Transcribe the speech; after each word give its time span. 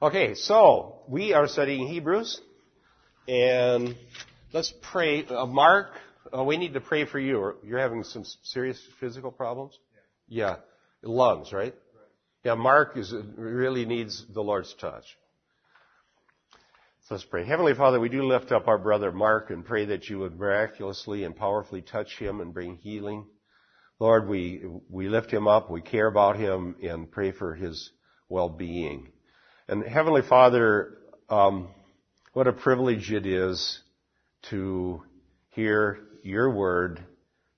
Okay, 0.00 0.34
so 0.34 1.00
we 1.08 1.32
are 1.32 1.48
studying 1.48 1.88
Hebrews, 1.88 2.40
and 3.26 3.96
let's 4.52 4.72
pray. 4.92 5.26
Uh, 5.26 5.44
Mark, 5.44 5.88
uh, 6.32 6.44
we 6.44 6.56
need 6.56 6.74
to 6.74 6.80
pray 6.80 7.04
for 7.04 7.18
you. 7.18 7.56
You're 7.64 7.80
having 7.80 8.04
some 8.04 8.22
serious 8.44 8.80
physical 9.00 9.32
problems. 9.32 9.76
Yeah, 10.28 10.50
yeah. 10.50 10.56
lungs, 11.02 11.52
right? 11.52 11.74
right? 11.74 11.74
Yeah, 12.44 12.54
Mark 12.54 12.96
is 12.96 13.12
really 13.36 13.86
needs 13.86 14.24
the 14.32 14.40
Lord's 14.40 14.72
touch. 14.74 15.02
So 17.08 17.16
let's 17.16 17.24
pray. 17.24 17.44
Heavenly 17.44 17.74
Father, 17.74 17.98
we 17.98 18.08
do 18.08 18.22
lift 18.22 18.52
up 18.52 18.68
our 18.68 18.78
brother 18.78 19.10
Mark 19.10 19.50
and 19.50 19.64
pray 19.64 19.86
that 19.86 20.08
you 20.08 20.20
would 20.20 20.38
miraculously 20.38 21.24
and 21.24 21.34
powerfully 21.34 21.82
touch 21.82 22.16
him 22.20 22.40
and 22.40 22.54
bring 22.54 22.76
healing. 22.76 23.26
Lord, 23.98 24.28
we 24.28 24.62
we 24.88 25.08
lift 25.08 25.32
him 25.32 25.48
up. 25.48 25.72
We 25.72 25.80
care 25.80 26.06
about 26.06 26.36
him 26.36 26.76
and 26.84 27.10
pray 27.10 27.32
for 27.32 27.56
his 27.56 27.90
well-being. 28.28 29.10
And 29.70 29.84
Heavenly 29.84 30.22
Father, 30.22 30.96
um, 31.28 31.68
what 32.32 32.46
a 32.46 32.54
privilege 32.54 33.12
it 33.12 33.26
is 33.26 33.78
to 34.48 35.02
hear 35.50 35.98
your 36.22 36.50
word 36.50 37.04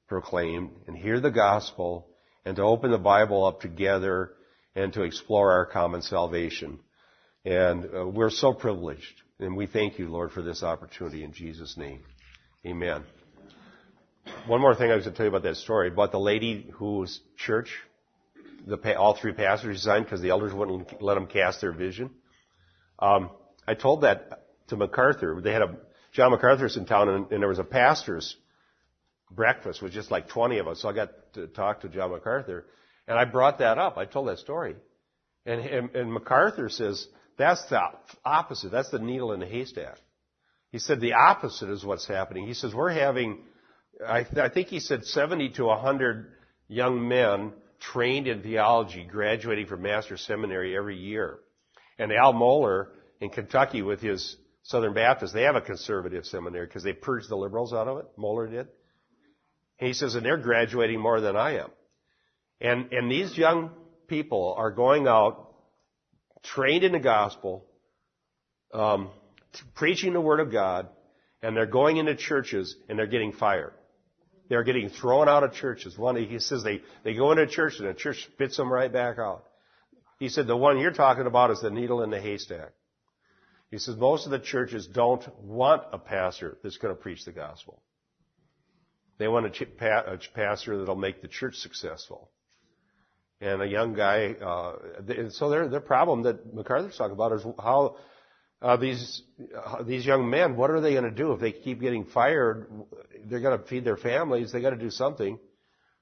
proclaimed 0.09 0.71
and 0.89 0.97
hear 0.97 1.21
the 1.21 1.31
gospel 1.31 2.09
and 2.45 2.57
to 2.57 2.63
open 2.63 2.91
the 2.91 2.99
Bible 2.99 3.45
up 3.45 3.61
together 3.61 4.33
and 4.75 4.93
to 4.95 5.03
explore 5.03 5.53
our 5.53 5.67
common 5.67 6.03
salvation. 6.03 6.81
And 7.45 7.85
uh, 7.85 8.09
we're 8.09 8.31
so 8.31 8.55
privileged. 8.55 9.23
And 9.39 9.57
we 9.57 9.67
thank 9.69 10.01
you, 10.01 10.09
Lord, 10.09 10.33
for 10.33 10.43
this 10.43 10.65
opportunity 10.65 11.23
in 11.23 11.33
Jesus' 11.33 11.77
name. 11.77 12.03
Amen. 12.67 13.05
One 14.49 14.61
more 14.61 14.75
thing 14.75 14.91
I 14.91 14.97
was 14.97 15.05
going 15.05 15.15
to 15.15 15.17
tell 15.17 15.27
you 15.27 15.31
about 15.31 15.45
that 15.45 15.59
story, 15.59 15.89
about 15.89 16.11
the 16.11 16.19
lady 16.19 16.71
whose 16.75 17.21
church 17.37 17.71
the, 18.67 18.97
all 18.97 19.17
three 19.17 19.33
pastors 19.33 19.69
resigned 19.69 20.05
because 20.05 20.21
the 20.21 20.31
elders 20.31 20.53
wouldn't 20.53 21.03
let 21.03 21.15
them 21.15 21.27
cast 21.27 21.61
their 21.61 21.73
vision. 21.73 22.11
Um, 22.99 23.31
I 23.67 23.75
told 23.75 24.03
that 24.03 24.47
to 24.69 24.77
MacArthur. 24.77 25.41
They 25.43 25.53
had 25.53 25.63
a 25.63 25.77
John 26.13 26.33
MacArthur's 26.33 26.77
in 26.77 26.87
town, 26.87 27.09
and, 27.09 27.33
and 27.33 27.41
there 27.41 27.49
was 27.49 27.59
a 27.59 27.65
pastor's 27.65 28.37
breakfast 29.31 29.81
with 29.81 29.93
just 29.93 30.11
like 30.11 30.29
20 30.29 30.59
of 30.59 30.69
us. 30.69 30.83
So 30.83 30.89
I 30.89 30.93
got 30.93 31.11
to 31.35 31.47
talk 31.47 31.83
to 31.83 31.89
John 31.89 32.11
MacArthur, 32.11 32.67
and 33.07 33.19
I 33.19 33.25
brought 33.25 33.59
that 33.59 33.79
up. 33.79 33.97
I 33.97 34.05
told 34.07 34.29
that 34.29 34.39
story, 34.39 34.77
and, 35.47 35.61
and, 35.61 35.95
and 35.95 36.13
MacArthur 36.13 36.69
says 36.69 37.07
that's 37.39 37.65
the 37.67 37.81
opposite. 38.25 38.71
That's 38.71 38.91
the 38.91 38.99
needle 38.99 39.33
in 39.33 39.41
the 39.41 39.47
haystack. 39.47 39.99
He 40.73 40.79
said 40.79 41.01
the 41.01 41.15
opposite 41.15 41.71
is 41.71 41.85
what's 41.85 42.07
happening. 42.07 42.47
He 42.47 42.55
says 42.55 42.75
we're 42.75 42.91
having, 42.93 43.41
I, 44.07 44.23
th- 44.25 44.39
I 44.39 44.49
think 44.49 44.69
he 44.69 44.79
said 44.79 45.05
70 45.05 45.51
to 45.51 45.65
100 45.65 46.33
young 46.69 47.09
men 47.09 47.53
trained 47.81 48.27
in 48.27 48.43
theology 48.43 49.05
graduating 49.05 49.67
from 49.67 49.83
Master's 49.83 50.21
Seminary 50.23 50.77
every 50.77 50.97
year. 50.97 51.39
And 51.99 52.13
Al 52.13 52.33
Mohler 52.33 52.89
in 53.21 53.31
Kentucky 53.31 53.83
with 53.83 54.01
his 54.01 54.37
Southern 54.63 54.95
Baptist, 54.95 55.35
they 55.35 55.43
have 55.43 55.57
a 55.57 55.61
conservative 55.61 56.25
seminary 56.27 56.67
because 56.67 56.83
they 56.83 56.93
purged 56.93 57.29
the 57.29 57.37
liberals 57.37 57.73
out 57.73 57.89
of 57.89 57.99
it. 57.99 58.07
Mohler 58.19 58.51
did. 58.51 58.69
And 59.79 59.89
he 59.89 59.93
says, 59.95 60.15
and 60.15 60.25
they're 60.25 60.37
graduating 60.37 61.01
more 61.01 61.21
than 61.21 61.37
I 61.37 61.59
am. 61.59 61.71
And, 62.61 62.93
and 62.93 63.11
these 63.11 63.37
young 63.37 63.71
people 64.07 64.55
are 64.59 64.71
going 64.71 65.07
out 65.09 65.55
trained 66.43 66.85
in 66.85 66.93
the 66.93 67.01
gospel, 67.01 67.65
um, 68.73 69.11
preaching 69.75 70.13
the 70.13 70.21
word 70.21 70.41
of 70.41 70.53
God, 70.53 70.89
and 71.43 71.57
they're 71.57 71.67
going 71.67 71.97
into 71.97 72.15
churches 72.15 72.77
and 72.89 72.99
they're 72.99 73.07
getting 73.07 73.33
fired. 73.33 73.73
They're 74.51 74.65
getting 74.65 74.89
thrown 74.89 75.29
out 75.29 75.45
of 75.45 75.55
churches. 75.55 75.97
One, 75.97 76.17
he 76.17 76.41
says 76.41 76.65
they, 76.65 76.83
they 77.05 77.15
go 77.15 77.31
into 77.31 77.45
a 77.45 77.47
church 77.47 77.75
and 77.79 77.89
the 77.89 77.95
church 77.95 78.29
spits 78.35 78.57
them 78.57 78.71
right 78.71 78.93
back 78.93 79.19
out. 79.19 79.45
He 80.19 80.29
said 80.29 80.49
the 80.49 80.57
one 80.57 80.79
you're 80.79 80.91
talking 80.91 81.27
about 81.27 81.53
is 81.53 81.61
the 81.61 81.71
needle 81.71 82.03
in 82.03 82.11
the 82.11 82.21
haystack. 82.21 82.73
He 83.71 83.79
says 83.79 83.97
most 83.97 84.27
of 84.27 84.33
the 84.33 84.41
churches 84.41 84.89
don't 84.89 85.25
want 85.39 85.85
a 85.93 85.99
pastor 85.99 86.59
that's 86.65 86.79
going 86.79 86.95
to 86.95 87.01
preach 87.01 87.25
the 87.25 87.31
gospel. 87.31 87.81
They 89.19 89.29
want 89.29 89.47
a, 89.47 89.51
ch- 89.51 89.77
pa- 89.79 90.03
a 90.05 90.19
pastor 90.35 90.79
that'll 90.79 90.97
make 90.97 91.23
the 91.23 91.29
church 91.29 91.55
successful. 91.55 92.33
And 93.41 93.63
a 93.63 93.67
young 93.67 93.95
guy, 93.95 94.33
uh, 94.33 94.77
and 95.09 95.33
so 95.33 95.49
their, 95.49 95.69
their 95.69 95.81
problem 95.81 96.25
that 96.25 96.53
MacArthur's 96.53 96.97
talking 96.97 97.15
about 97.15 97.33
is 97.35 97.47
how 97.57 97.99
uh, 98.63 98.77
these 98.77 99.23
uh, 99.57 99.83
these 99.83 100.05
young 100.05 100.29
men, 100.29 100.57
what 100.57 100.71
are 100.71 100.81
they 100.81 100.93
going 100.93 101.05
to 101.05 101.11
do 101.11 101.33
if 101.33 101.41
they 101.41 101.53
keep 101.53 101.81
getting 101.81 102.05
fired? 102.05 102.71
They're 103.25 103.41
going 103.41 103.59
to 103.59 103.65
feed 103.65 103.85
their 103.85 103.97
families. 103.97 104.53
They 104.53 104.61
got 104.61 104.71
to 104.71 104.77
do 104.77 104.91
something. 104.91 105.39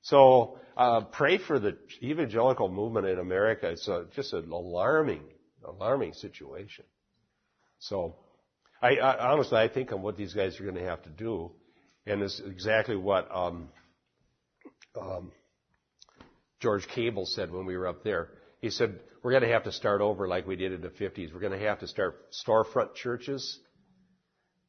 So 0.02 0.58
uh, 0.76 1.02
pray 1.02 1.38
for 1.38 1.58
the 1.58 1.76
evangelical 2.02 2.68
movement 2.68 3.06
in 3.06 3.18
America. 3.18 3.68
It's 3.70 3.86
a, 3.88 4.06
just 4.14 4.32
an 4.32 4.50
alarming, 4.50 5.22
alarming 5.64 6.14
situation. 6.14 6.84
So 7.78 8.16
I, 8.82 8.96
I 8.96 9.32
honestly 9.32 9.58
I 9.58 9.68
think 9.68 9.92
on 9.92 10.02
what 10.02 10.16
these 10.16 10.34
guys 10.34 10.58
are 10.58 10.64
going 10.64 10.76
to 10.76 10.84
have 10.84 11.02
to 11.02 11.10
do, 11.10 11.52
and 12.06 12.22
it's 12.22 12.40
exactly 12.44 12.96
what 12.96 13.28
um, 13.34 13.68
um, 15.00 15.32
George 16.60 16.88
Cable 16.88 17.26
said 17.26 17.52
when 17.52 17.66
we 17.66 17.76
were 17.76 17.86
up 17.86 18.02
there. 18.02 18.30
He 18.60 18.70
said 18.70 18.98
we're 19.28 19.32
going 19.32 19.42
to 19.42 19.52
have 19.52 19.64
to 19.64 19.72
start 19.72 20.00
over 20.00 20.26
like 20.26 20.46
we 20.46 20.56
did 20.56 20.72
in 20.72 20.80
the 20.80 20.88
50s. 20.88 21.34
We're 21.34 21.40
going 21.40 21.52
to 21.52 21.66
have 21.66 21.80
to 21.80 21.86
start 21.86 22.32
storefront 22.32 22.94
churches 22.94 23.60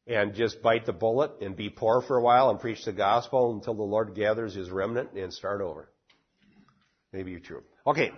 and 0.05 0.35
just 0.35 0.61
bite 0.61 0.85
the 0.85 0.91
bullet 0.91 1.31
and 1.39 1.55
be 1.55 1.69
poor 1.69 2.01
for 2.01 2.17
a 2.17 2.21
while 2.21 2.49
and 2.49 2.59
preach 2.59 2.83
the 2.83 2.91
gospel 2.91 3.53
until 3.53 3.73
the 3.73 3.83
Lord 3.83 4.15
gathers 4.15 4.53
his 4.53 4.69
remnant 4.69 5.13
and 5.13 5.31
start 5.31 5.61
over. 5.61 5.89
Maybe 7.13 7.31
you're 7.31 7.39
true. 7.39 7.63
Okay. 7.87 8.11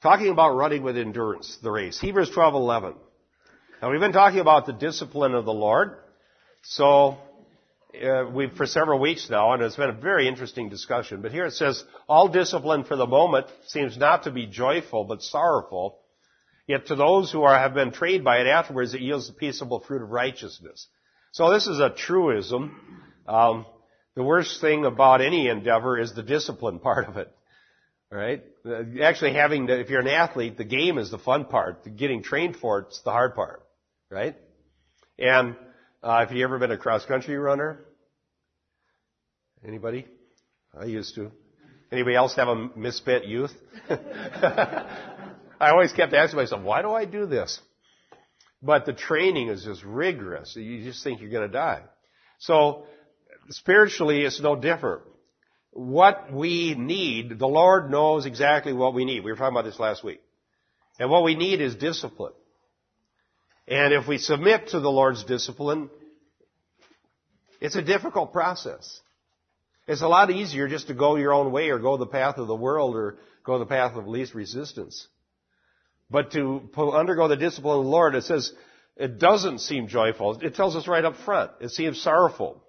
Talking 0.00 0.28
about 0.28 0.50
running 0.50 0.84
with 0.84 0.96
endurance, 0.96 1.58
the 1.60 1.72
race. 1.72 1.98
Hebrews 1.98 2.30
12:11. 2.30 2.94
Now 3.82 3.90
we've 3.90 3.98
been 3.98 4.12
talking 4.12 4.38
about 4.38 4.66
the 4.66 4.72
discipline 4.72 5.34
of 5.34 5.44
the 5.44 5.52
Lord. 5.52 5.96
So 6.62 7.18
uh, 7.94 8.24
we've 8.32 8.52
for 8.52 8.66
several 8.66 8.98
weeks 8.98 9.28
now, 9.30 9.52
and 9.52 9.62
it's 9.62 9.76
been 9.76 9.90
a 9.90 10.00
very 10.00 10.28
interesting 10.28 10.68
discussion. 10.68 11.22
But 11.22 11.32
here 11.32 11.46
it 11.46 11.54
says, 11.54 11.82
all 12.08 12.28
discipline 12.28 12.84
for 12.84 12.96
the 12.96 13.06
moment 13.06 13.46
seems 13.66 13.96
not 13.96 14.24
to 14.24 14.30
be 14.30 14.46
joyful, 14.46 15.04
but 15.04 15.22
sorrowful. 15.22 15.98
Yet 16.66 16.86
to 16.86 16.94
those 16.94 17.32
who 17.32 17.42
are, 17.42 17.58
have 17.58 17.74
been 17.74 17.90
trained 17.90 18.22
by 18.22 18.38
it 18.38 18.46
afterwards, 18.46 18.94
it 18.94 19.00
yields 19.00 19.26
the 19.26 19.32
peaceable 19.32 19.80
fruit 19.80 20.02
of 20.02 20.10
righteousness. 20.10 20.86
So 21.32 21.52
this 21.52 21.66
is 21.66 21.80
a 21.80 21.90
truism. 21.90 22.78
Um, 23.26 23.66
the 24.14 24.22
worst 24.22 24.60
thing 24.60 24.84
about 24.84 25.20
any 25.20 25.48
endeavor 25.48 25.98
is 25.98 26.14
the 26.14 26.22
discipline 26.22 26.78
part 26.80 27.08
of 27.08 27.16
it. 27.16 27.32
Right? 28.12 28.44
Actually 29.00 29.34
having 29.34 29.66
the, 29.66 29.78
if 29.78 29.88
you're 29.88 30.00
an 30.00 30.08
athlete, 30.08 30.58
the 30.58 30.64
game 30.64 30.98
is 30.98 31.10
the 31.10 31.18
fun 31.18 31.44
part. 31.44 31.84
The 31.84 31.90
getting 31.90 32.22
trained 32.22 32.56
for 32.56 32.80
it's 32.80 33.00
the 33.02 33.12
hard 33.12 33.34
part. 33.34 33.62
Right? 34.10 34.36
And 35.18 35.54
uh, 36.02 36.20
have 36.20 36.32
you 36.32 36.44
ever 36.44 36.58
been 36.58 36.70
a 36.70 36.78
cross 36.78 37.04
country 37.04 37.36
runner? 37.36 37.80
Anybody? 39.66 40.06
I 40.78 40.86
used 40.86 41.14
to. 41.16 41.30
Anybody 41.92 42.16
else 42.16 42.36
have 42.36 42.48
a 42.48 42.70
misspent 42.76 43.26
youth? 43.26 43.52
I 43.90 45.70
always 45.70 45.92
kept 45.92 46.14
asking 46.14 46.38
myself, 46.38 46.62
why 46.62 46.82
do 46.82 46.92
I 46.92 47.04
do 47.04 47.26
this? 47.26 47.60
But 48.62 48.86
the 48.86 48.92
training 48.92 49.48
is 49.48 49.64
just 49.64 49.82
rigorous. 49.84 50.54
You 50.56 50.84
just 50.84 51.02
think 51.02 51.20
you're 51.20 51.30
going 51.30 51.48
to 51.48 51.52
die. 51.52 51.82
So 52.38 52.84
spiritually, 53.50 54.22
it's 54.22 54.40
no 54.40 54.56
different. 54.56 55.02
What 55.72 56.32
we 56.32 56.74
need, 56.74 57.38
the 57.38 57.46
Lord 57.46 57.90
knows 57.90 58.26
exactly 58.26 58.72
what 58.72 58.94
we 58.94 59.04
need. 59.04 59.24
We 59.24 59.30
were 59.30 59.36
talking 59.36 59.54
about 59.54 59.64
this 59.64 59.78
last 59.78 60.02
week. 60.02 60.20
And 60.98 61.10
what 61.10 61.24
we 61.24 61.34
need 61.34 61.60
is 61.60 61.74
discipline. 61.74 62.32
And 63.68 63.92
if 63.92 64.08
we 64.08 64.18
submit 64.18 64.68
to 64.68 64.80
the 64.80 64.90
Lord's 64.90 65.24
discipline, 65.24 65.90
it's 67.60 67.76
a 67.76 67.82
difficult 67.82 68.32
process. 68.32 69.00
It's 69.86 70.02
a 70.02 70.08
lot 70.08 70.30
easier 70.30 70.68
just 70.68 70.88
to 70.88 70.94
go 70.94 71.16
your 71.16 71.32
own 71.32 71.52
way 71.52 71.70
or 71.70 71.78
go 71.78 71.96
the 71.96 72.06
path 72.06 72.38
of 72.38 72.46
the 72.46 72.54
world 72.54 72.94
or 72.94 73.18
go 73.44 73.58
the 73.58 73.66
path 73.66 73.96
of 73.96 74.06
least 74.06 74.34
resistance. 74.34 75.06
But 76.10 76.32
to 76.32 76.68
undergo 76.76 77.28
the 77.28 77.36
discipline 77.36 77.78
of 77.78 77.84
the 77.84 77.90
Lord, 77.90 78.14
it 78.14 78.24
says 78.24 78.52
it 78.96 79.18
doesn't 79.18 79.60
seem 79.60 79.88
joyful. 79.88 80.38
It 80.40 80.54
tells 80.54 80.76
us 80.76 80.88
right 80.88 81.04
up 81.04 81.16
front. 81.16 81.52
It 81.60 81.70
seems 81.70 82.02
sorrowful. 82.02 82.62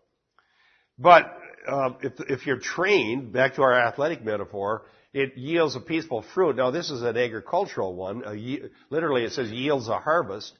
But 0.98 1.36
uh, 1.68 1.92
if, 2.02 2.14
if 2.30 2.48
you're 2.48 2.60
trained, 2.60 3.34
back 3.34 3.56
to 3.56 3.64
our 3.64 3.74
athletic 3.74 4.24
metaphor, 4.24 4.84
it 5.14 5.38
yields 5.38 5.76
a 5.76 5.80
peaceful 5.80 6.24
fruit. 6.34 6.56
Now 6.56 6.72
this 6.72 6.90
is 6.90 7.02
an 7.02 7.18
agricultural 7.18 7.96
one. 7.96 8.24
literally 8.90 9.24
it 9.24 9.34
says 9.34 9.52
yields 9.52 9.88
a 9.88 9.98
harvest. 9.98 10.54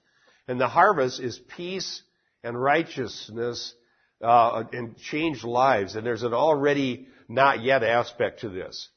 And 0.52 0.60
the 0.60 0.68
harvest 0.68 1.22
is 1.22 1.40
peace 1.56 2.02
and 2.44 2.62
righteousness 2.62 3.74
uh, 4.22 4.66
and 4.74 4.98
changed 4.98 5.46
lives. 5.46 5.96
And 5.96 6.06
there's 6.06 6.24
an 6.24 6.34
already 6.34 7.08
not 7.30 7.64
yet 7.64 7.84
aspect 7.84 8.42
to 8.42 8.50
this. 8.50 8.90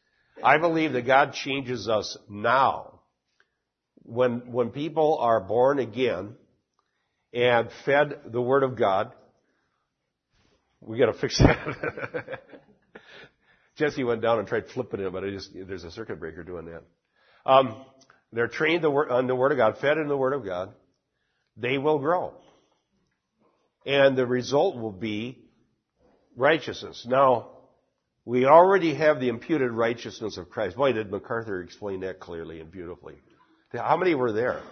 I 0.43 0.59
believe 0.59 0.95
that 0.95 1.06
God 1.06 1.33
changes 1.33 1.89
us 1.89 2.19
now 2.29 3.03
when, 4.03 4.51
when 4.51 4.71
people 4.71 5.19
are 5.21 5.39
born 5.39 5.79
again 5.79 6.35
and 7.33 7.69
fed 7.85 8.23
the 8.33 8.43
Word 8.43 8.65
of 8.65 8.77
God, 8.77 9.12
we 10.81 10.99
gotta 10.99 11.12
fix 11.12 11.39
that. 11.39 12.41
Jesse 13.77 14.03
went 14.03 14.23
down 14.23 14.41
and 14.41 14.49
tried 14.49 14.67
flipping 14.75 14.99
it, 14.99 15.12
but 15.12 15.23
I 15.23 15.31
just, 15.31 15.51
there's 15.55 15.85
a 15.85 15.93
circuit 15.93 16.19
breaker 16.19 16.43
doing 16.43 16.65
that. 16.65 16.83
Um, 17.47 17.85
they're 18.33 18.49
trained 18.49 18.85
on 18.85 19.29
the 19.29 19.37
Word 19.37 19.53
of 19.53 19.59
God, 19.59 19.79
fed 19.79 19.99
in 19.99 20.09
the 20.09 20.17
Word 20.17 20.33
of 20.33 20.45
God, 20.45 20.75
they 21.56 21.79
will 21.79 21.99
grow. 21.99 22.35
And 23.87 24.17
the 24.17 24.27
result 24.27 24.77
will 24.77 24.93
be 24.93 25.45
righteousness. 26.37 27.06
Now, 27.09 27.51
we 28.25 28.47
already 28.47 28.95
have 28.95 29.21
the 29.21 29.29
imputed 29.29 29.71
righteousness 29.71 30.39
of 30.39 30.49
Christ. 30.49 30.77
Boy, 30.77 30.93
did 30.93 31.11
MacArthur 31.11 31.61
explain 31.61 32.01
that 32.01 32.21
clearly 32.21 32.61
and 32.61 32.71
beautifully. 32.71 33.17
How 33.73 33.97
many 33.97 34.15
were 34.15 34.33
there? 34.33 34.62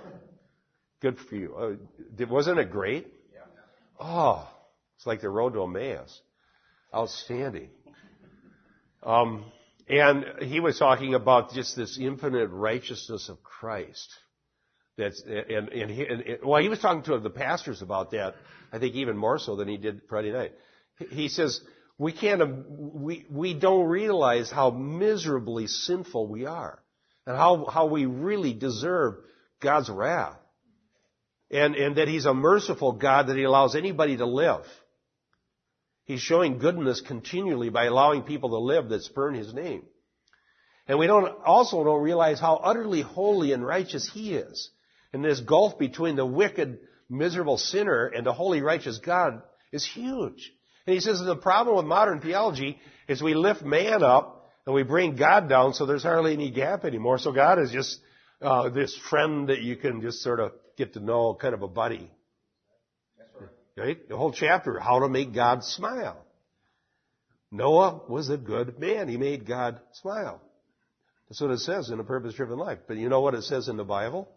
Good 1.00 1.19
for 1.19 1.34
you. 1.34 1.55
Uh, 1.55 2.26
wasn't 2.26 2.61
it 2.61 2.70
great? 2.70 3.06
Oh, 4.00 4.49
it's 4.96 5.06
like 5.06 5.20
the 5.20 5.29
road 5.29 5.55
to 5.55 5.64
Emmaus. 5.64 6.20
Outstanding. 6.94 7.70
Um, 9.02 9.44
and 9.88 10.25
he 10.43 10.61
was 10.61 10.79
talking 10.79 11.14
about 11.14 11.52
just 11.52 11.76
this 11.76 11.99
infinite 12.00 12.49
righteousness 12.49 13.29
of 13.29 13.43
Christ. 13.43 14.08
That's 14.97 15.23
and 15.23 15.69
and, 15.71 15.91
he, 15.91 16.06
and 16.06 16.39
well, 16.44 16.61
he 16.61 16.69
was 16.69 16.79
talking 16.79 17.03
to 17.05 17.19
the 17.19 17.31
pastors 17.31 17.81
about 17.83 18.11
that. 18.11 18.35
I 18.73 18.79
think 18.79 18.94
even 18.94 19.17
more 19.17 19.39
so 19.39 19.56
than 19.56 19.69
he 19.69 19.77
did 19.77 20.03
Friday 20.09 20.33
night. 20.33 20.53
He 21.11 21.29
says 21.29 21.61
we 21.99 22.12
can't 22.12 22.43
we 22.69 23.27
we 23.31 23.55
don't 23.55 23.87
realize 23.87 24.50
how 24.50 24.71
miserably 24.71 25.67
sinful 25.67 26.29
we 26.29 26.47
are, 26.47 26.83
and 27.27 27.37
how 27.37 27.65
how 27.67 27.87
we 27.87 28.06
really 28.06 28.53
deserve 28.53 29.17
God's 29.61 29.89
wrath, 29.89 30.39
and 31.50 31.75
and 31.75 31.97
that 31.97 32.09
He's 32.09 32.27
a 32.27 32.35
merciful 32.35 32.93
God 32.93 33.29
that 33.29 33.37
He 33.37 33.44
allows 33.44 33.75
anybody 33.75 34.17
to 34.17 34.27
live. 34.27 34.67
He's 36.05 36.21
showing 36.21 36.59
goodness 36.59 37.00
continually 37.00 37.71
by 37.71 37.85
allowing 37.85 38.23
people 38.23 38.50
to 38.50 38.59
live 38.59 38.89
that 38.89 39.03
spurn 39.03 39.35
His 39.35 39.55
name. 39.55 39.85
And 40.89 40.99
we 40.99 41.06
don't, 41.06 41.43
also 41.44 41.85
don't 41.85 42.03
realize 42.03 42.41
how 42.41 42.56
utterly 42.56 43.03
holy 43.03 43.53
and 43.53 43.65
righteous 43.65 44.11
He 44.12 44.35
is. 44.35 44.71
And 45.12 45.25
this 45.25 45.41
gulf 45.41 45.79
between 45.79 46.17
the 46.17 46.26
wicked, 46.26 46.79
miserable 47.09 47.59
sinner 47.59 48.06
and 48.06 48.26
the 48.26 48.32
holy, 48.32 48.62
righteous 48.62 48.99
God 48.99 49.43
is 49.73 49.85
huge. 49.85 50.53
And 50.87 50.94
he 50.94 51.00
says 51.00 51.20
the 51.20 51.37
problem 51.37 51.76
with 51.76 51.85
modern 51.85 52.20
theology 52.20 52.79
is 53.09 53.23
we 53.23 53.35
lift 53.35 53.62
man 53.62 54.03
up 54.03 54.50
and 54.67 54.75
we 54.75 54.82
bring 54.82 55.17
God 55.17 55.49
down 55.49 55.75
so 55.75 55.87
there's 55.87 56.03
hardly 56.03 56.32
any 56.32 56.50
gap 56.50 56.85
anymore. 56.85 57.19
So 57.19 57.32
God 57.32 57.59
is 57.59 57.70
just 57.70 58.00
uh, 58.41 58.70
this 58.70 58.97
friend 59.11 59.49
that 59.49 59.62
you 59.62 59.76
can 59.76 60.00
just 60.00 60.23
sort 60.23 60.41
of 60.41 60.53
get 60.76 60.94
to 60.94 61.00
know, 61.00 61.35
kind 61.35 61.55
of 61.55 61.62
a 61.62 61.69
buddy. 61.69 62.11
Right? 63.76 64.08
The 64.08 64.17
whole 64.17 64.32
chapter, 64.32 64.79
how 64.79 65.00
to 65.00 65.08
make 65.08 65.35
God 65.35 65.65
smile. 65.65 66.25
Noah 67.50 68.03
was 68.08 68.29
a 68.31 68.37
good 68.37 68.79
man. 68.79 69.08
He 69.08 69.17
made 69.17 69.47
God 69.47 69.81
smile. 69.93 70.41
That's 71.29 71.41
what 71.41 71.50
it 71.50 71.61
says 71.61 71.91
in 71.91 71.99
a 71.99 72.05
purpose 72.05 72.35
driven 72.35 72.58
life. 72.58 72.81
But 72.87 72.97
you 72.97 73.08
know 73.08 73.20
what 73.20 73.35
it 73.35 73.44
says 73.44 73.69
in 73.69 73.76
the 73.76 73.85
Bible? 73.85 74.29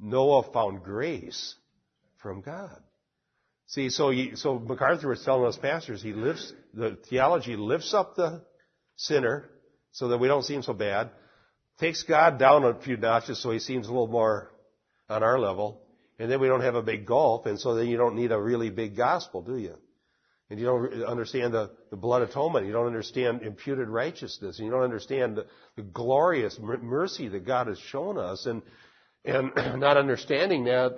Noah 0.00 0.52
found 0.52 0.82
grace 0.82 1.54
from 2.22 2.40
God. 2.40 2.80
See, 3.66 3.90
so 3.90 4.10
he, 4.10 4.32
so 4.34 4.58
MacArthur 4.58 5.08
was 5.08 5.22
telling 5.24 5.46
us 5.46 5.56
pastors, 5.56 6.02
he 6.02 6.12
lifts, 6.12 6.52
the 6.72 6.96
theology 7.10 7.56
lifts 7.56 7.92
up 7.92 8.16
the 8.16 8.42
sinner 8.96 9.50
so 9.92 10.08
that 10.08 10.18
we 10.18 10.26
don't 10.26 10.44
seem 10.44 10.62
so 10.62 10.72
bad, 10.72 11.10
takes 11.78 12.02
God 12.02 12.38
down 12.38 12.64
a 12.64 12.80
few 12.80 12.96
notches 12.96 13.42
so 13.42 13.50
he 13.50 13.58
seems 13.58 13.86
a 13.86 13.90
little 13.90 14.08
more 14.08 14.50
on 15.08 15.22
our 15.22 15.38
level, 15.38 15.82
and 16.18 16.30
then 16.30 16.40
we 16.40 16.48
don't 16.48 16.62
have 16.62 16.74
a 16.74 16.82
big 16.82 17.06
gulf, 17.06 17.46
and 17.46 17.60
so 17.60 17.74
then 17.74 17.88
you 17.88 17.98
don't 17.98 18.16
need 18.16 18.32
a 18.32 18.40
really 18.40 18.70
big 18.70 18.96
gospel, 18.96 19.42
do 19.42 19.56
you? 19.56 19.76
And 20.50 20.58
you 20.58 20.64
don't 20.64 21.04
understand 21.04 21.52
the, 21.52 21.70
the 21.90 21.96
blood 21.96 22.22
atonement. 22.22 22.66
You 22.66 22.72
don't 22.72 22.86
understand 22.86 23.42
imputed 23.42 23.88
righteousness. 23.88 24.58
And 24.58 24.64
you 24.64 24.72
don't 24.72 24.82
understand 24.82 25.36
the, 25.36 25.46
the 25.76 25.82
glorious 25.82 26.58
mercy 26.58 27.28
that 27.28 27.44
God 27.44 27.66
has 27.66 27.78
shown 27.78 28.16
us. 28.16 28.46
And, 28.46 28.62
and 29.24 29.52
not 29.80 29.96
understanding 29.96 30.64
that, 30.64 30.96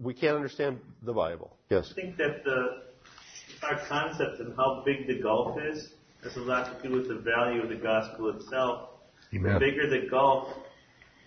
we 0.00 0.14
can't 0.14 0.36
understand 0.36 0.80
the 1.02 1.12
Bible. 1.12 1.56
Yes. 1.68 1.92
I 1.92 1.94
think 1.94 2.16
that 2.16 2.44
the, 2.44 2.82
our 3.62 3.78
concept 3.86 4.40
of 4.40 4.56
how 4.56 4.82
big 4.84 5.06
the 5.06 5.20
gulf 5.20 5.58
is 5.60 5.92
has 6.24 6.36
a 6.36 6.40
lot 6.40 6.82
to 6.82 6.88
do 6.88 6.94
with 6.94 7.08
the 7.08 7.16
value 7.16 7.62
of 7.62 7.68
the 7.68 7.76
gospel 7.76 8.30
itself. 8.30 8.88
Amen. 9.34 9.54
The 9.54 9.60
bigger 9.60 9.88
the 9.88 10.08
gulf, 10.08 10.48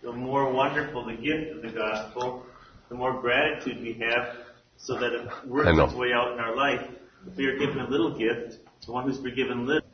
the 0.03 0.12
more 0.12 0.51
wonderful 0.51 1.06
the 1.06 1.15
gift 1.15 1.51
of 1.56 1.62
the 1.62 1.77
gospel, 1.77 2.45
the 2.89 2.95
more 2.95 3.19
gratitude 3.19 3.81
we 3.81 3.94
have 3.94 4.38
so 4.77 4.98
that 5.00 5.13
it 5.13 5.27
works 5.48 5.69
its 5.71 5.94
way 5.94 6.12
out 6.13 6.33
in 6.33 6.39
our 6.39 6.56
life. 6.56 6.81
If 7.27 7.38
we 7.38 7.45
are 7.45 7.57
given 7.57 7.80
a 7.80 7.89
little 7.89 8.18
gift, 8.18 8.59
the 8.86 8.91
one 8.91 9.06
who's 9.06 9.19
forgiven 9.19 9.65
little 9.65 9.88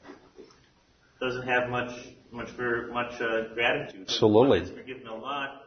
doesn't 1.19 1.47
have 1.47 1.69
much 1.69 1.92
much 2.31 2.50
for 2.51 2.88
much 2.94 3.13
uh, 3.21 3.54
gratitude. 3.54 4.06
Absolutely. 4.07 4.59
The 4.59 4.65
one 4.65 4.65
that's 4.65 4.71
forgiven 4.71 5.07
a 5.07 5.15
lot 5.15 5.63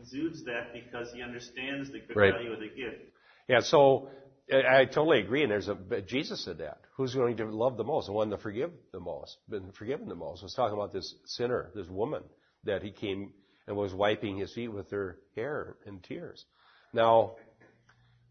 exudes 0.00 0.44
that 0.44 0.72
because 0.72 1.12
he 1.12 1.22
understands 1.22 1.90
the 1.90 2.00
right. 2.14 2.32
value 2.32 2.52
of 2.52 2.60
the 2.60 2.68
gift. 2.68 3.02
Yeah, 3.48 3.60
so 3.60 4.08
I 4.52 4.84
totally 4.84 5.20
agree. 5.20 5.42
And 5.42 5.50
there's 5.50 5.68
a 5.68 5.76
Jesus 6.02 6.44
said 6.44 6.58
that. 6.58 6.78
Who's 6.96 7.14
going 7.14 7.36
to 7.38 7.46
love 7.46 7.76
the 7.76 7.84
most? 7.84 8.06
The 8.06 8.12
one 8.12 8.30
to 8.30 8.38
forgive 8.38 8.70
the 8.92 9.00
most, 9.00 9.36
been 9.48 9.72
forgiven 9.72 10.08
the 10.08 10.14
most. 10.14 10.42
I 10.42 10.44
was 10.44 10.54
talking 10.54 10.76
about 10.76 10.92
this 10.92 11.14
sinner, 11.24 11.70
this 11.74 11.88
woman 11.88 12.22
that 12.64 12.82
he 12.82 12.90
came 12.90 13.32
and 13.66 13.76
was 13.76 13.94
wiping 13.94 14.36
his 14.36 14.52
feet 14.52 14.68
with 14.68 14.90
her 14.90 15.18
hair 15.36 15.76
and 15.86 16.02
tears. 16.02 16.44
Now, 16.92 17.36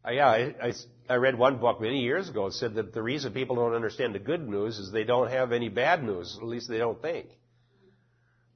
yeah, 0.08 0.28
I, 0.28 0.56
I, 0.62 0.74
I 1.10 1.16
read 1.16 1.38
one 1.38 1.58
book 1.58 1.82
many 1.82 2.02
years 2.02 2.30
ago. 2.30 2.48
It 2.48 2.54
said 2.54 2.76
that 2.76 2.94
the 2.94 3.02
reason 3.02 3.34
people 3.34 3.56
don't 3.56 3.74
understand 3.74 4.14
the 4.14 4.20
good 4.20 4.48
news 4.48 4.78
is 4.78 4.92
they 4.92 5.04
don't 5.04 5.32
have 5.32 5.52
any 5.52 5.70
bad 5.70 6.04
news. 6.04 6.38
At 6.40 6.48
least 6.48 6.70
they 6.70 6.78
don't 6.78 7.02
think. 7.02 7.28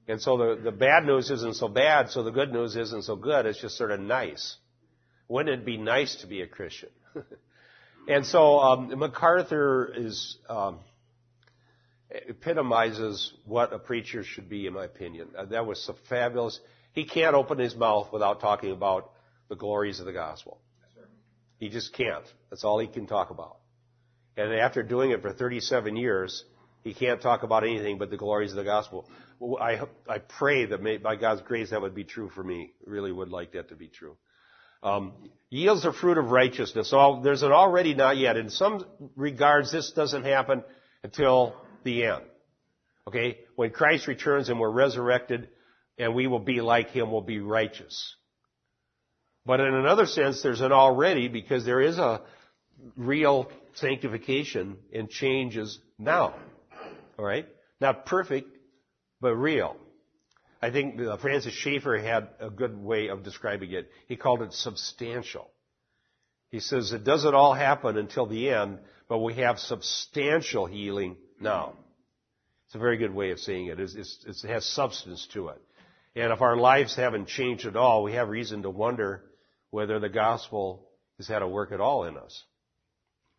And 0.08 0.22
so 0.22 0.38
the, 0.38 0.62
the 0.62 0.72
bad 0.72 1.06
news 1.06 1.32
isn't 1.32 1.56
so 1.56 1.68
bad, 1.68 2.10
so 2.10 2.24
the 2.24 2.32
good 2.32 2.52
news 2.52 2.76
isn't 2.76 3.04
so 3.04 3.16
good. 3.16 3.46
It's 3.46 3.62
just 3.62 3.78
sort 3.78 3.92
of 3.92 4.00
nice. 4.00 4.58
Wouldn't 5.28 5.62
it 5.62 5.66
be 5.66 5.78
nice 5.78 6.18
to 6.18 6.28
be 6.28 6.42
a 6.42 6.48
Christian? 6.48 6.90
and 8.08 8.26
so 8.26 8.60
um, 8.60 9.00
MacArthur 9.00 9.94
is 9.96 10.38
um, 10.50 10.80
epitomizes 12.10 13.34
what 13.46 13.72
a 13.72 13.80
preacher 13.80 14.24
should 14.24 14.50
be, 14.50 14.68
in 14.68 14.74
my 14.74 14.86
opinion. 14.86 15.30
Uh, 15.38 15.46
that 15.46 15.66
was 15.66 15.84
so 15.84 15.96
fabulous. 16.10 16.60
He 16.92 17.06
can't 17.06 17.36
open 17.36 17.58
his 17.58 17.76
mouth 17.76 18.12
without 18.12 18.42
talking 18.42 18.72
about 18.72 19.12
the 19.50 19.56
glories 19.56 20.00
of 20.00 20.06
the 20.06 20.14
gospel. 20.14 20.60
He 21.58 21.70
just 21.70 21.94
can't. 21.94 22.26
That's 22.50 22.66
all 22.66 22.78
he 22.80 22.88
can 22.88 23.08
talk 23.08 23.30
about. 23.30 23.58
And 24.36 24.54
after 24.54 24.84
doing 24.84 25.12
it 25.12 25.22
for 25.22 25.32
37 25.32 25.96
years, 25.96 26.44
he 26.84 26.94
can't 26.94 27.22
talk 27.22 27.44
about 27.44 27.64
anything 27.64 27.98
but 27.98 28.10
the 28.10 28.18
glories 28.18 28.52
of 28.52 28.58
the 28.58 28.64
gospel. 28.64 29.10
I, 29.60 29.82
I 30.08 30.20
pray 30.20 30.66
that 30.66 30.82
may, 30.82 30.98
by 30.98 31.16
God's 31.16 31.42
grace 31.42 31.70
that 31.70 31.82
would 31.82 31.96
be 31.96 32.04
true 32.04 32.30
for 32.30 32.44
me. 32.44 32.74
Really 32.86 33.12
would 33.12 33.30
like 33.30 33.54
that 33.54 33.70
to 33.70 33.76
be 33.76 33.88
true. 33.88 34.18
Um, 34.82 35.14
yields 35.50 35.84
the 35.84 35.94
fruit 35.94 36.18
of 36.18 36.32
righteousness. 36.32 36.94
There's 37.24 37.44
an 37.44 37.52
already 37.54 37.94
not 37.94 38.18
yet. 38.18 38.36
In 38.36 38.50
some 38.50 38.86
regards, 39.16 39.72
this 39.72 39.92
doesn't 39.92 40.24
happen 40.24 40.64
until 41.04 41.56
the 41.84 42.06
end. 42.06 42.24
Okay? 43.08 43.40
When 43.56 43.72
Christ 43.72 44.08
returns 44.08 44.50
and 44.50 44.60
we're 44.60 44.70
resurrected 44.70 45.48
and 45.98 46.14
we 46.14 46.28
will 46.28 46.40
be 46.40 46.60
like 46.60 46.90
Him, 46.90 47.12
we'll 47.12 47.22
be 47.22 47.40
righteous. 47.40 48.16
But 49.46 49.62
in 49.62 49.74
another 49.74 50.06
sense, 50.06 50.42
there's 50.42 50.62
an 50.62 50.72
already 50.72 51.30
because 51.30 51.66
there 51.66 51.82
is 51.82 51.98
a 51.98 52.22
real 52.98 53.50
sanctification 53.76 54.78
and 54.94 55.10
changes 55.10 55.80
now. 55.98 56.36
Alright? 57.18 57.48
Not 57.80 58.06
perfect, 58.06 58.50
but 59.22 59.36
real. 59.36 59.76
I 60.62 60.72
think 60.72 61.00
uh, 61.00 61.18
Francis 61.18 61.54
Schaeffer 61.54 61.98
had 61.98 62.30
a 62.40 62.50
good 62.50 62.78
way 62.78 63.10
of 63.10 63.24
describing 63.24 63.72
it. 63.74 63.92
He 64.08 64.16
called 64.16 64.42
it 64.42 64.54
substantial. 64.54 65.50
He 66.52 66.60
says 66.60 66.94
it 66.94 67.04
doesn't 67.04 67.34
all 67.34 67.54
happen 67.54 67.98
until 67.98 68.28
the 68.28 68.50
end, 68.50 68.80
but 69.10 69.18
we 69.18 69.34
have 69.36 69.60
substantial 69.60 70.66
healing 70.66 71.18
now. 71.40 71.74
It's 72.68 72.76
a 72.76 72.80
very 72.80 72.98
good 72.98 73.14
way 73.14 73.32
of 73.32 73.40
saying 73.40 73.68
it. 73.68 73.80
It's, 73.80 73.96
it's, 73.96 74.44
it 74.44 74.48
has 74.48 74.66
substance 74.66 75.28
to 75.34 75.50
it. 75.50 75.62
And 76.16 76.32
if 76.32 76.42
our 76.42 76.56
lives 76.56 76.96
haven't 76.96 77.28
changed 77.28 77.66
at 77.66 77.76
all, 77.76 78.04
we 78.04 78.14
have 78.14 78.30
reason 78.30 78.64
to 78.64 78.70
wonder 78.70 79.24
whether 79.72 80.00
the 80.00 80.10
gospel 80.10 80.88
has 81.18 81.28
had 81.28 81.42
a 81.42 81.48
work 81.48 81.72
at 81.72 81.82
all 81.82 82.06
in 82.06 82.18
us. 82.18 82.44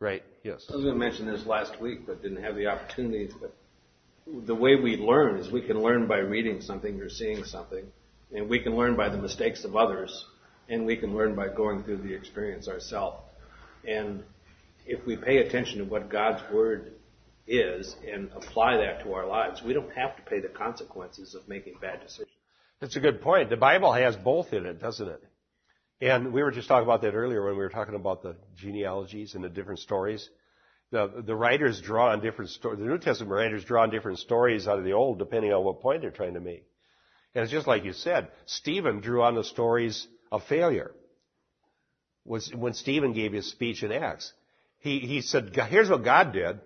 Right? 0.00 0.22
Yes. 0.42 0.66
I 0.68 0.74
was 0.74 0.84
going 0.84 0.94
to 0.94 1.00
mention 1.00 1.26
this 1.26 1.46
last 1.46 1.80
week, 1.80 2.06
but 2.06 2.20
didn't 2.22 2.42
have 2.42 2.56
the 2.56 2.66
opportunity. 2.66 3.30
But 3.40 3.56
the 4.26 4.54
way 4.54 4.76
we 4.76 4.96
learn 4.96 5.38
is 5.38 5.50
we 5.50 5.62
can 5.62 5.80
learn 5.80 6.06
by 6.06 6.18
reading 6.18 6.60
something 6.60 7.00
or 7.00 7.08
seeing 7.08 7.44
something, 7.44 7.84
and 8.34 8.48
we 8.48 8.60
can 8.60 8.74
learn 8.76 8.96
by 8.96 9.08
the 9.08 9.18
mistakes 9.18 9.64
of 9.64 9.76
others, 9.76 10.26
and 10.68 10.86
we 10.86 10.96
can 10.96 11.14
learn 11.14 11.34
by 11.34 11.48
going 11.48 11.82
through 11.82 11.98
the 11.98 12.14
experience 12.14 12.68
ourselves. 12.68 13.22
And 13.86 14.22
if 14.86 15.04
we 15.06 15.16
pay 15.16 15.38
attention 15.38 15.78
to 15.78 15.84
what 15.84 16.08
God's 16.08 16.42
Word 16.52 16.92
is 17.46 17.94
and 18.10 18.30
apply 18.34 18.78
that 18.78 19.04
to 19.04 19.12
our 19.12 19.26
lives, 19.26 19.62
we 19.62 19.74
don't 19.74 19.92
have 19.92 20.16
to 20.16 20.22
pay 20.22 20.40
the 20.40 20.48
consequences 20.48 21.34
of 21.34 21.46
making 21.46 21.74
bad 21.80 22.00
decisions. 22.00 22.30
That's 22.80 22.96
a 22.96 23.00
good 23.00 23.20
point. 23.20 23.50
The 23.50 23.56
Bible 23.56 23.92
has 23.92 24.16
both 24.16 24.52
in 24.52 24.66
it, 24.66 24.80
doesn't 24.80 25.08
it? 25.08 25.22
And 26.00 26.32
we 26.32 26.42
were 26.42 26.50
just 26.50 26.68
talking 26.68 26.84
about 26.84 27.02
that 27.02 27.14
earlier 27.14 27.44
when 27.44 27.56
we 27.56 27.62
were 27.62 27.70
talking 27.70 27.94
about 27.94 28.22
the 28.22 28.36
genealogies 28.56 29.34
and 29.34 29.44
the 29.44 29.48
different 29.48 29.80
stories. 29.80 30.28
The, 30.94 31.24
the 31.26 31.34
writers 31.34 31.80
draw 31.80 32.12
on 32.12 32.20
different 32.20 32.52
stories. 32.52 32.78
The 32.78 32.84
New 32.84 32.98
Testament 32.98 33.32
writers 33.32 33.64
draw 33.64 33.82
on 33.82 33.90
different 33.90 34.20
stories 34.20 34.68
out 34.68 34.78
of 34.78 34.84
the 34.84 34.92
Old 34.92 35.18
depending 35.18 35.52
on 35.52 35.64
what 35.64 35.80
point 35.80 36.02
they're 36.02 36.12
trying 36.12 36.34
to 36.34 36.40
make. 36.40 36.64
And 37.34 37.42
it's 37.42 37.50
just 37.50 37.66
like 37.66 37.84
you 37.84 37.92
said, 37.92 38.28
Stephen 38.46 39.00
drew 39.00 39.20
on 39.20 39.34
the 39.34 39.42
stories 39.42 40.06
of 40.30 40.44
failure. 40.44 40.92
When 42.22 42.74
Stephen 42.74 43.12
gave 43.12 43.32
his 43.32 43.50
speech 43.50 43.82
in 43.82 43.90
Acts. 43.90 44.32
He, 44.78 45.00
he 45.00 45.20
said, 45.20 45.50
here's 45.68 45.90
what 45.90 46.04
God 46.04 46.32
did. 46.32 46.60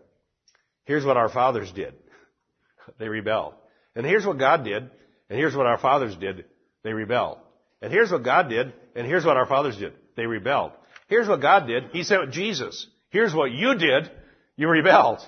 Here's 0.85 1.07
what 1.07 1.17
our 1.17 1.31
fathers 1.31 1.73
did. 1.73 1.95
They 2.99 3.09
rebelled. 3.09 3.55
And 3.97 4.05
here's 4.05 4.27
what 4.27 4.39
God 4.39 4.63
did. 4.63 4.91
And 5.31 5.39
here's 5.39 5.57
what 5.57 5.65
our 5.65 5.79
fathers 5.79 6.15
did. 6.17 6.45
They 6.83 6.93
rebelled. 6.93 7.39
And 7.81 7.91
here's 7.91 8.13
what 8.13 8.25
God 8.25 8.51
did. 8.51 8.75
And 8.95 9.07
here's 9.07 9.25
what 9.25 9.39
our 9.39 9.47
fathers 9.47 9.79
did. 9.79 9.95
They 10.17 10.27
rebelled. 10.27 10.73
Here's 11.07 11.29
what 11.29 11.41
God 11.41 11.67
did. 11.67 11.85
He 11.93 12.03
sent 12.03 12.31
Jesus. 12.31 12.87
Here's 13.11 13.35
what 13.35 13.51
you 13.51 13.77
did. 13.77 14.11
You 14.57 14.69
rebelled. 14.69 15.21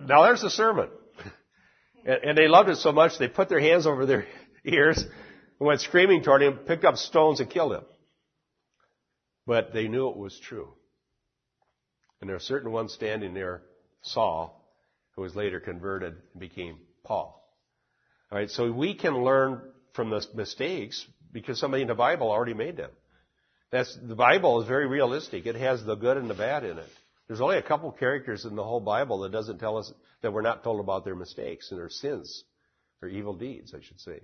Now 0.00 0.24
there's 0.24 0.42
the 0.42 0.50
sermon. 0.50 0.88
And, 2.04 2.36
they 2.36 2.48
loved 2.48 2.70
it 2.70 2.76
so 2.76 2.92
much 2.92 3.18
they 3.18 3.28
put 3.28 3.48
their 3.48 3.60
hands 3.60 3.86
over 3.86 4.06
their 4.06 4.26
ears 4.64 4.98
and 4.98 5.66
went 5.66 5.80
screaming 5.80 6.22
toward 6.22 6.42
him, 6.42 6.58
picked 6.66 6.84
up 6.84 6.96
stones 6.96 7.40
and 7.40 7.50
killed 7.50 7.74
him. 7.74 7.84
But 9.46 9.72
they 9.74 9.88
knew 9.88 10.08
it 10.08 10.16
was 10.16 10.38
true. 10.38 10.72
And 12.20 12.28
there 12.28 12.36
are 12.36 12.40
certain 12.40 12.72
ones 12.72 12.92
standing 12.92 13.34
there, 13.34 13.62
Saul, 14.02 14.66
who 15.14 15.22
was 15.22 15.34
later 15.34 15.60
converted 15.60 16.14
and 16.32 16.40
became 16.40 16.78
Paul. 17.04 17.36
Alright, 18.32 18.50
so 18.50 18.70
we 18.70 18.94
can 18.94 19.24
learn 19.24 19.60
from 19.94 20.10
the 20.10 20.24
mistakes 20.34 21.04
because 21.32 21.58
somebody 21.58 21.82
in 21.82 21.88
the 21.88 21.94
Bible 21.94 22.30
already 22.30 22.54
made 22.54 22.76
them. 22.76 22.90
That's, 23.70 23.96
the 24.02 24.16
Bible 24.16 24.60
is 24.60 24.68
very 24.68 24.86
realistic. 24.86 25.46
It 25.46 25.56
has 25.56 25.84
the 25.84 25.94
good 25.94 26.16
and 26.16 26.28
the 26.28 26.34
bad 26.34 26.64
in 26.64 26.78
it. 26.78 26.88
There's 27.28 27.40
only 27.40 27.58
a 27.58 27.62
couple 27.62 27.92
characters 27.92 28.44
in 28.44 28.56
the 28.56 28.64
whole 28.64 28.80
Bible 28.80 29.20
that 29.20 29.30
doesn't 29.30 29.58
tell 29.58 29.76
us 29.76 29.92
that 30.22 30.32
we're 30.32 30.42
not 30.42 30.64
told 30.64 30.80
about 30.80 31.04
their 31.04 31.14
mistakes 31.14 31.70
and 31.70 31.78
their 31.78 31.88
sins, 31.88 32.42
or 33.00 33.08
evil 33.08 33.34
deeds, 33.34 33.72
I 33.72 33.80
should 33.80 34.00
say. 34.00 34.20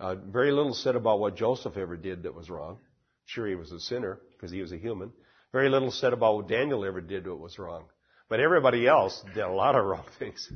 Uh, 0.00 0.14
very 0.14 0.52
little 0.52 0.72
said 0.72 0.96
about 0.96 1.20
what 1.20 1.36
Joseph 1.36 1.76
ever 1.76 1.96
did 1.96 2.22
that 2.22 2.34
was 2.34 2.48
wrong. 2.48 2.78
Sure, 3.26 3.46
he 3.46 3.54
was 3.54 3.72
a 3.72 3.80
sinner 3.80 4.18
because 4.32 4.50
he 4.50 4.62
was 4.62 4.72
a 4.72 4.78
human. 4.78 5.12
Very 5.52 5.68
little 5.68 5.90
said 5.90 6.12
about 6.12 6.36
what 6.36 6.48
Daniel 6.48 6.84
ever 6.84 7.00
did 7.00 7.24
that 7.24 7.34
was 7.34 7.58
wrong. 7.58 7.84
But 8.28 8.40
everybody 8.40 8.86
else 8.86 9.22
did 9.34 9.44
a 9.44 9.50
lot 9.50 9.76
of 9.76 9.84
wrong 9.84 10.04
things. 10.18 10.50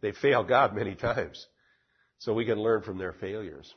They 0.00 0.12
failed 0.12 0.48
God 0.48 0.74
many 0.74 0.94
times. 0.94 1.46
So 2.18 2.34
we 2.34 2.44
can 2.44 2.58
learn 2.58 2.82
from 2.82 2.98
their 2.98 3.12
failures. 3.12 3.72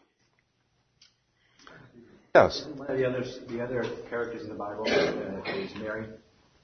Yes. 2.33 2.65
One 2.77 2.89
of 2.89 2.97
the 2.97 3.05
others, 3.05 3.39
the 3.49 3.61
other 3.61 3.83
characters 4.09 4.43
in 4.43 4.49
the 4.49 4.55
Bible 4.55 4.85
uh, 4.87 5.51
is 5.51 5.75
Mary, 5.75 6.07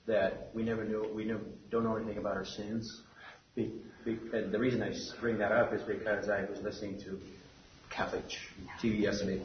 that 0.05 0.49
we 0.53 0.63
never 0.63 0.85
knew, 0.85 1.11
we 1.13 1.25
knew, 1.25 1.41
don't 1.69 1.83
know 1.83 1.97
anything 1.97 2.17
about 2.17 2.35
her 2.37 2.45
sins. 2.45 3.01
Be, 3.53 3.73
be, 4.05 4.17
and 4.31 4.53
the 4.53 4.59
reason 4.59 4.81
I 4.81 4.93
bring 5.19 5.37
that 5.39 5.51
up 5.51 5.73
is 5.73 5.81
because 5.81 6.29
I 6.29 6.45
was 6.45 6.61
listening 6.61 7.01
to 7.01 7.19
Catholic 7.89 8.23
TV 8.81 9.01
yesterday, 9.01 9.41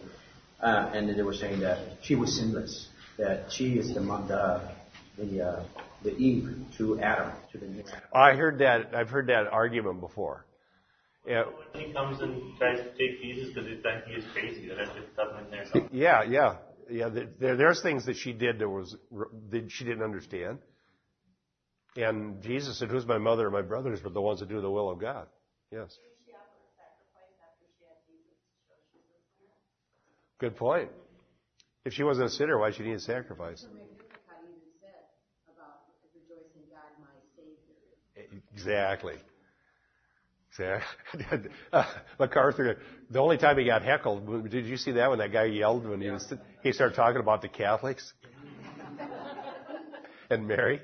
uh, 0.61 0.91
and 0.95 1.09
they 1.09 1.23
were 1.23 1.35
saying 1.35 1.61
that 1.61 1.99
she 2.03 2.15
was 2.15 2.39
sinless, 2.39 2.89
that 3.19 3.51
she 3.51 3.79
is 3.79 3.93
the 3.93 4.01
the 4.01 4.63
the, 5.19 5.43
uh, 5.43 5.65
the 6.05 6.17
Eve 6.17 6.55
to 6.79 7.01
Adam, 7.01 7.33
to 7.51 7.59
the 7.59 7.67
new 7.67 7.81
Adam. 7.81 8.01
I 8.15 8.35
heard 8.35 8.59
that. 8.59 8.95
I've 8.95 9.11
heard 9.11 9.27
that 9.27 9.49
argument 9.49 10.01
before. 10.01 10.45
Yeah. 11.27 11.45
When 11.73 11.87
he 11.87 11.93
comes 11.93 12.21
and 12.21 12.57
tries 12.59 12.79
to 12.79 12.91
take 12.91 13.23
Jesus 13.23 13.55
because 13.55 13.69
he 13.69 13.77
thinks 13.77 14.07
he 14.09 14.15
is 14.15 14.25
crazy, 14.33 14.69
that 14.69 14.95
just 14.97 15.13
stuff 15.13 15.29
in 15.39 15.51
there. 15.51 15.65
Something. 15.73 15.89
Yeah, 15.93 16.23
yeah, 16.25 16.57
yeah. 16.91 17.09
There, 17.39 17.57
there's 17.57 17.81
things 17.81 18.07
that 18.07 18.17
she 18.17 18.33
did 18.33 18.59
that 18.59 18.69
was 18.69 18.97
that 19.51 19.71
she 19.71 19.85
didn't 19.85 20.03
understand. 20.03 20.59
And 21.97 22.43
Jesus 22.43 22.79
said, 22.79 22.89
"Who's 22.89 23.07
my 23.07 23.19
mother 23.19 23.45
and 23.45 23.53
my 23.53 23.63
brothers, 23.63 24.01
but 24.03 24.15
the 24.15 24.21
ones 24.21 24.41
that 24.41 24.49
do 24.49 24.61
the 24.61 24.71
will 24.71 24.91
of 24.91 24.99
God?" 24.99 25.29
Yes. 25.71 25.97
Good 30.39 30.57
point. 30.57 30.91
If 31.85 31.93
she 31.93 32.03
wasn't 32.03 32.27
a 32.27 32.31
sinner, 32.31 32.59
why 32.59 32.71
should 32.71 32.79
she 32.79 32.83
need 32.85 32.95
a 32.95 33.01
sacrifice? 33.01 33.65
Exactly. 38.53 39.15
MacArthur, 42.19 42.79
the 43.11 43.19
only 43.19 43.39
time 43.39 43.59
he 43.59 43.65
got 43.65 43.83
heckled, 43.83 44.51
did 44.51 44.67
you 44.67 44.77
see 44.77 44.93
that 44.93 45.09
when 45.09 45.19
that 45.19 45.33
guy 45.33 45.45
yelled 45.45 45.87
when 45.87 46.01
he 46.01 46.11
was, 46.11 46.33
he 46.63 46.73
started 46.73 46.95
talking 46.95 47.21
about 47.21 47.41
the 47.41 47.49
Catholics? 47.49 48.13
and 50.31 50.47
Mary? 50.47 50.81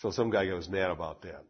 So 0.00 0.10
some 0.10 0.30
guy 0.30 0.52
was 0.52 0.68
mad 0.68 0.90
about 0.90 1.22
that. 1.22 1.44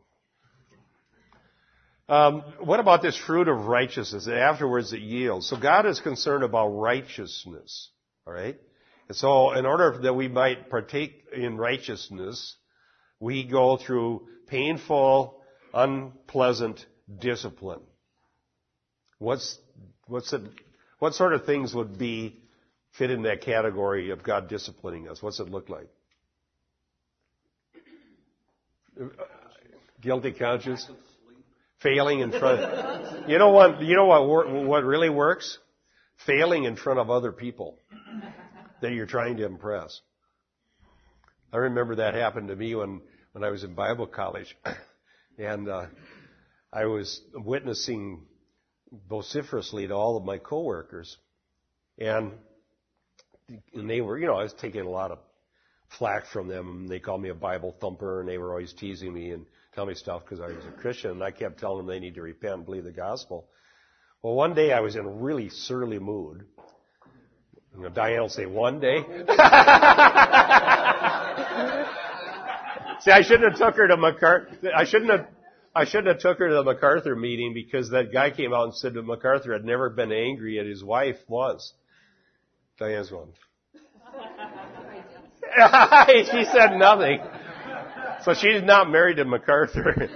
Um, 2.07 2.43
what 2.61 2.81
about 2.81 3.01
this 3.01 3.17
fruit 3.17 3.49
of 3.49 3.65
righteousness? 3.67 4.27
And 4.27 4.37
afterwards 4.37 4.93
it 4.93 5.01
yields. 5.01 5.49
So 5.49 5.57
God 5.59 5.87
is 5.87 6.01
concerned 6.01 6.45
about 6.45 6.69
righteousness. 6.69 7.89
Alright? 8.27 8.61
And 9.09 9.17
so 9.17 9.53
in 9.53 9.65
order 9.65 9.99
that 10.03 10.15
we 10.15 10.29
might 10.29 10.69
partake 10.69 11.25
in 11.35 11.57
righteousness, 11.57 12.57
we 13.21 13.45
go 13.45 13.79
through 13.79 14.27
painful, 14.47 15.41
unpleasant 15.75 16.87
discipline. 17.19 17.81
What's, 19.19 19.59
what's 20.07 20.33
it, 20.33 20.43
what 20.99 21.15
sort 21.15 21.35
of 21.35 21.45
things 21.45 21.75
would 21.75 21.99
be 21.99 22.39
fit 22.93 23.11
in 23.11 23.23
that 23.23 23.41
category 23.41 24.11
of 24.11 24.23
God 24.23 24.49
disciplining 24.49 25.09
us? 25.09 25.23
What's 25.23 25.41
it 25.41 25.51
look 25.51 25.69
like? 25.69 25.89
Uh, 29.01 29.07
guilty 30.01 30.33
conscience? 30.33 30.89
Failing 31.81 32.21
in 32.21 32.31
front. 32.31 33.29
You 33.29 33.39
know 33.39 33.51
what? 33.51 33.83
You 33.83 33.95
know 33.97 34.07
what? 34.07 34.49
What 34.67 34.85
really 34.85 35.11
works? 35.11 35.59
Failing 36.25 36.65
in 36.65 36.77
front 36.77 36.99
of 36.99 37.11
other 37.11 37.33
people 37.33 37.79
that 38.81 38.93
you're 38.93 39.07
trying 39.07 39.37
to 39.39 39.45
impress. 39.45 40.01
I 41.53 41.59
remember 41.59 41.97
that 41.97 42.15
happened 42.15 42.49
to 42.49 42.57
me 42.57 42.75
when 42.75 43.03
when 43.33 43.45
I 43.45 43.51
was 43.51 43.65
in 43.65 43.75
Bible 43.75 44.07
college. 44.07 44.57
And 45.39 45.69
uh, 45.69 45.87
I 46.73 46.87
was 46.87 47.21
witnessing 47.35 48.23
vociferously 49.09 49.89
to 49.89 49.95
all 49.95 50.17
of 50.17 50.25
my 50.25 50.39
coworkers, 50.39 51.17
and 51.99 52.33
and 53.75 53.91
they 53.91 54.01
were, 54.01 54.19
you 54.19 54.27
know, 54.27 54.37
I 54.37 54.43
was 54.45 54.55
taking 54.55 54.83
a 54.83 54.91
lot 54.91 55.11
of 55.11 55.19
flack 55.99 56.27
from 56.27 56.49
them. 56.49 56.87
They 56.87 56.99
called 56.99 57.21
me 57.21 57.29
a 57.29 57.35
Bible 57.35 57.75
thumper, 57.81 58.21
and 58.21 58.29
they 58.29 58.39
were 58.39 58.51
always 58.51 58.73
teasing 58.73 59.13
me 59.13 59.33
and 59.33 59.45
telling 59.75 59.89
me 59.89 59.95
stuff 59.95 60.23
because 60.25 60.41
I 60.41 60.47
was 60.47 60.65
a 60.67 60.81
Christian, 60.81 61.11
and 61.11 61.23
I 61.23 61.31
kept 61.31 61.59
telling 61.59 61.79
them 61.79 61.87
they 61.87 62.01
need 62.01 62.15
to 62.15 62.23
repent 62.23 62.55
and 62.55 62.65
believe 62.65 62.85
the 62.85 62.93
gospel. 62.93 63.49
Well, 64.23 64.35
one 64.35 64.55
day 64.55 64.73
I 64.73 64.81
was 64.81 64.97
in 64.97 65.05
a 65.05 65.11
really 65.11 65.51
surly 65.51 65.99
mood. 65.99 66.47
You 67.77 67.83
know, 67.83 67.89
Diane 67.89 68.21
will 68.21 68.29
say, 68.29 68.47
one 68.47 68.81
day. 68.81 69.05
See, 73.01 73.11
I 73.11 73.23
shouldn't 73.23 73.51
have 73.51 73.59
took 73.59 73.77
her 73.77 73.89
to 73.89 73.97
MacArthur. 73.97 74.71
I 74.75 74.85
shouldn't 74.85 75.11
have. 75.11 75.27
I 75.77 75.85
shouldn't 75.85 76.09
have 76.09 76.21
took 76.21 76.39
her 76.39 76.49
to 76.49 76.55
the 76.55 76.63
MacArthur 76.63 77.17
meeting 77.17 77.53
because 77.53 77.91
that 77.91 78.13
guy 78.13 78.31
came 78.31 78.55
out 78.55 78.65
and 78.65 78.75
said 78.75 78.95
that 78.95 79.03
MacArthur 79.03 79.53
had 79.53 79.65
never 79.65 79.91
been 79.91 80.13
angry 80.13 80.59
and 80.59 80.69
his 80.69 80.85
wife 80.85 81.17
was. 81.27 81.73
Diane's 82.79 83.11
one. 83.11 83.33
she 86.31 86.45
said 86.45 86.77
nothing. 86.77 87.19
So 88.23 88.35
she's 88.35 88.63
not 88.63 88.89
married 88.89 89.17
to 89.17 89.25
MacArthur. 89.25 90.09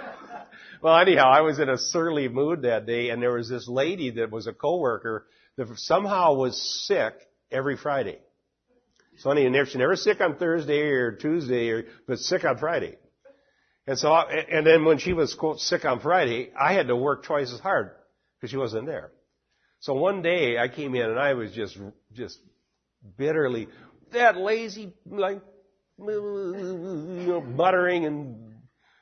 well, 0.82 0.96
anyhow, 0.96 1.28
I 1.28 1.40
was 1.40 1.58
in 1.58 1.68
a 1.68 1.76
surly 1.76 2.28
mood 2.28 2.62
that 2.62 2.86
day 2.86 3.10
and 3.10 3.20
there 3.20 3.32
was 3.32 3.48
this 3.48 3.68
lady 3.68 4.12
that 4.12 4.30
was 4.30 4.46
a 4.46 4.52
coworker 4.52 5.26
that 5.56 5.66
somehow 5.76 6.34
was 6.34 6.86
sick 6.86 7.14
every 7.50 7.76
Friday. 7.76 8.20
Sonny 9.18 9.46
and 9.46 9.68
she 9.68 9.78
never 9.78 9.96
sick 9.96 10.20
on 10.20 10.36
Thursday 10.36 10.80
or 10.80 11.12
Tuesday, 11.12 11.70
or, 11.70 11.84
but 12.06 12.18
sick 12.18 12.44
on 12.44 12.58
Friday. 12.58 12.96
And 13.86 13.98
so, 13.98 14.14
and 14.14 14.66
then 14.66 14.84
when 14.84 14.98
she 14.98 15.12
was 15.12 15.34
quote 15.34 15.60
sick 15.60 15.84
on 15.84 16.00
Friday, 16.00 16.50
I 16.58 16.74
had 16.74 16.88
to 16.88 16.96
work 16.96 17.24
twice 17.24 17.52
as 17.52 17.60
hard 17.60 17.90
because 18.36 18.50
she 18.50 18.56
wasn't 18.56 18.86
there. 18.86 19.10
So 19.80 19.94
one 19.94 20.22
day 20.22 20.58
I 20.58 20.68
came 20.68 20.94
in 20.94 21.08
and 21.08 21.18
I 21.18 21.34
was 21.34 21.52
just, 21.52 21.78
just 22.12 22.38
bitterly, 23.16 23.68
that 24.12 24.36
lazy, 24.36 24.92
like, 25.06 25.42
you 25.98 27.24
know, 27.26 27.40
muttering 27.40 28.04
and 28.04 28.54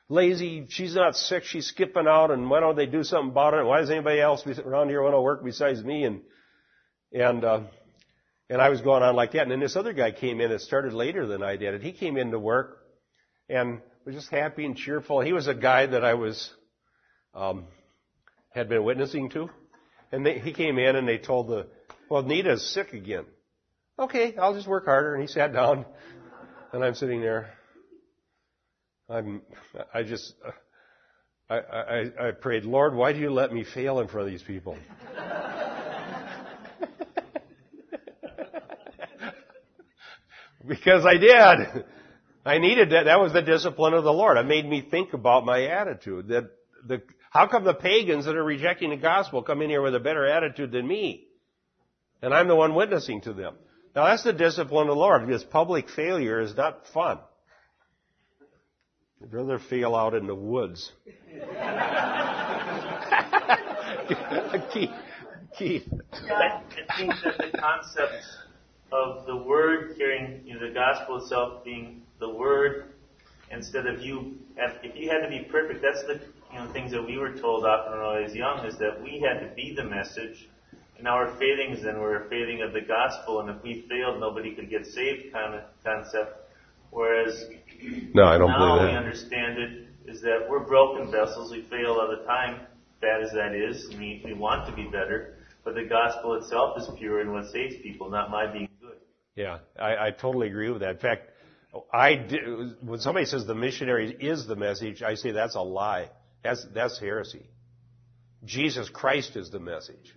lazy. 0.09 0.65
She's 0.69 0.95
not 0.95 1.15
sick. 1.15 1.43
She's 1.43 1.67
skipping 1.67 2.07
out. 2.07 2.31
And 2.31 2.49
why 2.49 2.59
don't 2.59 2.75
they 2.75 2.85
do 2.85 3.03
something 3.03 3.31
about 3.31 3.53
it? 3.53 3.65
Why 3.65 3.81
does 3.81 3.89
anybody 3.89 4.19
else 4.19 4.45
around 4.47 4.89
here 4.89 5.01
want 5.01 5.15
to 5.15 5.21
work 5.21 5.43
besides 5.43 5.83
me? 5.83 6.05
And 6.05 6.21
and 7.11 7.43
uh, 7.43 7.61
and 8.49 8.61
I 8.61 8.69
was 8.69 8.81
going 8.81 9.03
on 9.03 9.15
like 9.15 9.33
that. 9.33 9.43
And 9.43 9.51
then 9.51 9.59
this 9.59 9.75
other 9.75 9.93
guy 9.93 10.11
came 10.11 10.39
in 10.39 10.49
that 10.51 10.61
started 10.61 10.93
later 10.93 11.25
than 11.27 11.43
I 11.43 11.57
did. 11.57 11.73
And 11.73 11.83
he 11.83 11.91
came 11.91 12.17
into 12.17 12.39
work 12.39 12.79
and 13.49 13.81
was 14.05 14.15
just 14.15 14.29
happy 14.29 14.65
and 14.65 14.75
cheerful. 14.75 15.21
He 15.21 15.33
was 15.33 15.47
a 15.47 15.53
guy 15.53 15.85
that 15.85 16.03
I 16.03 16.13
was, 16.13 16.49
um, 17.33 17.65
had 18.53 18.69
been 18.69 18.83
witnessing 18.83 19.29
to. 19.31 19.49
And 20.11 20.25
they, 20.25 20.39
he 20.39 20.53
came 20.53 20.79
in 20.79 20.95
and 20.95 21.07
they 21.07 21.17
told 21.17 21.49
the, 21.49 21.67
well, 22.09 22.23
Nita's 22.23 22.73
sick 22.73 22.93
again. 22.93 23.25
Okay, 23.99 24.35
I'll 24.37 24.53
just 24.53 24.67
work 24.67 24.85
harder. 24.85 25.13
And 25.13 25.21
he 25.21 25.27
sat 25.27 25.51
down 25.51 25.85
and 26.71 26.83
I'm 26.83 26.95
sitting 26.95 27.19
there. 27.19 27.49
I'm, 29.09 29.41
I 29.93 30.03
just, 30.03 30.33
I, 31.49 31.57
I, 31.57 32.27
I 32.27 32.31
prayed, 32.31 32.63
Lord, 32.63 32.93
why 32.93 33.13
do 33.13 33.19
you 33.19 33.29
let 33.29 33.53
me 33.53 33.63
fail 33.63 33.99
in 33.99 34.07
front 34.07 34.27
of 34.27 34.31
these 34.31 34.43
people? 34.43 34.77
Because 40.67 41.05
I 41.05 41.17
did. 41.17 41.85
I 42.45 42.59
needed 42.59 42.91
that. 42.91 43.05
That 43.05 43.19
was 43.19 43.33
the 43.33 43.41
discipline 43.41 43.93
of 43.93 44.03
the 44.03 44.13
Lord. 44.13 44.37
It 44.37 44.45
made 44.45 44.67
me 44.67 44.81
think 44.81 45.13
about 45.13 45.45
my 45.45 45.65
attitude. 45.65 46.29
That 46.29 46.49
the, 46.85 47.01
how 47.29 47.47
come 47.47 47.63
the 47.63 47.73
pagans 47.73 48.25
that 48.25 48.35
are 48.35 48.43
rejecting 48.43 48.91
the 48.91 48.97
gospel 48.97 49.43
come 49.43 49.61
in 49.61 49.69
here 49.69 49.81
with 49.81 49.95
a 49.95 49.99
better 49.99 50.25
attitude 50.25 50.71
than 50.71 50.87
me? 50.87 51.25
And 52.21 52.33
I'm 52.33 52.47
the 52.47 52.55
one 52.55 52.73
witnessing 52.73 53.21
to 53.21 53.33
them. 53.33 53.55
Now 53.95 54.05
that's 54.05 54.23
the 54.23 54.33
discipline 54.33 54.87
of 54.87 54.95
the 54.95 54.99
Lord 54.99 55.25
because 55.25 55.43
public 55.43 55.89
failure 55.89 56.39
is 56.39 56.55
not 56.55 56.87
fun. 56.93 57.19
I'd 59.21 59.33
rather 59.33 59.59
fail 59.59 59.95
out 59.95 60.13
in 60.13 60.27
the 60.27 60.35
woods. 60.35 60.91
Keith, 64.73 64.89
Keith. 65.57 65.83
Think 65.89 67.13
that 67.23 67.37
the 67.37 67.57
concept 67.57 68.13
of 68.91 69.25
the 69.25 69.35
word 69.35 69.95
carrying, 69.97 70.41
you 70.45 70.53
know, 70.53 70.67
the 70.67 70.73
gospel 70.73 71.17
itself 71.17 71.63
being 71.63 72.03
the 72.19 72.29
word 72.29 72.93
instead 73.51 73.85
of 73.85 74.01
you, 74.01 74.37
if 74.57 74.95
you 74.95 75.09
had 75.09 75.19
to 75.21 75.29
be 75.29 75.47
perfect, 75.49 75.81
that's 75.81 76.03
the, 76.03 76.19
you 76.51 76.59
know, 76.59 76.71
things 76.73 76.91
that 76.91 77.05
we 77.05 77.17
were 77.17 77.31
told 77.31 77.65
often 77.65 77.91
when 77.93 78.01
I 78.01 78.21
was 78.21 78.33
young 78.33 78.65
is 78.65 78.77
that 78.77 79.01
we 79.01 79.19
had 79.19 79.39
to 79.47 79.53
be 79.55 79.73
the 79.75 79.83
message 79.83 80.47
and 80.97 81.07
our 81.07 81.35
failings 81.37 81.83
then 81.83 81.99
were 81.99 82.25
a 82.25 82.29
failing 82.29 82.61
of 82.61 82.73
the 82.73 82.81
gospel 82.81 83.39
and 83.41 83.49
if 83.49 83.61
we 83.63 83.85
failed 83.87 84.19
nobody 84.19 84.53
could 84.53 84.69
get 84.69 84.85
saved 84.85 85.31
kind 85.31 85.55
of 85.55 85.63
concept. 85.83 86.49
Whereas 86.89 87.45
no, 88.13 88.23
I 88.25 88.37
don't 88.37 88.49
now 88.49 88.77
believe 88.77 88.91
we 88.91 88.97
understand 88.97 89.59
it 89.59 89.87
is 90.07 90.21
that 90.21 90.47
we're 90.49 90.65
broken 90.65 91.11
vessels, 91.11 91.51
we 91.51 91.61
fail 91.63 91.97
all 91.99 92.09
the 92.09 92.25
time, 92.25 92.61
bad 93.01 93.21
as 93.21 93.31
that 93.33 93.53
is, 93.53 93.89
we, 93.89 94.21
we 94.25 94.33
want 94.33 94.65
to 94.67 94.73
be 94.73 94.85
better, 94.85 95.35
but 95.63 95.75
the 95.75 95.83
gospel 95.83 96.33
itself 96.35 96.77
is 96.77 96.87
pure 96.97 97.19
and 97.19 97.33
what 97.33 97.51
saves 97.51 97.75
people, 97.83 98.09
not 98.09 98.31
my 98.31 98.47
being. 98.51 98.69
Yeah, 99.37 99.59
I, 99.79 100.07
I 100.07 100.11
totally 100.11 100.47
agree 100.47 100.71
with 100.71 100.81
that. 100.81 100.89
In 100.89 100.97
fact, 100.97 101.29
I 101.93 102.15
when 102.81 102.99
somebody 102.99 103.27
says 103.27 103.45
the 103.45 103.53
missionary 103.53 104.17
is 104.19 104.47
the 104.47 104.55
message, 104.55 105.03
I 105.03 105.13
say 105.13 105.31
that's 105.31 105.55
a 105.55 105.61
lie. 105.61 106.09
That's 106.43 106.65
that's 106.73 106.99
heresy. 106.99 107.45
Jesus 108.43 108.89
Christ 108.89 109.35
is 109.35 109.51
the 109.51 109.59
message, 109.59 110.15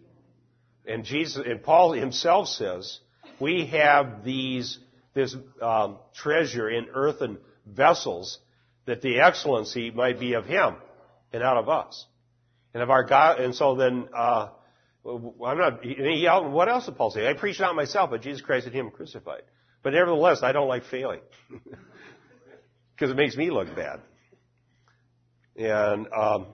and 0.87 1.05
Jesus 1.05 1.45
and 1.47 1.63
Paul 1.63 1.93
himself 1.93 2.49
says 2.49 2.99
we 3.39 3.67
have 3.67 4.25
these 4.25 4.79
this 5.13 5.37
um, 5.61 5.99
treasure 6.15 6.71
in 6.71 6.87
earthen 6.95 7.39
vessels 7.67 8.39
that 8.87 9.03
the 9.03 9.21
excellency 9.21 9.91
might 9.91 10.19
be 10.19 10.33
of 10.33 10.47
Him 10.47 10.77
and 11.31 11.43
not 11.43 11.59
of 11.59 11.69
us, 11.69 12.07
and 12.73 12.83
of 12.83 12.89
our 12.89 13.05
God. 13.05 13.39
And 13.39 13.55
so 13.55 13.75
then. 13.75 14.09
Uh, 14.17 14.49
I'm 15.07 15.59
not, 15.59 15.85
he, 15.85 16.27
what 16.27 16.69
else 16.69 16.87
did 16.87 16.97
Paul 16.97 17.11
say? 17.11 17.29
I 17.29 17.35
preach 17.35 17.59
not 17.59 17.75
myself, 17.75 18.11
but 18.11 18.23
Jesus 18.23 18.43
Christ 18.43 18.67
and 18.67 18.75
Him 18.75 18.91
crucified. 18.91 19.43
But 19.83 19.95
nevertheless, 19.95 20.43
I 20.43 20.53
don't 20.53 20.69
like 20.69 20.85
failing. 20.85 21.21
Because 22.95 23.13
it 23.13 23.17
makes 23.17 23.35
me 23.35 23.51
look 23.51 23.75
bad. 23.75 24.01
And, 25.57 26.07
um, 26.13 26.49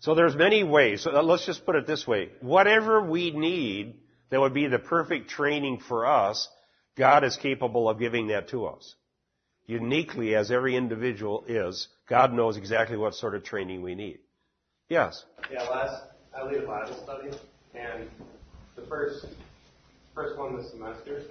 so 0.00 0.16
there's 0.16 0.34
many 0.34 0.64
ways. 0.64 1.02
So 1.02 1.10
let's 1.10 1.46
just 1.46 1.64
put 1.64 1.76
it 1.76 1.86
this 1.86 2.06
way. 2.08 2.30
Whatever 2.40 3.02
we 3.02 3.30
need 3.30 4.00
that 4.30 4.40
would 4.40 4.54
be 4.54 4.66
the 4.66 4.78
perfect 4.78 5.30
training 5.30 5.80
for 5.86 6.06
us, 6.06 6.48
God 6.96 7.24
is 7.24 7.36
capable 7.36 7.88
of 7.88 7.98
giving 7.98 8.28
that 8.28 8.48
to 8.48 8.66
us. 8.66 8.94
Uniquely, 9.66 10.34
as 10.34 10.50
every 10.50 10.76
individual 10.76 11.44
is, 11.46 11.88
God 12.08 12.32
knows 12.32 12.56
exactly 12.56 12.96
what 12.96 13.14
sort 13.14 13.34
of 13.34 13.44
training 13.44 13.82
we 13.82 13.94
need. 13.94 14.18
Yes? 14.88 15.24
Yeah, 15.52 15.62
last, 15.64 16.02
I 16.38 16.44
lead 16.44 16.62
a 16.62 16.66
Bible 16.66 16.94
study, 17.02 17.30
and 17.74 18.08
the 18.76 18.82
first, 18.82 19.26
first 20.14 20.38
one 20.38 20.56
this 20.56 20.70
semester 20.70 21.22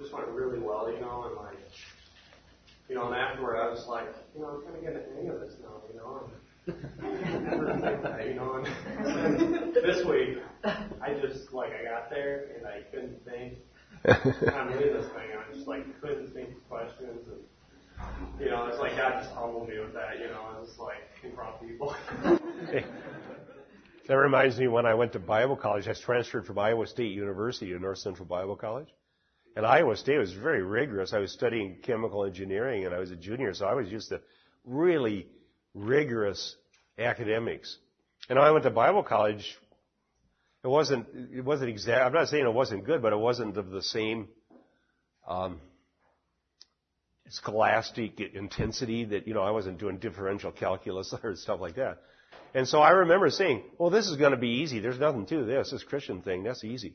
just 0.00 0.12
went 0.12 0.26
really 0.28 0.58
well, 0.58 0.90
you 0.90 1.00
know, 1.00 1.24
and 1.24 1.36
like, 1.36 1.58
you 2.88 2.94
know, 2.94 3.06
and 3.08 3.14
afterward 3.14 3.58
I 3.58 3.68
was 3.68 3.86
like, 3.86 4.06
you 4.34 4.40
know, 4.40 4.48
I'm 4.48 4.62
kind 4.62 4.76
of 4.76 4.82
getting 4.82 4.98
the 4.98 5.16
hang 5.16 5.28
of 5.28 5.40
this 5.40 5.56
now, 5.62 5.82
you 5.92 5.98
know, 5.98 6.30
and 6.66 8.04
that, 8.04 8.26
you 8.26 8.34
know, 8.34 8.54
and 8.54 9.74
this 9.74 10.04
week, 10.06 10.38
I 10.64 11.14
just, 11.20 11.52
like, 11.52 11.72
I 11.78 11.84
got 11.84 12.08
there, 12.08 12.46
and 12.56 12.66
I 12.66 12.80
couldn't 12.90 13.22
think, 13.26 13.58
I'm 14.06 14.68
reading 14.68 14.94
this 14.94 15.08
thing, 15.08 15.30
and 15.30 15.40
I 15.40 15.52
just, 15.54 15.66
like, 15.66 16.00
couldn't 16.00 16.32
think 16.32 16.50
of 16.50 16.68
questions, 16.70 17.28
and, 17.28 18.40
you 18.40 18.50
know, 18.50 18.66
it's 18.68 18.78
like 18.78 18.96
God 18.96 19.22
just 19.22 19.34
humbled 19.34 19.68
me 19.68 19.78
with 19.78 19.92
that, 19.92 20.18
you 20.20 20.26
know, 20.28 20.40
I 20.56 20.58
was 20.58 20.78
like, 20.78 21.02
confront 21.20 21.60
people. 21.60 21.94
That 24.06 24.16
reminds 24.16 24.58
me 24.58 24.68
when 24.68 24.84
I 24.84 24.94
went 24.94 25.12
to 25.14 25.18
Bible 25.18 25.56
college, 25.56 25.86
I 25.86 25.90
was 25.90 26.00
transferred 26.00 26.44
from 26.44 26.58
Iowa 26.58 26.86
State 26.86 27.12
University 27.12 27.72
to 27.72 27.78
North 27.78 27.98
Central 27.98 28.26
Bible 28.26 28.54
College. 28.54 28.88
And 29.56 29.64
Iowa 29.64 29.96
State 29.96 30.18
was 30.18 30.32
very 30.32 30.62
rigorous. 30.62 31.14
I 31.14 31.20
was 31.20 31.32
studying 31.32 31.78
chemical 31.82 32.24
engineering 32.24 32.84
and 32.84 32.94
I 32.94 32.98
was 32.98 33.10
a 33.10 33.16
junior, 33.16 33.54
so 33.54 33.66
I 33.66 33.72
was 33.72 33.88
used 33.88 34.10
to 34.10 34.20
really 34.64 35.26
rigorous 35.72 36.56
academics. 36.98 37.78
And 38.28 38.38
when 38.38 38.46
I 38.46 38.50
went 38.50 38.64
to 38.64 38.70
Bible 38.70 39.02
college, 39.02 39.56
it 40.62 40.68
wasn't, 40.68 41.06
it 41.32 41.44
wasn't 41.44 41.70
exact, 41.70 42.04
I'm 42.04 42.12
not 42.12 42.28
saying 42.28 42.44
it 42.44 42.52
wasn't 42.52 42.84
good, 42.84 43.00
but 43.00 43.12
it 43.12 43.18
wasn't 43.18 43.56
of 43.56 43.70
the 43.70 43.82
same, 43.82 44.28
um, 45.26 45.60
scholastic 47.30 48.20
intensity 48.20 49.06
that, 49.06 49.26
you 49.26 49.32
know, 49.32 49.42
I 49.42 49.50
wasn't 49.50 49.78
doing 49.78 49.98
differential 49.98 50.52
calculus 50.52 51.14
or 51.22 51.36
stuff 51.36 51.60
like 51.60 51.76
that. 51.76 52.00
And 52.54 52.68
so 52.68 52.78
I 52.80 52.90
remember 52.90 53.30
saying, 53.30 53.64
well, 53.78 53.90
this 53.90 54.08
is 54.08 54.16
going 54.16 54.30
to 54.30 54.38
be 54.38 54.60
easy. 54.62 54.78
There's 54.78 54.98
nothing 54.98 55.26
to 55.26 55.44
this. 55.44 55.72
This 55.72 55.82
Christian 55.82 56.22
thing, 56.22 56.44
that's 56.44 56.62
easy. 56.62 56.94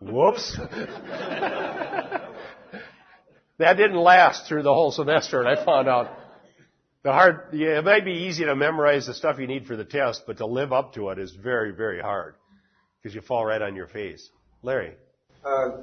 Whoops. 0.00 0.56
that 3.58 3.74
didn't 3.76 3.96
last 3.96 4.46
through 4.46 4.62
the 4.62 4.72
whole 4.72 4.92
semester, 4.92 5.40
and 5.40 5.48
I 5.48 5.64
found 5.64 5.88
out 5.88 6.16
the 7.02 7.12
hard, 7.12 7.48
yeah, 7.52 7.78
it 7.78 7.84
might 7.84 8.04
be 8.04 8.12
easy 8.12 8.44
to 8.44 8.54
memorize 8.54 9.06
the 9.06 9.14
stuff 9.14 9.38
you 9.40 9.48
need 9.48 9.66
for 9.66 9.74
the 9.76 9.84
test, 9.84 10.22
but 10.26 10.38
to 10.38 10.46
live 10.46 10.72
up 10.72 10.94
to 10.94 11.08
it 11.10 11.18
is 11.18 11.32
very, 11.32 11.72
very 11.72 12.00
hard 12.00 12.36
because 13.00 13.14
you 13.14 13.20
fall 13.20 13.44
right 13.44 13.60
on 13.60 13.74
your 13.74 13.88
face. 13.88 14.30
Larry. 14.62 14.94
Uh, 15.44 15.82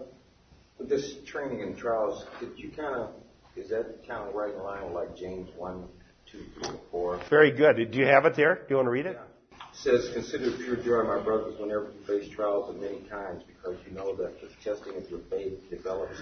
this 0.80 1.16
training 1.26 1.62
and 1.62 1.78
trials, 1.78 2.26
did 2.40 2.58
you 2.58 2.70
kind 2.70 2.96
of, 2.96 3.10
is 3.58 3.70
that 3.70 4.08
kind 4.08 4.30
of 4.30 4.34
right 4.34 4.54
in 4.54 4.64
line 4.64 4.86
with 4.86 4.94
like 4.94 5.18
James 5.18 5.50
1, 5.58 5.84
2, 6.32 6.38
3, 6.64 6.78
4? 6.92 7.22
Very 7.30 7.52
good. 7.52 7.92
Do 7.92 7.98
you 7.98 8.06
have 8.06 8.26
it 8.26 8.36
there? 8.36 8.56
Do 8.56 8.66
you 8.70 8.76
want 8.76 8.88
to 8.88 8.92
read 8.92 9.06
it? 9.06 9.18
Yeah. 9.20 9.26
It 9.70 9.76
says, 9.76 10.10
Consider 10.14 10.52
pure 10.52 10.76
joy, 10.78 11.04
my 11.08 11.24
brothers, 11.24 11.60
whenever 11.60 11.92
you 11.92 12.06
face 12.06 12.30
trials 12.30 12.70
of 12.70 12.82
many 12.82 13.02
kinds, 13.10 13.44
because 13.44 13.78
you 13.88 13.96
know 13.96 14.16
that 14.16 14.40
the 14.42 14.50
testing 14.64 14.96
of 14.98 15.10
your 15.10 15.20
faith 15.30 15.70
develops 15.70 16.20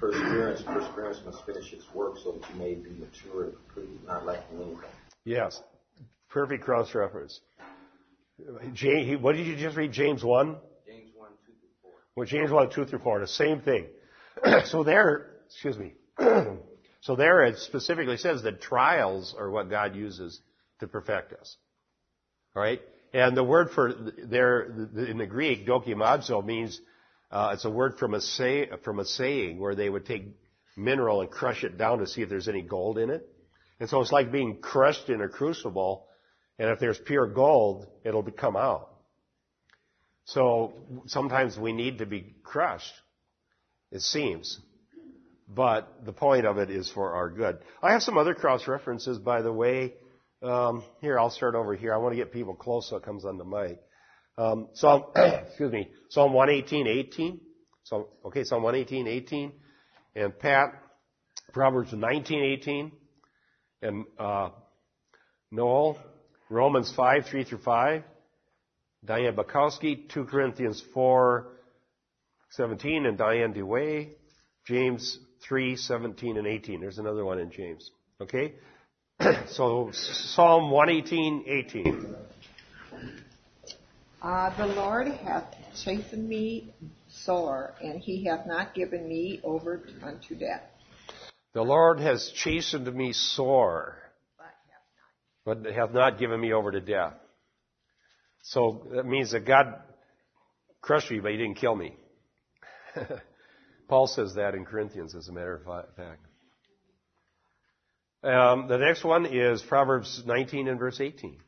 perseverance. 0.00 0.62
Perseverance 0.62 1.20
must 1.24 1.44
finish 1.46 1.72
its 1.72 1.84
work 1.94 2.18
so 2.22 2.32
that 2.32 2.50
you 2.50 2.56
may 2.56 2.74
be 2.74 2.90
mature 2.90 3.44
and 3.44 3.54
complete, 3.54 4.06
not 4.06 4.26
lacking 4.26 4.56
anything. 4.56 4.78
Yes. 5.24 5.62
Perfect 6.28 6.64
cross 6.64 6.94
reference. 6.94 7.40
James, 8.72 9.20
what 9.22 9.36
did 9.36 9.46
you 9.46 9.56
just 9.56 9.76
read? 9.76 9.92
James 9.92 10.22
1? 10.22 10.56
James 10.86 11.10
1, 11.16 11.28
2 11.46 11.52
through 11.52 11.68
4. 11.82 11.90
Well, 12.14 12.26
James 12.26 12.50
1, 12.50 12.70
2 12.70 12.84
through 12.84 12.98
4, 13.00 13.20
the 13.20 13.26
same 13.26 13.60
thing. 13.60 13.86
so 14.66 14.84
there, 14.84 15.30
excuse 15.46 15.78
me. 15.78 15.94
so 17.08 17.16
there 17.16 17.42
it 17.42 17.56
specifically 17.56 18.18
says 18.18 18.42
that 18.42 18.60
trials 18.60 19.34
are 19.38 19.50
what 19.50 19.70
God 19.70 19.96
uses 19.96 20.38
to 20.80 20.86
perfect 20.86 21.32
us. 21.32 21.56
Alright? 22.54 22.82
And 23.14 23.34
the 23.34 23.42
word 23.42 23.70
for 23.70 23.94
there, 24.26 24.64
in 24.94 25.16
the 25.16 25.26
Greek, 25.26 25.66
dokimazo 25.66 26.44
means, 26.44 26.78
uh, 27.30 27.52
it's 27.54 27.64
a 27.64 27.70
word 27.70 27.96
from 27.98 28.12
a 28.12 28.20
say, 28.20 28.68
from 28.84 28.98
a 28.98 29.06
saying 29.06 29.58
where 29.58 29.74
they 29.74 29.88
would 29.88 30.04
take 30.04 30.36
mineral 30.76 31.22
and 31.22 31.30
crush 31.30 31.64
it 31.64 31.78
down 31.78 32.00
to 32.00 32.06
see 32.06 32.20
if 32.20 32.28
there's 32.28 32.46
any 32.46 32.60
gold 32.60 32.98
in 32.98 33.08
it. 33.08 33.26
And 33.80 33.88
so 33.88 34.02
it's 34.02 34.12
like 34.12 34.30
being 34.30 34.58
crushed 34.58 35.08
in 35.08 35.22
a 35.22 35.30
crucible, 35.30 36.08
and 36.58 36.68
if 36.68 36.78
there's 36.78 36.98
pure 36.98 37.26
gold, 37.26 37.86
it'll 38.04 38.22
come 38.22 38.54
out. 38.54 38.90
So 40.26 40.74
sometimes 41.06 41.56
we 41.58 41.72
need 41.72 42.00
to 42.00 42.06
be 42.06 42.34
crushed, 42.42 42.92
it 43.90 44.02
seems. 44.02 44.60
But 45.48 46.04
the 46.04 46.12
point 46.12 46.46
of 46.46 46.58
it 46.58 46.70
is 46.70 46.90
for 46.90 47.14
our 47.14 47.30
good. 47.30 47.58
I 47.82 47.92
have 47.92 48.02
some 48.02 48.18
other 48.18 48.34
cross 48.34 48.68
references, 48.68 49.18
by 49.18 49.40
the 49.40 49.52
way. 49.52 49.94
Um, 50.42 50.84
here, 51.00 51.18
I'll 51.18 51.30
start 51.30 51.54
over 51.54 51.74
here. 51.74 51.94
I 51.94 51.96
want 51.96 52.12
to 52.12 52.16
get 52.16 52.32
people 52.32 52.54
close 52.54 52.88
so 52.90 52.96
it 52.96 53.02
comes 53.02 53.24
on 53.24 53.38
the 53.38 53.44
mic. 53.44 53.80
Um, 54.36 54.68
Psalm, 54.74 55.04
excuse 55.16 55.72
me, 55.72 55.88
Psalm 56.10 56.32
118, 56.32 56.86
18. 56.86 57.40
So, 57.84 58.08
okay, 58.26 58.44
Psalm 58.44 58.62
118, 58.62 59.08
18. 59.08 59.52
And 60.14 60.38
Pat, 60.38 60.74
Proverbs 61.52 61.92
19, 61.92 62.44
18. 62.60 62.92
And, 63.80 64.04
uh, 64.18 64.50
Noel, 65.50 65.98
Romans 66.50 66.92
5, 66.94 67.26
3 67.26 67.44
through 67.44 67.62
5. 67.62 68.02
Diane 69.04 69.34
Bukowski, 69.34 70.08
2 70.08 70.24
Corinthians 70.24 70.82
4, 70.92 71.46
17, 72.50 73.06
and 73.06 73.16
Diane 73.16 73.54
DeWay, 73.54 74.10
James 74.66 75.18
3, 75.46 75.76
17 75.76 76.36
and 76.36 76.46
18. 76.46 76.80
There's 76.80 76.98
another 76.98 77.24
one 77.24 77.38
in 77.38 77.50
James. 77.50 77.90
Okay? 78.20 78.54
so 79.48 79.90
Psalm 79.92 80.70
118, 80.70 81.44
18. 81.46 82.16
Uh, 84.20 84.56
the 84.56 84.66
Lord 84.74 85.08
hath 85.08 85.54
chastened 85.76 86.28
me 86.28 86.74
sore, 87.08 87.74
and 87.80 88.00
he 88.00 88.24
hath 88.24 88.46
not 88.46 88.74
given 88.74 89.08
me 89.08 89.40
over 89.44 89.82
unto 90.02 90.34
death. 90.34 90.62
The 91.54 91.62
Lord 91.62 92.00
has 92.00 92.30
chastened 92.34 92.92
me 92.92 93.12
sore, 93.12 93.96
but 95.44 95.64
hath 95.64 95.92
not 95.92 96.18
given 96.18 96.40
me 96.40 96.52
over 96.52 96.72
to 96.72 96.80
death. 96.80 97.14
So 98.42 98.86
that 98.94 99.06
means 99.06 99.32
that 99.32 99.46
God 99.46 99.74
crushed 100.80 101.10
me, 101.10 101.20
but 101.20 101.30
he 101.30 101.36
didn't 101.36 101.56
kill 101.56 101.76
me. 101.76 101.96
Paul 103.88 104.06
says 104.06 104.34
that 104.34 104.54
in 104.54 104.64
Corinthians, 104.64 105.14
as 105.14 105.28
a 105.28 105.32
matter 105.32 105.54
of 105.54 105.94
fact. 105.96 106.26
Um, 108.22 108.68
the 108.68 108.78
next 108.78 109.04
one 109.04 109.26
is 109.26 109.62
Proverbs 109.62 110.22
19 110.26 110.68
and 110.68 110.78
verse 110.78 111.00
18. 111.00 111.38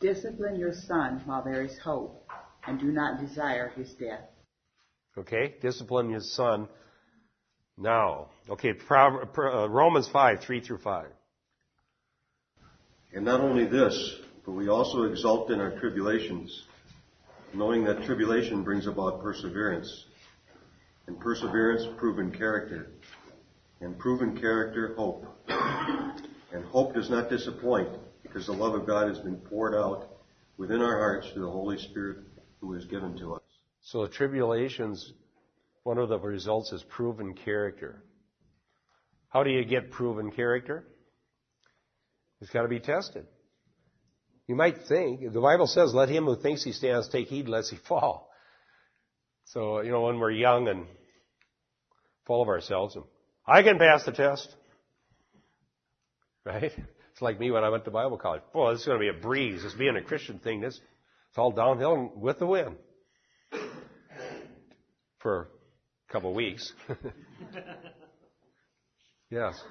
Discipline 0.00 0.58
your 0.58 0.72
son 0.72 1.22
while 1.26 1.42
there 1.42 1.62
is 1.62 1.78
hope, 1.78 2.26
and 2.66 2.80
do 2.80 2.86
not 2.86 3.20
desire 3.20 3.70
his 3.76 3.92
death. 3.94 4.24
Okay, 5.18 5.54
discipline 5.60 6.10
your 6.10 6.20
son 6.20 6.68
now. 7.76 8.28
Okay, 8.48 8.74
uh, 8.90 9.68
Romans 9.68 10.08
5, 10.08 10.40
3 10.40 10.60
through 10.60 10.78
5. 10.78 11.06
And 13.12 13.24
not 13.24 13.40
only 13.40 13.66
this, 13.66 14.16
but 14.44 14.52
we 14.52 14.68
also 14.68 15.04
exult 15.04 15.50
in 15.50 15.60
our 15.60 15.78
tribulations, 15.78 16.64
knowing 17.52 17.84
that 17.84 18.04
tribulation 18.04 18.62
brings 18.62 18.86
about 18.86 19.22
perseverance, 19.22 20.06
and 21.06 21.18
perseverance, 21.20 21.86
proven 21.98 22.30
character, 22.30 22.92
and 23.80 23.98
proven 23.98 24.38
character, 24.38 24.94
hope. 24.96 25.26
And 25.48 26.64
hope 26.66 26.94
does 26.94 27.10
not 27.10 27.28
disappoint, 27.28 27.88
because 28.22 28.46
the 28.46 28.52
love 28.52 28.74
of 28.74 28.86
God 28.86 29.08
has 29.08 29.18
been 29.18 29.36
poured 29.36 29.74
out 29.74 30.08
within 30.56 30.80
our 30.80 30.98
hearts 30.98 31.28
through 31.32 31.42
the 31.42 31.50
Holy 31.50 31.78
Spirit 31.78 32.18
who 32.60 32.74
is 32.74 32.84
given 32.86 33.16
to 33.18 33.34
us. 33.34 33.42
So 33.82 34.06
the 34.06 34.12
tribulations, 34.12 35.12
one 35.82 35.98
of 35.98 36.08
the 36.08 36.18
results 36.18 36.72
is 36.72 36.82
proven 36.84 37.34
character. 37.34 38.02
How 39.28 39.42
do 39.42 39.50
you 39.50 39.64
get 39.64 39.90
proven 39.90 40.30
character? 40.30 40.86
It's 42.40 42.50
got 42.50 42.62
to 42.62 42.68
be 42.68 42.80
tested. 42.80 43.26
You 44.46 44.54
might 44.54 44.86
think, 44.88 45.32
the 45.32 45.40
Bible 45.40 45.66
says, 45.66 45.92
let 45.92 46.08
him 46.08 46.24
who 46.24 46.36
thinks 46.36 46.62
he 46.62 46.72
stands 46.72 47.08
take 47.08 47.28
heed 47.28 47.48
lest 47.48 47.70
he 47.70 47.78
fall. 47.88 48.30
So, 49.46 49.80
you 49.80 49.90
know, 49.90 50.02
when 50.02 50.18
we're 50.18 50.30
young 50.30 50.68
and 50.68 50.86
full 52.26 52.42
of 52.42 52.48
ourselves, 52.48 52.96
and 52.96 53.04
I 53.46 53.62
can 53.62 53.78
pass 53.78 54.04
the 54.04 54.12
test. 54.12 54.54
Right? 56.44 56.72
It's 57.14 57.22
like 57.22 57.38
me 57.38 57.52
when 57.52 57.62
I 57.62 57.68
went 57.68 57.84
to 57.84 57.92
Bible 57.92 58.18
college. 58.18 58.42
Boy, 58.52 58.72
this 58.72 58.80
is 58.80 58.86
going 58.86 58.98
to 58.98 59.12
be 59.12 59.16
a 59.16 59.22
breeze. 59.22 59.62
This 59.62 59.72
being 59.74 59.96
a 59.96 60.02
Christian 60.02 60.40
thing, 60.40 60.60
this, 60.60 60.80
it's 61.28 61.38
all 61.38 61.52
downhill 61.52 61.94
and 61.94 62.20
with 62.20 62.40
the 62.40 62.46
wind. 62.46 62.74
For 65.18 65.48
a 66.08 66.12
couple 66.12 66.30
of 66.30 66.36
weeks. 66.36 66.72
yes. 69.30 69.62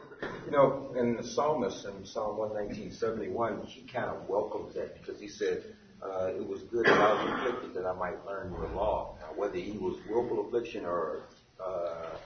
You 0.46 0.52
know, 0.52 0.96
in 0.98 1.18
the 1.18 1.24
psalmist 1.24 1.86
in 1.86 2.06
Psalm 2.06 2.38
119.71, 2.38 3.66
he 3.66 3.86
kind 3.92 4.10
of 4.10 4.30
welcomes 4.30 4.74
that 4.76 5.00
because 5.00 5.20
he 5.20 5.28
said, 5.28 5.66
uh, 6.02 6.28
it 6.28 6.48
was 6.48 6.62
good 6.64 6.86
that 6.86 6.94
I 6.94 7.14
was 7.14 7.42
afflicted 7.42 7.74
that 7.76 7.86
I 7.86 7.94
might 7.94 8.26
learn 8.26 8.52
your 8.52 8.70
law. 8.70 9.18
Now, 9.34 9.40
whether 9.40 9.58
he 9.58 9.78
was 9.78 9.98
willful 10.10 10.48
affliction 10.48 10.86
or 10.86 11.24
uh, 11.64 12.18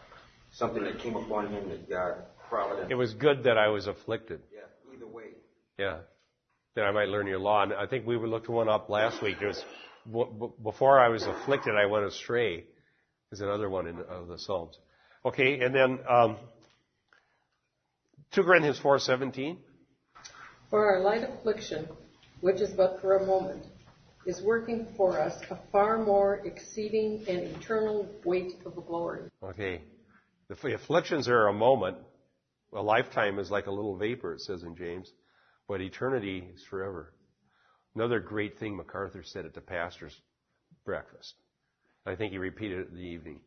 something 0.52 0.84
that 0.84 1.00
came 1.00 1.15
upon 1.15 1.48
him 1.48 1.70
that 1.70 1.89
God 1.89 2.15
provided. 2.50 2.91
It 2.91 2.96
was 2.96 3.13
good 3.13 3.43
that 3.43 3.58
I 3.58 3.70
was 3.70 3.88
afflicted. 3.88 4.41
Yeah, 4.54 4.96
either 4.96 5.08
way. 5.08 5.26
Yeah, 5.78 6.00
that 6.76 6.84
I 6.84 6.91
might 6.91 7.10
learn 7.10 7.28
your 7.28 7.39
law. 7.39 7.63
And 7.63 7.74
I 7.74 7.88
think 7.88 8.06
we 8.06 8.17
looked 8.17 8.50
one 8.50 8.70
up 8.70 8.89
last 8.89 9.22
week. 9.22 9.39
There 9.39 9.50
was 9.50 9.63
before 10.63 11.00
I 11.00 11.10
was 11.10 11.24
afflicted, 11.24 11.76
I 11.76 11.86
went 11.86 12.06
astray. 12.06 12.65
Is 13.30 13.41
another 13.41 13.70
one 13.70 13.88
in 13.88 14.00
of 14.10 14.28
the 14.28 14.39
Psalms. 14.39 14.78
Okay, 15.26 15.60
and 15.60 15.76
then 15.76 16.00
um, 16.10 16.38
2 18.32 18.43
Corinthians 18.43 18.80
4:17. 18.80 19.58
For 20.70 20.86
our 20.86 21.02
light 21.02 21.24
affliction, 21.24 21.89
which 22.39 22.62
is 22.62 22.70
but 22.70 23.02
for 23.02 23.17
a 23.17 23.26
moment, 23.26 23.65
is 24.28 24.42
working 24.42 24.86
for 24.98 25.20
us 25.20 25.42
a 25.50 25.58
far 25.72 25.98
more 26.04 26.42
exceeding 26.46 27.24
and 27.30 27.40
eternal 27.40 28.08
weight 28.26 28.52
of 28.66 28.76
glory. 28.86 29.22
Okay. 29.42 29.82
The 30.50 30.76
afflictions 30.76 31.30
are 31.30 31.48
a 31.48 31.54
moment. 31.54 31.98
A 32.74 32.82
lifetime 32.82 33.40
is 33.40 33.50
like 33.50 33.68
a 33.68 33.72
little 33.72 33.96
vapor, 33.96 34.34
it 34.34 34.42
says 34.42 34.63
in 34.63 34.76
James. 34.76 35.10
But 35.70 35.80
eternity 35.80 36.46
is 36.54 36.63
forever. 36.70 37.13
Another 37.96 38.20
great 38.20 38.60
thing 38.60 38.76
MacArthur 38.76 39.24
said 39.24 39.46
at 39.46 39.54
the 39.54 39.62
pastor's 39.62 40.16
breakfast. 40.86 41.34
I 42.06 42.16
think 42.16 42.34
he 42.34 42.38
repeated 42.38 42.80
it 42.80 42.90
in 42.90 42.96
the 42.96 43.02
evening. 43.02 43.40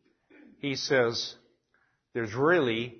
He 0.59 0.75
says, 0.75 1.35
there's 2.13 2.33
really 2.33 2.97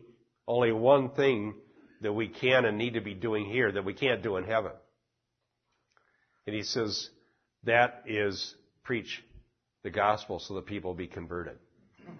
only 0.48 0.72
one 0.72 1.10
thing 1.10 1.56
that 2.02 2.14
we 2.14 2.28
can 2.28 2.66
and 2.66 2.78
need 2.78 2.94
to 2.94 3.02
be 3.02 3.16
doing 3.16 3.46
here 3.46 3.72
that 3.72 3.86
we 3.86 3.94
can't 3.94 4.22
do 4.22 4.38
in 4.38 4.44
heaven. 4.44 4.72
And 6.46 6.56
he 6.56 6.64
says, 6.64 7.10
that 7.64 8.04
is 8.08 8.56
preach 8.84 9.24
the 9.84 9.90
gospel 9.90 10.40
so 10.40 10.56
that 10.56 10.66
people 10.66 10.94
be 10.94 11.08
converted. 11.08 11.58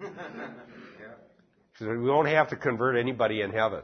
we 1.80 1.98
won't 1.98 2.28
have 2.28 2.50
to 2.50 2.56
convert 2.56 2.96
anybody 2.96 3.40
in 3.40 3.50
heaven. 3.50 3.82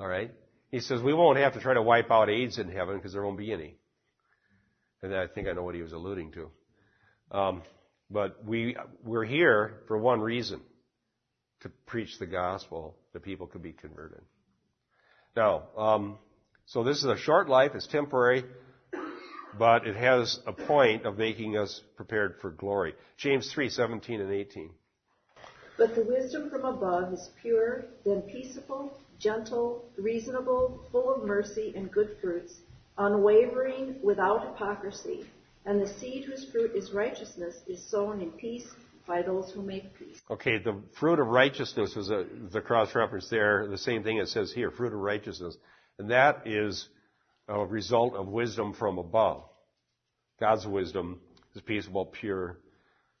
All 0.00 0.06
right? 0.06 0.32
He 0.70 0.80
says 0.80 1.00
we 1.00 1.14
won't 1.14 1.38
have 1.38 1.54
to 1.54 1.60
try 1.60 1.74
to 1.74 1.82
wipe 1.82 2.10
out 2.10 2.28
AIDS 2.28 2.58
in 2.58 2.68
heaven 2.68 2.96
because 2.96 3.12
there 3.12 3.22
won't 3.22 3.38
be 3.38 3.52
any. 3.52 3.76
And 5.02 5.14
I 5.14 5.26
think 5.26 5.48
I 5.48 5.52
know 5.52 5.62
what 5.62 5.74
he 5.74 5.82
was 5.82 5.92
alluding 5.92 6.32
to. 6.32 6.50
Um, 7.30 7.62
but 8.10 8.44
we, 8.44 8.76
we're 9.04 9.24
here 9.24 9.82
for 9.86 9.98
one 9.98 10.20
reason. 10.20 10.60
To 11.60 11.70
preach 11.86 12.18
the 12.18 12.26
gospel 12.26 12.94
that 13.14 13.22
people 13.22 13.46
could 13.46 13.62
be 13.62 13.72
converted. 13.72 14.20
Now, 15.34 15.62
um, 15.78 16.18
so 16.66 16.84
this 16.84 16.98
is 16.98 17.04
a 17.04 17.16
short 17.16 17.48
life, 17.48 17.70
it's 17.74 17.86
temporary, 17.86 18.44
but 19.58 19.86
it 19.86 19.96
has 19.96 20.40
a 20.46 20.52
point 20.52 21.04
of 21.04 21.18
making 21.18 21.56
us 21.56 21.82
prepared 21.96 22.36
for 22.40 22.50
glory. 22.50 22.94
James 23.16 23.52
3, 23.52 23.68
17 23.68 24.20
and 24.20 24.32
18. 24.32 24.70
But 25.76 25.94
the 25.94 26.04
wisdom 26.04 26.50
from 26.50 26.64
above 26.64 27.12
is 27.12 27.30
pure, 27.40 27.84
then 28.04 28.22
peaceable, 28.22 28.96
gentle, 29.18 29.84
reasonable, 29.96 30.84
full 30.92 31.14
of 31.14 31.24
mercy 31.24 31.72
and 31.76 31.90
good 31.90 32.16
fruits, 32.20 32.60
unwavering, 32.98 33.96
without 34.02 34.46
hypocrisy. 34.46 35.24
And 35.66 35.80
the 35.80 35.88
seed 35.88 36.24
whose 36.24 36.44
fruit 36.50 36.72
is 36.74 36.92
righteousness 36.92 37.56
is 37.66 37.82
sown 37.82 38.20
in 38.20 38.30
peace 38.32 38.68
by 39.06 39.22
those 39.22 39.50
who 39.50 39.62
make 39.62 39.98
peace. 39.98 40.20
Okay, 40.30 40.58
the 40.58 40.80
fruit 40.98 41.18
of 41.18 41.26
righteousness 41.26 41.96
is 41.96 42.10
a, 42.10 42.26
the 42.52 42.60
cross 42.60 42.94
reference 42.94 43.28
there, 43.28 43.66
the 43.68 43.78
same 43.78 44.02
thing 44.02 44.18
it 44.18 44.28
says 44.28 44.52
here, 44.52 44.70
fruit 44.70 44.92
of 44.92 44.98
righteousness. 44.98 45.56
And 45.98 46.10
that 46.10 46.46
is 46.46 46.88
a 47.48 47.64
result 47.64 48.14
of 48.14 48.28
wisdom 48.28 48.74
from 48.74 48.98
above. 48.98 49.44
God's 50.40 50.66
wisdom 50.66 51.20
is 51.54 51.62
peaceable, 51.62 52.06
pure, 52.06 52.58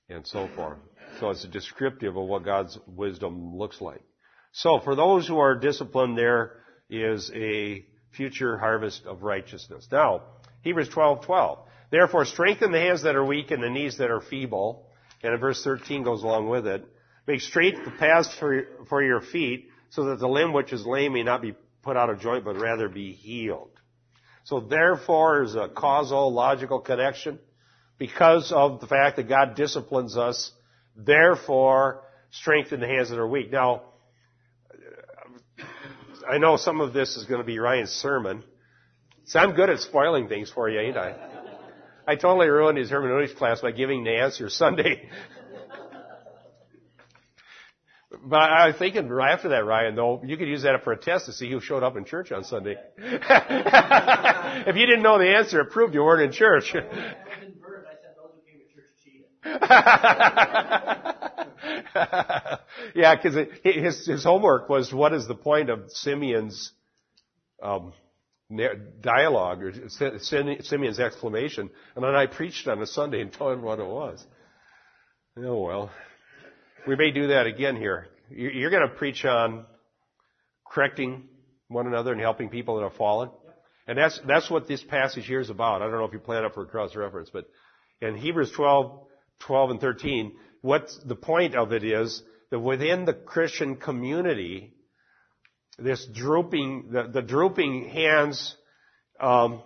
and 0.08 0.26
so 0.26 0.48
forth. 0.56 0.78
So 1.20 1.30
it's 1.30 1.44
a 1.44 1.48
descriptive 1.48 2.16
of 2.16 2.26
what 2.26 2.44
God's 2.44 2.78
wisdom 2.86 3.56
looks 3.56 3.80
like. 3.80 4.02
So 4.52 4.80
for 4.80 4.94
those 4.94 5.26
who 5.26 5.38
are 5.38 5.56
disciplined, 5.56 6.16
there 6.16 6.56
is 6.88 7.30
a 7.34 7.84
future 8.12 8.58
harvest 8.58 9.04
of 9.06 9.22
righteousness. 9.22 9.88
Now, 9.90 10.22
Hebrews 10.62 10.88
12, 10.88 11.24
12. 11.24 11.58
Therefore, 11.90 12.24
strengthen 12.24 12.72
the 12.72 12.80
hands 12.80 13.02
that 13.02 13.16
are 13.16 13.24
weak 13.24 13.50
and 13.50 13.62
the 13.62 13.70
knees 13.70 13.98
that 13.98 14.10
are 14.10 14.20
feeble. 14.20 14.88
And 15.22 15.38
verse 15.40 15.62
13 15.62 16.02
goes 16.02 16.22
along 16.22 16.48
with 16.48 16.66
it. 16.66 16.84
Make 17.26 17.40
straight 17.40 17.84
the 17.84 17.90
paths 17.90 18.34
for, 18.38 18.66
for 18.88 19.02
your 19.02 19.20
feet 19.20 19.68
so 19.90 20.04
that 20.06 20.18
the 20.18 20.28
limb 20.28 20.52
which 20.52 20.72
is 20.72 20.84
lame 20.84 21.14
may 21.14 21.22
not 21.22 21.40
be 21.40 21.54
put 21.82 21.96
out 21.96 22.10
of 22.10 22.20
joint, 22.20 22.44
but 22.44 22.60
rather 22.60 22.88
be 22.88 23.12
healed. 23.12 23.70
So 24.44 24.60
therefore 24.60 25.42
is 25.42 25.54
a 25.54 25.68
causal, 25.68 26.32
logical 26.32 26.80
connection. 26.80 27.38
Because 27.98 28.52
of 28.52 28.80
the 28.80 28.86
fact 28.86 29.16
that 29.16 29.28
God 29.28 29.54
disciplines 29.54 30.16
us, 30.16 30.52
therefore 30.96 32.02
strengthen 32.30 32.80
the 32.80 32.86
hands 32.86 33.10
that 33.10 33.18
are 33.18 33.26
weak. 33.26 33.50
Now, 33.50 33.82
I 36.28 36.38
know 36.38 36.56
some 36.56 36.80
of 36.80 36.92
this 36.92 37.16
is 37.16 37.24
going 37.24 37.40
to 37.40 37.46
be 37.46 37.58
Ryan's 37.58 37.90
sermon. 37.90 38.42
So 39.26 39.38
I'm 39.38 39.54
good 39.54 39.70
at 39.70 39.80
spoiling 39.80 40.28
things 40.28 40.50
for 40.50 40.68
you, 40.68 40.80
ain't 40.80 40.96
I? 40.96 41.14
I 42.06 42.16
totally 42.16 42.48
ruined 42.48 42.76
his 42.76 42.90
hermeneutics 42.90 43.32
class 43.32 43.60
by 43.60 43.70
giving 43.70 44.04
the 44.04 44.10
answer 44.10 44.50
Sunday. 44.50 45.08
But 48.26 48.40
I 48.40 48.68
was 48.68 48.76
thinking 48.76 49.10
after 49.10 49.50
that, 49.50 49.66
Ryan, 49.66 49.94
though, 49.96 50.22
you 50.24 50.38
could 50.38 50.48
use 50.48 50.62
that 50.62 50.82
for 50.82 50.92
a 50.92 50.96
test 50.96 51.26
to 51.26 51.32
see 51.32 51.50
who 51.50 51.60
showed 51.60 51.82
up 51.82 51.96
in 51.96 52.06
church 52.06 52.32
on 52.32 52.44
Sunday. 52.44 52.76
if 52.96 54.76
you 54.76 54.86
didn't 54.86 55.02
know 55.02 55.18
the 55.18 55.34
answer, 55.36 55.60
it 55.60 55.70
proved 55.70 55.94
you 55.94 56.02
weren't 56.02 56.22
in 56.22 56.32
church. 56.32 56.74
yeah, 62.94 63.14
because 63.14 63.46
his 63.62 64.06
his 64.06 64.24
homework 64.24 64.70
was 64.70 64.92
what 64.92 65.12
is 65.12 65.28
the 65.28 65.34
point 65.34 65.68
of 65.68 65.90
Simeon's 65.90 66.72
um, 67.62 67.92
dialogue 69.02 69.62
or 69.62 69.72
Simeon's 69.88 70.98
exclamation, 70.98 71.68
and 71.94 72.04
then 72.04 72.14
I 72.14 72.26
preached 72.26 72.66
on 72.68 72.80
a 72.80 72.86
Sunday 72.86 73.20
and 73.20 73.30
told 73.30 73.58
him 73.58 73.62
what 73.62 73.78
it 73.80 73.86
was. 73.86 74.24
Oh 75.36 75.62
well, 75.62 75.90
we 76.86 76.96
may 76.96 77.10
do 77.10 77.28
that 77.28 77.46
again 77.46 77.76
here. 77.76 78.08
You're 78.30 78.70
going 78.70 78.88
to 78.88 78.94
preach 78.94 79.24
on 79.24 79.66
correcting 80.66 81.28
one 81.68 81.86
another 81.86 82.12
and 82.12 82.20
helping 82.20 82.48
people 82.48 82.76
that 82.76 82.82
have 82.82 82.96
fallen, 82.96 83.30
and 83.86 83.98
that's 83.98 84.20
that's 84.26 84.50
what 84.50 84.66
this 84.66 84.82
passage 84.82 85.26
here 85.26 85.40
is 85.40 85.50
about. 85.50 85.82
I 85.82 85.86
don't 85.86 85.98
know 85.98 86.04
if 86.04 86.12
you 86.12 86.18
plan 86.18 86.44
it 86.44 86.54
for 86.54 86.62
a 86.62 86.66
cross 86.66 86.96
reference, 86.96 87.30
but 87.30 87.46
in 88.00 88.16
Hebrews 88.16 88.52
12, 88.52 89.06
12 89.40 89.70
and 89.70 89.80
13, 89.80 90.32
what 90.62 90.90
the 91.04 91.16
point 91.16 91.54
of 91.54 91.72
it 91.72 91.84
is 91.84 92.22
that 92.50 92.60
within 92.60 93.04
the 93.04 93.12
Christian 93.12 93.76
community, 93.76 94.74
this 95.78 96.06
drooping, 96.06 96.90
the, 96.92 97.08
the 97.12 97.22
drooping 97.22 97.88
hands 97.88 98.56
um, 99.20 99.62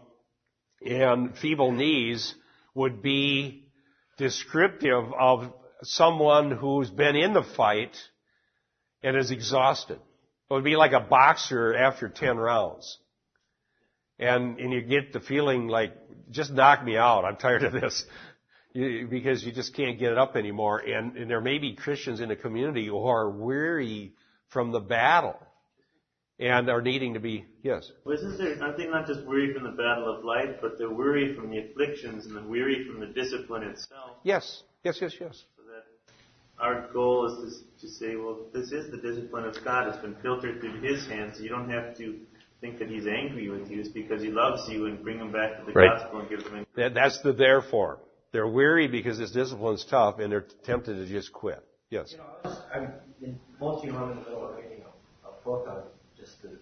and 0.85 1.37
feeble 1.37 1.73
knees 1.73 2.35
would 2.75 3.03
be 3.03 3.69
descriptive 4.17 5.05
of 5.19 5.53
someone 5.83 6.51
who's 6.51 6.91
been 6.91 7.15
in 7.15 7.33
the 7.33 7.45
fight 7.57 7.97
and 9.03 9.17
is 9.17 9.31
exhausted. 9.31 9.99
It 10.51 10.55
would 10.55 10.65
be 10.65 10.77
like 10.77 10.93
a 10.93 11.01
boxer 11.01 11.75
after 11.75 12.09
10 12.09 12.37
rounds. 12.37 12.99
And, 14.19 14.59
and 14.59 14.73
you 14.73 14.81
get 14.81 15.13
the 15.13 15.21
feeling 15.21 15.69
like, 15.69 15.93
just 16.31 16.53
knock 16.53 16.85
me 16.85 16.97
out. 16.97 17.25
I'm 17.25 17.37
tired 17.37 17.63
of 17.65 17.73
this 17.73 18.05
because 18.75 19.45
you 19.45 19.53
just 19.53 19.75
can't 19.75 19.99
get 19.99 20.13
it 20.13 20.19
up 20.19 20.37
anymore. 20.37 20.79
And, 20.79 21.17
and 21.17 21.31
there 21.31 21.41
may 21.41 21.59
be 21.59 21.75
Christians 21.75 22.21
in 22.21 22.29
the 22.29 22.37
community 22.37 22.87
who 22.87 22.99
are 22.99 23.31
weary 23.31 24.15
from 24.49 24.73
the 24.73 24.81
battle 24.81 25.37
and 26.41 26.71
are 26.71 26.83
needing 26.83 27.15
to 27.15 27.21
be, 27.21 27.45
yes. 27.63 27.91
Well, 28.05 28.17
isn't 28.17 28.39
there, 28.39 28.63
I 28.63 28.77
think 28.77 28.91
not 28.91 29.07
just 29.07 29.25
weary 29.27 29.53
from 29.53 29.65
the 29.65 29.71
battle 29.71 30.15
of 30.15 30.25
life, 30.25 30.57
but 30.61 30.79
they're 30.79 30.91
weary 30.91 31.35
from 31.35 31.51
the 31.51 31.59
afflictions 31.59 32.27
and 32.27 32.37
they're 32.37 32.45
weary 32.45 32.87
from 32.87 33.01
the 33.01 33.07
discipline 33.07 33.65
itself. 33.65 34.19
Yes, 34.23 34.63
yes, 34.85 34.99
yes, 35.01 35.15
yes. 35.21 35.45
So 36.59 36.65
that 36.65 36.75
our 36.75 36.93
goal 36.93 37.27
is 37.27 37.63
to, 37.81 37.87
to 37.87 37.93
say, 37.93 38.17
well, 38.17 38.39
this 38.53 38.73
is 38.73 38.91
the 38.91 38.97
discipline 38.97 39.45
of 39.45 39.57
God. 39.65 39.89
It's 39.89 39.99
been 39.99 40.17
filtered 40.23 40.61
through 40.61 40.81
His 40.81 41.07
hands. 41.07 41.41
You 41.41 41.49
don't 41.49 41.71
have 41.71 41.97
to 41.99 42.19
think 42.61 42.79
that 42.79 42.89
He's 42.89 43.07
angry 43.07 43.49
with 43.49 43.71
you. 43.71 43.81
It's 43.81 43.89
because 43.89 44.23
He 44.23 44.31
loves 44.31 44.69
you 44.69 44.87
and 44.87 45.03
bring 45.03 45.19
them 45.19 45.33
back 45.33 45.59
to 45.59 45.67
the 45.67 45.73
right. 45.73 45.99
gospel 45.99 46.21
and 46.21 46.29
give 46.29 46.45
them. 46.45 46.67
That, 46.77 46.95
that's 46.95 47.21
the 47.23 47.33
therefore. 47.33 48.01
They're 48.33 48.49
weary 48.49 48.89
because 48.89 49.19
this 49.19 49.31
discipline's 49.31 49.85
tough 49.85 50.19
and 50.19 50.31
they're 50.31 50.47
tempted 50.65 50.95
to 50.95 51.07
just 51.07 51.33
quit. 51.33 51.65
Yes. 51.91 52.13
You 52.13 52.19
know, 52.19 52.25
I 52.45 52.49
was, 52.49 52.59
I'm, 52.75 52.93
in, 53.23 53.41
most 53.59 53.79
of 53.79 53.85
you 53.87 53.93
know, 53.93 54.05
I'm 54.05 54.11
in 54.11 54.17
the 54.19 54.23
middle 54.23 54.47
of 54.47 54.57
reading 54.57 54.83
a, 54.83 55.29
a 55.29 55.33
book 55.45 55.67
on 55.69 55.83
just 56.17 56.43
the 56.43 56.59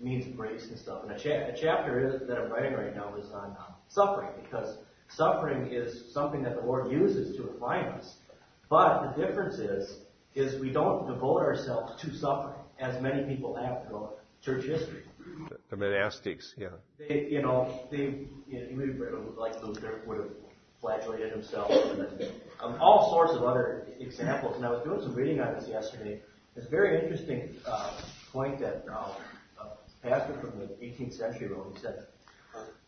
means 0.00 0.26
of 0.26 0.36
grace 0.36 0.66
and 0.70 0.78
stuff. 0.78 1.02
And 1.02 1.12
a, 1.12 1.18
cha- 1.18 1.52
a 1.52 1.54
chapter 1.60 2.24
that 2.26 2.38
I'm 2.38 2.50
writing 2.50 2.72
right 2.72 2.96
now 2.96 3.14
is 3.16 3.30
on 3.32 3.50
uh, 3.50 3.72
suffering 3.88 4.30
because 4.42 4.78
suffering 5.08 5.70
is 5.72 6.14
something 6.14 6.42
that 6.44 6.54
the 6.56 6.62
Lord 6.62 6.90
uses 6.90 7.36
to 7.36 7.42
refine 7.42 7.84
us. 7.84 8.14
But 8.70 9.16
the 9.16 9.26
difference 9.26 9.56
is, 9.56 9.98
is 10.34 10.60
we 10.60 10.70
don't 10.70 11.06
devote 11.08 11.42
ourselves 11.42 12.00
to 12.02 12.14
suffering 12.16 12.54
as 12.78 13.02
many 13.02 13.24
people 13.24 13.56
have 13.56 13.86
throughout 13.86 14.20
church 14.42 14.64
history. 14.64 15.02
The 15.70 15.76
monastics, 15.76 16.52
yeah. 16.56 16.68
They, 16.96 17.26
you 17.28 17.42
know, 17.42 17.80
they, 17.90 18.26
you 18.48 18.70
know, 18.70 19.34
like 19.36 19.60
Luther 19.62 20.02
would 20.06 20.18
have 20.18 20.30
flagellated 20.80 21.32
himself, 21.32 21.70
and 21.70 22.30
um, 22.60 22.76
all 22.80 23.10
sorts 23.10 23.34
of 23.34 23.42
other 23.42 23.88
examples. 23.98 24.56
And 24.56 24.64
I 24.64 24.70
was 24.70 24.82
doing 24.84 25.00
some 25.02 25.14
reading 25.14 25.40
on 25.40 25.54
this 25.54 25.68
yesterday. 25.68 26.20
It's 26.56 26.66
a 26.66 26.70
very 26.70 27.02
interesting 27.02 27.56
uh, 27.66 27.92
point 28.32 28.60
that 28.60 28.84
uh, 28.90 29.14
a 29.60 30.08
pastor 30.08 30.34
from 30.40 30.58
the 30.60 30.66
18th 30.84 31.16
century 31.16 31.48
wrote. 31.48 31.72
He 31.74 31.80
said, 31.80 32.06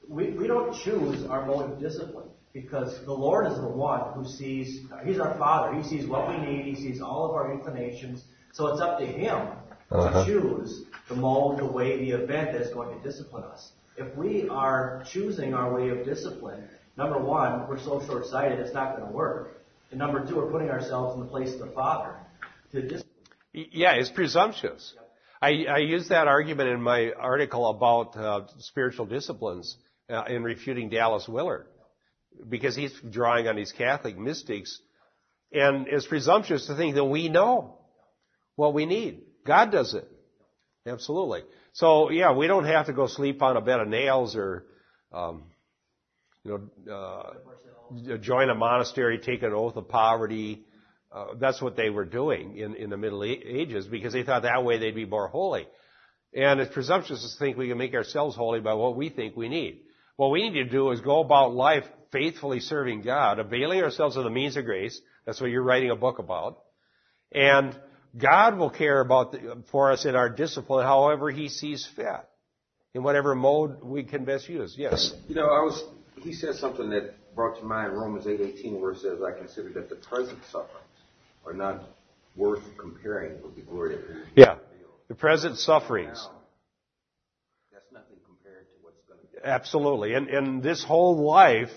we, 0.09 0.31
we 0.31 0.47
don't 0.47 0.75
choose 0.83 1.25
our 1.27 1.45
mode 1.45 1.73
of 1.73 1.81
discipline 1.81 2.29
because 2.53 3.05
the 3.05 3.13
Lord 3.13 3.51
is 3.51 3.57
the 3.59 3.69
one 3.69 4.13
who 4.15 4.29
sees, 4.29 4.81
He's 5.05 5.19
our 5.19 5.37
Father. 5.39 5.75
He 5.81 5.83
sees 5.89 6.07
what 6.07 6.29
we 6.29 6.37
need. 6.39 6.65
He 6.65 6.75
sees 6.75 7.01
all 7.01 7.25
of 7.25 7.33
our 7.33 7.53
inclinations. 7.53 8.25
So 8.53 8.69
it's 8.69 8.81
up 8.81 8.99
to 8.99 9.07
Him 9.07 9.49
uh-huh. 9.91 10.25
to 10.25 10.31
choose 10.31 10.85
the 11.09 11.17
mode, 11.17 11.59
the 11.59 11.67
way, 11.67 11.99
the 11.99 12.11
event 12.11 12.53
that 12.53 12.63
is 12.63 12.73
going 12.73 12.97
to 12.97 13.03
discipline 13.03 13.45
us. 13.45 13.73
If 13.97 14.17
we 14.17 14.49
are 14.49 15.05
choosing 15.11 15.55
our 15.55 15.75
way 15.75 15.91
of 15.91 16.05
discipline, 16.05 16.69
Number 16.97 17.19
one, 17.19 17.69
we're 17.69 17.79
so 17.79 18.05
short 18.05 18.27
sighted, 18.27 18.59
it's 18.59 18.75
not 18.75 18.97
going 18.97 19.09
to 19.09 19.15
work. 19.15 19.63
And 19.91 19.99
number 19.99 20.27
two, 20.27 20.37
we're 20.37 20.51
putting 20.51 20.71
ourselves 20.71 21.15
in 21.15 21.21
the 21.21 21.27
place 21.27 21.53
of 21.55 21.61
the 21.61 21.73
Father. 21.73 22.17
To 22.73 22.89
just 22.89 23.05
yeah, 23.53 23.93
it's 23.93 24.11
presumptuous. 24.11 24.95
I, 25.41 25.65
I 25.69 25.79
use 25.79 26.09
that 26.09 26.27
argument 26.27 26.71
in 26.71 26.81
my 26.81 27.13
article 27.13 27.69
about 27.69 28.17
uh, 28.17 28.47
spiritual 28.59 29.07
disciplines 29.07 29.77
uh, 30.09 30.25
in 30.29 30.43
refuting 30.43 30.89
Dallas 30.89 31.29
Willard 31.29 31.67
because 32.49 32.77
he's 32.77 32.93
drawing 33.11 33.49
on 33.49 33.57
these 33.57 33.73
Catholic 33.73 34.19
mystics. 34.19 34.81
And 35.53 35.87
it's 35.89 36.07
presumptuous 36.07 36.67
to 36.67 36.77
think 36.77 36.95
that 36.95 37.05
we 37.05 37.29
know 37.29 37.79
what 38.57 38.75
we 38.75 38.87
need. 38.87 39.23
God 39.47 39.71
does 39.71 39.95
it. 39.95 40.09
Absolutely. 40.87 41.43
So 41.75 42.11
yeah, 42.11 42.33
we 42.35 42.47
don't 42.47 42.65
have 42.65 42.87
to 42.87 42.93
go 42.93 43.07
sleep 43.07 43.43
on 43.43 43.57
a 43.57 43.61
bed 43.61 43.81
of 43.81 43.89
nails 43.89 44.35
or 44.37 44.65
um, 45.13 45.45
you 46.45 46.71
know, 46.87 46.93
uh, 46.93 48.17
join 48.19 48.51
a 48.51 48.55
monastery, 48.55 49.19
take 49.19 49.43
an 49.43 49.53
oath 49.53 49.77
of 49.77 49.89
poverty. 49.89 50.65
Uh, 51.15 51.35
that's 51.39 51.61
what 51.61 51.77
they 51.77 51.91
were 51.91 52.07
doing 52.07 52.57
in, 52.57 52.75
in 52.75 52.91
the 52.91 52.97
Middle 52.97 53.23
Ages 53.23 53.87
because 53.87 54.13
they 54.13 54.23
thought 54.23 54.43
that 54.43 54.65
way 54.65 54.79
they'd 54.79 54.95
be 54.95 55.05
more 55.05 55.29
holy. 55.29 55.67
And 56.35 56.61
it's 56.61 56.73
presumptuous 56.73 57.21
to 57.21 57.39
think 57.39 57.59
we 57.59 57.69
can 57.69 57.77
make 57.77 57.95
ourselves 57.95 58.35
holy 58.35 58.61
by 58.61 58.75
what 58.75 58.97
we 58.97 59.11
think 59.11 59.37
we 59.37 59.49
need. 59.49 59.83
What 60.17 60.31
we 60.31 60.49
need 60.49 60.65
to 60.65 60.71
do 60.71 60.91
is 60.91 61.01
go 61.01 61.21
about 61.21 61.55
life 61.55 61.85
faithfully 62.13 62.61
serving 62.61 63.03
God, 63.03 63.39
availing 63.39 63.83
ourselves 63.83 64.17
of 64.17 64.25
the 64.25 64.31
means 64.31 64.57
of 64.57 64.65
grace. 64.65 65.01
That's 65.25 65.41
what 65.41 65.51
you're 65.51 65.63
writing 65.63 65.91
a 65.91 65.97
book 65.97 66.19
about. 66.19 66.59
And 67.33 67.77
God 68.17 68.59
will 68.59 68.71
care 68.71 69.01
about 69.01 69.33
the, 69.33 69.63
for 69.71 69.91
us 69.91 70.05
in 70.05 70.15
our 70.15 70.29
discipline 70.29 70.85
however 70.85 71.31
He 71.31 71.49
sees 71.49 71.89
fit. 71.97 72.07
In 72.95 73.03
whatever 73.03 73.35
mode 73.35 73.83
we 73.83 74.05
can 74.05 74.27
best 74.27 74.51
use. 74.51 74.75
Yes? 74.77 75.15
You 75.27 75.35
know, 75.35 75.47
I 75.47 75.63
was 75.63 75.83
he 76.21 76.35
said 76.35 76.57
something 76.57 76.91
that 76.91 77.15
brought 77.35 77.59
to 77.59 77.65
mind 77.65 77.95
Romans 77.95 78.27
8:18, 78.27 78.79
where 78.81 78.93
it 78.93 78.99
says, 78.99 79.23
"I 79.23 79.33
consider 79.33 79.71
that 79.71 79.89
the 79.89 79.97
present 79.97 80.39
sufferings 80.51 80.77
are 81.47 81.55
not 81.55 81.85
worth 82.37 82.63
comparing 82.79 83.43
with 83.43 83.57
the 83.57 83.63
glory 83.63 83.95
of 83.95 84.03
His 84.03 84.27
Yeah, 84.37 84.59
the 85.09 85.15
present 85.15 85.59
sufferings. 85.59 86.19
Now, 86.23 86.41
that's 87.73 87.93
nothing 87.93 88.19
compared 88.27 88.67
to 88.67 88.75
what's 88.83 89.01
going 89.09 89.21
to 89.21 89.27
be. 89.27 89.39
Absolutely, 89.43 90.13
and 90.15 90.29
and 90.29 90.63
this 90.63 90.85
whole 90.85 91.25
life 91.25 91.73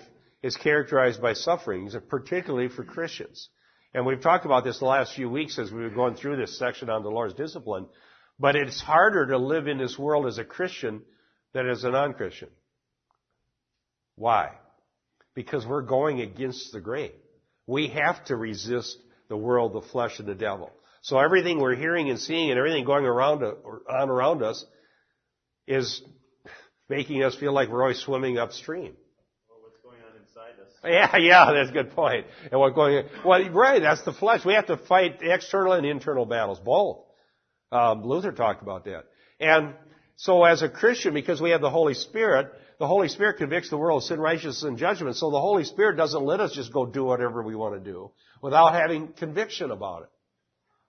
is 0.46 0.56
characterized 0.56 1.20
by 1.20 1.34
sufferings, 1.34 1.96
particularly 2.08 2.68
for 2.68 2.84
Christians. 2.84 3.50
And 3.96 4.06
we've 4.06 4.22
talked 4.22 4.46
about 4.46 4.64
this 4.64 4.78
the 4.78 4.86
last 4.86 5.16
few 5.16 5.28
weeks 5.28 5.58
as 5.58 5.72
we 5.72 5.82
were 5.82 5.90
going 5.90 6.14
through 6.14 6.38
this 6.38 6.60
section 6.60 6.88
on 6.88 7.02
the 7.02 7.10
Lord's 7.10 7.34
discipline. 7.34 7.88
But 8.38 8.56
it's 8.56 8.80
harder 8.80 9.26
to 9.28 9.40
live 9.40 9.68
in 9.68 9.80
this 9.80 9.98
world 9.98 10.28
as 10.28 10.38
a 10.38 10.44
Christian 10.44 11.02
than 11.54 11.68
as 11.68 11.84
a 11.84 11.90
non-Christian. 11.90 12.50
Why? 14.18 14.52
Because 15.34 15.66
we're 15.66 15.82
going 15.82 16.22
against 16.22 16.72
the 16.74 16.80
grain. 16.80 17.14
We 17.66 17.88
have 17.88 18.24
to 18.26 18.36
resist 18.36 18.98
the 19.30 19.38
world, 19.38 19.74
the 19.74 19.82
flesh, 19.82 20.20
and 20.20 20.28
the 20.28 20.36
devil. 20.36 20.72
So 21.02 21.18
everything 21.18 21.60
we're 21.60 21.76
hearing 21.76 22.12
and 22.12 22.20
seeing 22.20 22.52
and 22.52 22.60
everything 22.60 22.86
going 22.86 23.06
around 23.06 23.42
on 23.44 24.10
around 24.10 24.44
us 24.44 24.64
is 25.68 26.04
making 26.88 27.24
us 27.24 27.34
feel 27.36 27.52
like 27.52 27.70
we're 27.70 27.82
always 27.82 28.00
swimming 28.00 28.38
upstream. 28.38 28.96
Well, 29.50 29.60
what's 29.62 29.78
going 29.84 30.00
on 30.02 30.20
inside 30.20 30.60
us? 30.62 30.74
Yeah, 30.86 31.18
yeah, 31.18 31.52
that's 31.54 31.70
a 31.70 31.74
good 31.74 31.92
point. 31.92 32.26
And 32.52 32.60
what 32.60 32.76
going 32.76 33.06
well, 33.26 33.50
right, 33.50 33.82
that's 33.82 34.04
the 34.04 34.14
flesh. 34.14 34.46
We 34.46 34.54
have 34.54 34.68
to 34.68 34.78
fight 34.78 35.20
external 35.22 35.74
and 35.74 35.86
internal 35.86 36.26
battles, 36.26 36.60
both. 36.60 37.06
Um, 37.72 38.04
Luther 38.04 38.32
talked 38.32 38.62
about 38.62 38.86
that. 38.86 39.06
And 39.40 39.74
so 40.16 40.44
as 40.44 40.62
a 40.62 40.70
Christian, 40.70 41.14
because 41.14 41.42
we 41.42 41.52
have 41.52 41.62
the 41.62 41.70
Holy 41.70 41.94
Spirit, 41.94 42.52
the 42.80 42.88
Holy 42.88 43.10
Spirit 43.10 43.38
convicts 43.38 43.70
the 43.70 43.78
world 43.78 44.04
of 44.04 44.08
sin, 44.08 44.20
righteousness, 44.20 44.64
and 44.64 44.78
judgment. 44.78 45.16
So 45.18 45.32
the 45.32 45.42
Holy 45.42 45.64
Spirit 45.64 45.98
doesn't 45.98 46.24
let 46.24 46.40
us 46.40 46.54
just 46.54 46.72
go 46.72 46.86
do 46.86 47.04
whatever 47.04 47.44
we 47.44 47.56
want 47.56 47.76
to 47.76 47.92
do 47.92 48.12
without 48.42 48.74
having 48.74 49.10
conviction 49.14 49.72
about 49.72 50.04
it. 50.04 50.10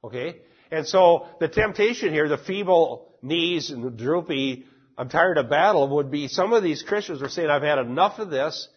Okay? 0.05 0.41
And 0.71 0.87
so 0.87 1.27
the 1.41 1.49
temptation 1.49 2.13
here, 2.13 2.29
the 2.29 2.39
feeble 2.39 3.15
knees 3.23 3.71
and 3.71 3.85
the 3.85 3.91
droopy, 3.91 4.67
I'm 4.99 5.09
tired 5.09 5.39
of 5.39 5.49
battle, 5.49 5.97
would 5.97 6.11
be 6.11 6.29
some 6.29 6.53
of 6.53 6.63
these 6.63 6.83
Christians 6.83 7.23
are 7.23 7.29
saying, 7.29 7.49
I've 7.49 7.63
had 7.63 7.79
enough 7.79 8.19
of 8.19 8.31
this. 8.31 8.69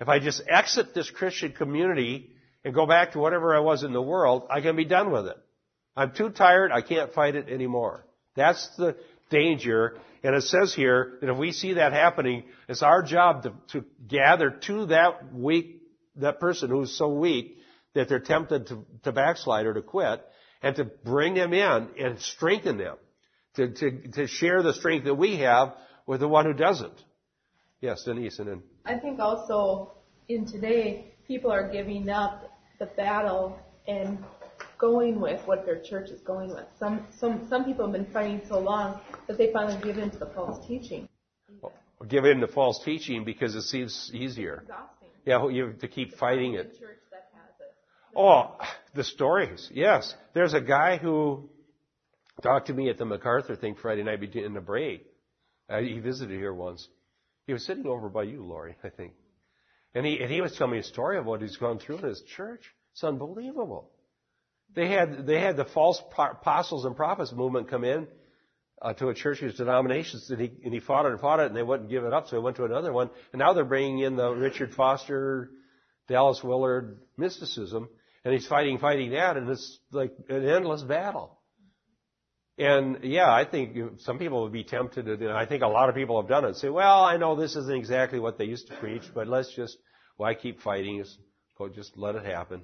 If 0.00 0.08
I 0.08 0.18
just 0.18 0.42
exit 0.48 0.94
this 0.94 1.10
Christian 1.10 1.52
community 1.52 2.30
and 2.64 2.74
go 2.74 2.86
back 2.86 3.12
to 3.12 3.18
whatever 3.18 3.54
I 3.54 3.60
was 3.60 3.82
in 3.82 3.92
the 3.92 4.02
world, 4.02 4.46
I 4.50 4.60
can 4.60 4.76
be 4.76 4.84
done 4.84 5.10
with 5.10 5.26
it. 5.26 5.36
I'm 5.96 6.12
too 6.12 6.30
tired, 6.30 6.72
I 6.72 6.82
can't 6.82 7.12
fight 7.14 7.34
it 7.34 7.48
anymore. 7.48 8.06
That's 8.34 8.68
the 8.76 8.96
danger 9.30 9.96
and 10.26 10.34
it 10.34 10.42
says 10.42 10.74
here 10.74 11.18
that 11.20 11.30
if 11.30 11.36
we 11.36 11.52
see 11.52 11.74
that 11.74 11.92
happening, 11.92 12.42
it's 12.68 12.82
our 12.82 13.00
job 13.00 13.44
to, 13.44 13.52
to 13.68 13.84
gather 14.08 14.50
to 14.50 14.86
that 14.86 15.32
weak, 15.32 15.82
that 16.16 16.40
person 16.40 16.68
who's 16.68 16.98
so 16.98 17.14
weak 17.14 17.58
that 17.94 18.08
they're 18.08 18.18
tempted 18.18 18.66
to, 18.66 18.84
to 19.04 19.12
backslide 19.12 19.66
or 19.66 19.74
to 19.74 19.82
quit, 19.82 20.20
and 20.62 20.74
to 20.76 20.84
bring 20.84 21.34
them 21.34 21.52
in 21.52 21.88
and 21.96 22.18
strengthen 22.18 22.76
them. 22.76 22.96
To, 23.54 23.68
to, 23.68 24.08
to 24.08 24.26
share 24.26 24.64
the 24.64 24.74
strength 24.74 25.04
that 25.04 25.14
we 25.14 25.36
have 25.36 25.74
with 26.06 26.18
the 26.18 26.28
one 26.28 26.44
who 26.44 26.52
doesn't. 26.52 27.00
Yes, 27.80 28.02
Denise, 28.04 28.40
and 28.40 28.48
then. 28.48 28.62
I 28.86 28.98
think 28.98 29.18
also 29.18 29.92
in 30.28 30.46
today, 30.46 31.12
people 31.26 31.50
are 31.50 31.68
giving 31.68 32.08
up 32.08 32.50
the 32.78 32.86
battle 32.86 33.58
and 33.88 34.18
going 34.78 35.20
with 35.20 35.46
what 35.46 35.66
their 35.66 35.80
church 35.80 36.10
is 36.10 36.20
going 36.20 36.50
with. 36.50 36.66
Some 36.78 37.06
some 37.18 37.46
some 37.48 37.64
people 37.64 37.84
have 37.84 37.92
been 37.92 38.12
fighting 38.12 38.40
so 38.48 38.58
long 38.58 39.00
that 39.26 39.38
they 39.38 39.52
finally 39.52 39.80
give 39.82 39.98
in 39.98 40.10
to 40.10 40.18
the 40.18 40.26
false 40.26 40.66
teaching. 40.66 41.08
Give 42.08 42.24
in 42.24 42.40
to 42.40 42.46
false 42.46 42.82
teaching 42.84 43.24
because 43.24 43.54
it 43.54 43.62
seems 43.62 44.10
easier. 44.12 44.62
Exhausting. 44.62 45.08
Yeah, 45.24 45.48
you 45.48 45.66
have 45.68 45.78
to 45.80 45.88
keep 45.88 46.16
fighting 46.16 46.54
it. 46.54 46.78
Church 46.78 46.98
that 47.10 47.30
has 47.34 47.50
it. 47.58 47.74
Oh, 48.14 48.56
the 48.94 49.02
stories. 49.02 49.68
Yes. 49.72 50.14
There's 50.34 50.52
a 50.54 50.60
guy 50.60 50.98
who 50.98 51.48
talked 52.42 52.66
to 52.66 52.74
me 52.74 52.90
at 52.90 52.98
the 52.98 53.06
MacArthur 53.06 53.56
thing 53.56 53.74
Friday 53.74 54.02
night 54.02 54.22
in 54.36 54.52
the 54.52 54.60
break. 54.60 55.06
Uh, 55.68 55.80
he 55.80 55.98
visited 55.98 56.38
here 56.38 56.52
once. 56.52 56.86
He 57.46 57.52
was 57.52 57.64
sitting 57.64 57.86
over 57.86 58.08
by 58.08 58.24
you, 58.24 58.44
Lori, 58.44 58.76
I 58.82 58.88
think. 58.88 59.12
And 59.94 60.04
he, 60.04 60.20
and 60.20 60.30
he 60.30 60.40
was 60.40 60.56
telling 60.56 60.72
me 60.72 60.78
a 60.80 60.82
story 60.82 61.16
of 61.16 61.24
what 61.24 61.40
he's 61.40 61.56
gone 61.56 61.78
through 61.78 61.98
in 61.98 62.04
his 62.04 62.22
church. 62.36 62.62
It's 62.92 63.04
unbelievable. 63.04 63.90
They 64.74 64.88
had, 64.88 65.26
they 65.26 65.40
had 65.40 65.56
the 65.56 65.64
false 65.64 66.02
apostles 66.18 66.84
and 66.84 66.96
prophets 66.96 67.32
movement 67.32 67.70
come 67.70 67.84
in 67.84 68.08
uh, 68.82 68.92
to 68.94 69.08
a 69.08 69.14
church 69.14 69.38
whose 69.38 69.56
denominations, 69.56 70.28
and 70.30 70.40
he, 70.40 70.52
and 70.64 70.74
he 70.74 70.80
fought 70.80 71.06
it 71.06 71.12
and 71.12 71.20
fought 71.20 71.40
it, 71.40 71.46
and 71.46 71.56
they 71.56 71.62
wouldn't 71.62 71.88
give 71.88 72.04
it 72.04 72.12
up, 72.12 72.26
so 72.26 72.36
he 72.36 72.42
went 72.42 72.56
to 72.56 72.64
another 72.64 72.92
one. 72.92 73.10
And 73.32 73.38
now 73.38 73.52
they're 73.52 73.64
bringing 73.64 74.00
in 74.00 74.16
the 74.16 74.30
Richard 74.30 74.74
Foster, 74.74 75.50
Dallas 76.08 76.42
Willard 76.42 76.98
mysticism, 77.16 77.88
and 78.24 78.34
he's 78.34 78.46
fighting, 78.46 78.78
fighting 78.78 79.12
that, 79.12 79.36
and 79.36 79.48
it's 79.48 79.78
like 79.92 80.12
an 80.28 80.46
endless 80.46 80.82
battle. 80.82 81.35
And 82.58 83.00
yeah, 83.02 83.30
I 83.30 83.44
think 83.44 83.76
some 83.98 84.18
people 84.18 84.42
would 84.42 84.52
be 84.52 84.64
tempted 84.64 85.04
to, 85.04 85.12
and 85.12 85.32
I 85.32 85.44
think 85.44 85.62
a 85.62 85.68
lot 85.68 85.90
of 85.90 85.94
people 85.94 86.20
have 86.20 86.28
done 86.28 86.46
it, 86.46 86.56
say, 86.56 86.70
well, 86.70 87.02
I 87.02 87.18
know 87.18 87.36
this 87.36 87.54
isn't 87.54 87.76
exactly 87.76 88.18
what 88.18 88.38
they 88.38 88.46
used 88.46 88.68
to 88.68 88.76
preach, 88.76 89.02
but 89.14 89.28
let's 89.28 89.54
just, 89.54 89.76
why 90.16 90.34
keep 90.34 90.62
fighting? 90.62 91.04
Go 91.58 91.68
just 91.68 91.96
let 91.96 92.14
it 92.14 92.24
happen. 92.24 92.62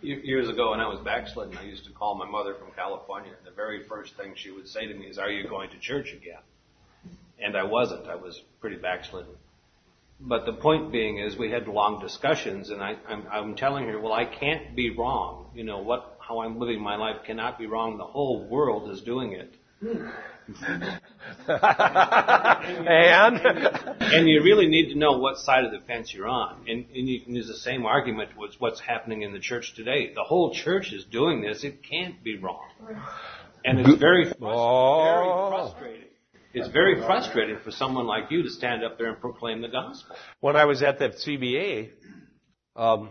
Years 0.00 0.48
ago 0.48 0.70
when 0.70 0.80
I 0.80 0.88
was 0.88 1.00
backsliding, 1.00 1.56
I 1.56 1.64
used 1.64 1.84
to 1.86 1.92
call 1.92 2.16
my 2.16 2.26
mother 2.26 2.54
from 2.54 2.72
California, 2.72 3.32
and 3.36 3.46
the 3.46 3.54
very 3.54 3.84
first 3.84 4.16
thing 4.16 4.32
she 4.36 4.50
would 4.50 4.68
say 4.68 4.86
to 4.86 4.94
me 4.94 5.06
is, 5.06 5.18
are 5.18 5.30
you 5.30 5.48
going 5.48 5.70
to 5.70 5.78
church 5.78 6.12
again? 6.12 6.42
And 7.40 7.56
I 7.56 7.62
wasn't. 7.62 8.08
I 8.08 8.16
was 8.16 8.40
pretty 8.60 8.76
backslidden. 8.76 9.34
But 10.20 10.46
the 10.46 10.52
point 10.52 10.90
being 10.90 11.18
is 11.18 11.36
we 11.36 11.50
had 11.50 11.68
long 11.68 12.00
discussions, 12.00 12.70
and 12.70 12.82
I, 12.82 12.96
I'm, 13.08 13.24
I'm 13.30 13.54
telling 13.54 13.86
her, 13.86 14.00
well, 14.00 14.12
I 14.12 14.24
can't 14.24 14.74
be 14.74 14.90
wrong. 14.90 15.50
You 15.54 15.62
know, 15.62 15.78
what 15.78 16.17
how 16.28 16.40
I'm 16.40 16.58
living 16.58 16.80
my 16.80 16.96
life 16.96 17.16
cannot 17.24 17.58
be 17.58 17.66
wrong. 17.66 17.96
The 17.96 18.04
whole 18.04 18.46
world 18.46 18.90
is 18.90 19.00
doing 19.00 19.32
it. 19.32 19.54
and 19.80 21.00
and 24.00 24.28
you 24.28 24.42
really 24.42 24.66
need 24.66 24.92
to 24.92 24.98
know 24.98 25.18
what 25.18 25.38
side 25.38 25.64
of 25.64 25.70
the 25.70 25.78
fence 25.86 26.12
you're 26.12 26.26
on, 26.26 26.64
and, 26.68 26.84
and 26.92 27.08
you 27.08 27.20
can 27.20 27.34
use 27.34 27.46
the 27.46 27.56
same 27.58 27.86
argument 27.86 28.36
with 28.36 28.50
what's 28.58 28.80
happening 28.80 29.22
in 29.22 29.32
the 29.32 29.38
church 29.38 29.74
today. 29.76 30.12
The 30.14 30.24
whole 30.24 30.52
church 30.52 30.92
is 30.92 31.04
doing 31.04 31.42
this; 31.42 31.62
it 31.62 31.84
can't 31.88 32.24
be 32.24 32.36
wrong, 32.38 32.68
and 33.64 33.78
it's 33.78 34.00
very, 34.00 34.24
very 34.24 34.34
frustrating. 34.34 36.08
It's 36.54 36.68
very 36.68 36.96
frustrating 37.02 37.58
for 37.62 37.70
someone 37.70 38.06
like 38.06 38.30
you 38.30 38.42
to 38.42 38.50
stand 38.50 38.82
up 38.82 38.98
there 38.98 39.10
and 39.10 39.20
proclaim 39.20 39.60
the 39.60 39.68
gospel. 39.68 40.16
When 40.40 40.56
I 40.56 40.64
was 40.64 40.82
at 40.82 40.98
the 40.98 41.10
CBA, 41.10 41.90
um, 42.74 43.10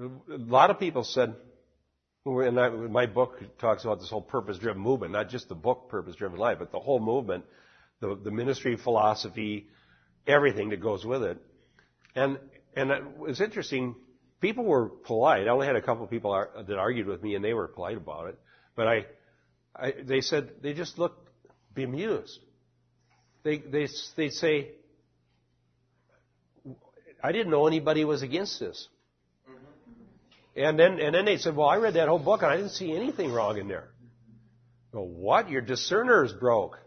a 0.00 0.38
lot 0.38 0.70
of 0.70 0.80
people 0.80 1.04
said, 1.04 1.34
and 2.26 2.58
I, 2.58 2.70
my 2.70 3.06
book 3.06 3.38
talks 3.58 3.84
about 3.84 4.00
this 4.00 4.08
whole 4.08 4.22
purpose-driven 4.22 4.80
movement, 4.80 5.12
not 5.12 5.28
just 5.28 5.48
the 5.48 5.54
book 5.54 5.88
Purpose-Driven 5.90 6.38
Life, 6.38 6.58
but 6.58 6.72
the 6.72 6.78
whole 6.80 7.00
movement, 7.00 7.44
the, 8.00 8.16
the 8.16 8.30
ministry 8.30 8.76
philosophy, 8.76 9.66
everything 10.26 10.70
that 10.70 10.80
goes 10.80 11.04
with 11.04 11.22
it. 11.22 11.38
And 12.14 12.38
and 12.76 12.90
it 12.90 13.18
was 13.18 13.40
interesting. 13.40 13.94
People 14.40 14.64
were 14.64 14.88
polite. 14.88 15.46
I 15.46 15.50
only 15.50 15.66
had 15.66 15.76
a 15.76 15.82
couple 15.82 16.04
of 16.04 16.10
people 16.10 16.32
ar- 16.32 16.50
that 16.66 16.78
argued 16.78 17.06
with 17.06 17.22
me, 17.22 17.34
and 17.34 17.44
they 17.44 17.52
were 17.52 17.68
polite 17.68 17.96
about 17.96 18.28
it. 18.28 18.38
But 18.74 18.88
I, 18.88 19.06
I 19.76 19.92
they 20.02 20.20
said 20.20 20.62
they 20.62 20.72
just 20.72 20.98
looked 20.98 21.28
bemused. 21.74 22.40
They 23.42 23.58
they 23.58 23.86
they 24.16 24.30
say, 24.30 24.70
I 27.22 27.32
didn't 27.32 27.50
know 27.50 27.66
anybody 27.66 28.04
was 28.04 28.22
against 28.22 28.58
this. 28.60 28.88
And 30.56 30.78
then, 30.78 31.00
and 31.00 31.14
then 31.14 31.24
they 31.24 31.38
said, 31.38 31.56
well, 31.56 31.68
I 31.68 31.76
read 31.78 31.94
that 31.94 32.08
whole 32.08 32.18
book 32.18 32.42
and 32.42 32.50
I 32.50 32.56
didn't 32.56 32.72
see 32.72 32.94
anything 32.94 33.32
wrong 33.32 33.58
in 33.58 33.66
there. 33.66 33.88
Well, 34.92 35.06
what? 35.06 35.50
Your 35.50 35.60
discerner's 35.60 36.32
broke. 36.32 36.78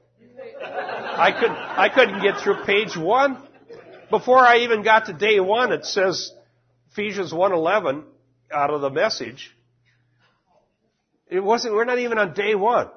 I 0.64 1.32
couldn't, 1.32 1.58
I 1.58 1.90
couldn't 1.90 2.22
get 2.22 2.40
through 2.42 2.64
page 2.64 2.96
one. 2.96 3.42
Before 4.10 4.40
I 4.40 4.60
even 4.60 4.84
got 4.84 5.08
to 5.08 5.14
day 5.14 5.42
one, 5.42 5.74
it 5.74 5.86
says 5.86 6.32
Ephesians 6.92 7.34
1.11 7.34 8.04
out 8.54 8.70
of 8.70 8.80
the 8.80 8.90
message. 8.90 9.54
It 11.30 11.42
wasn't, 11.42 11.74
we're 11.74 11.84
not 11.84 12.00
even 12.00 12.18
on 12.18 12.34
day 12.34 12.56
one. 12.56 12.88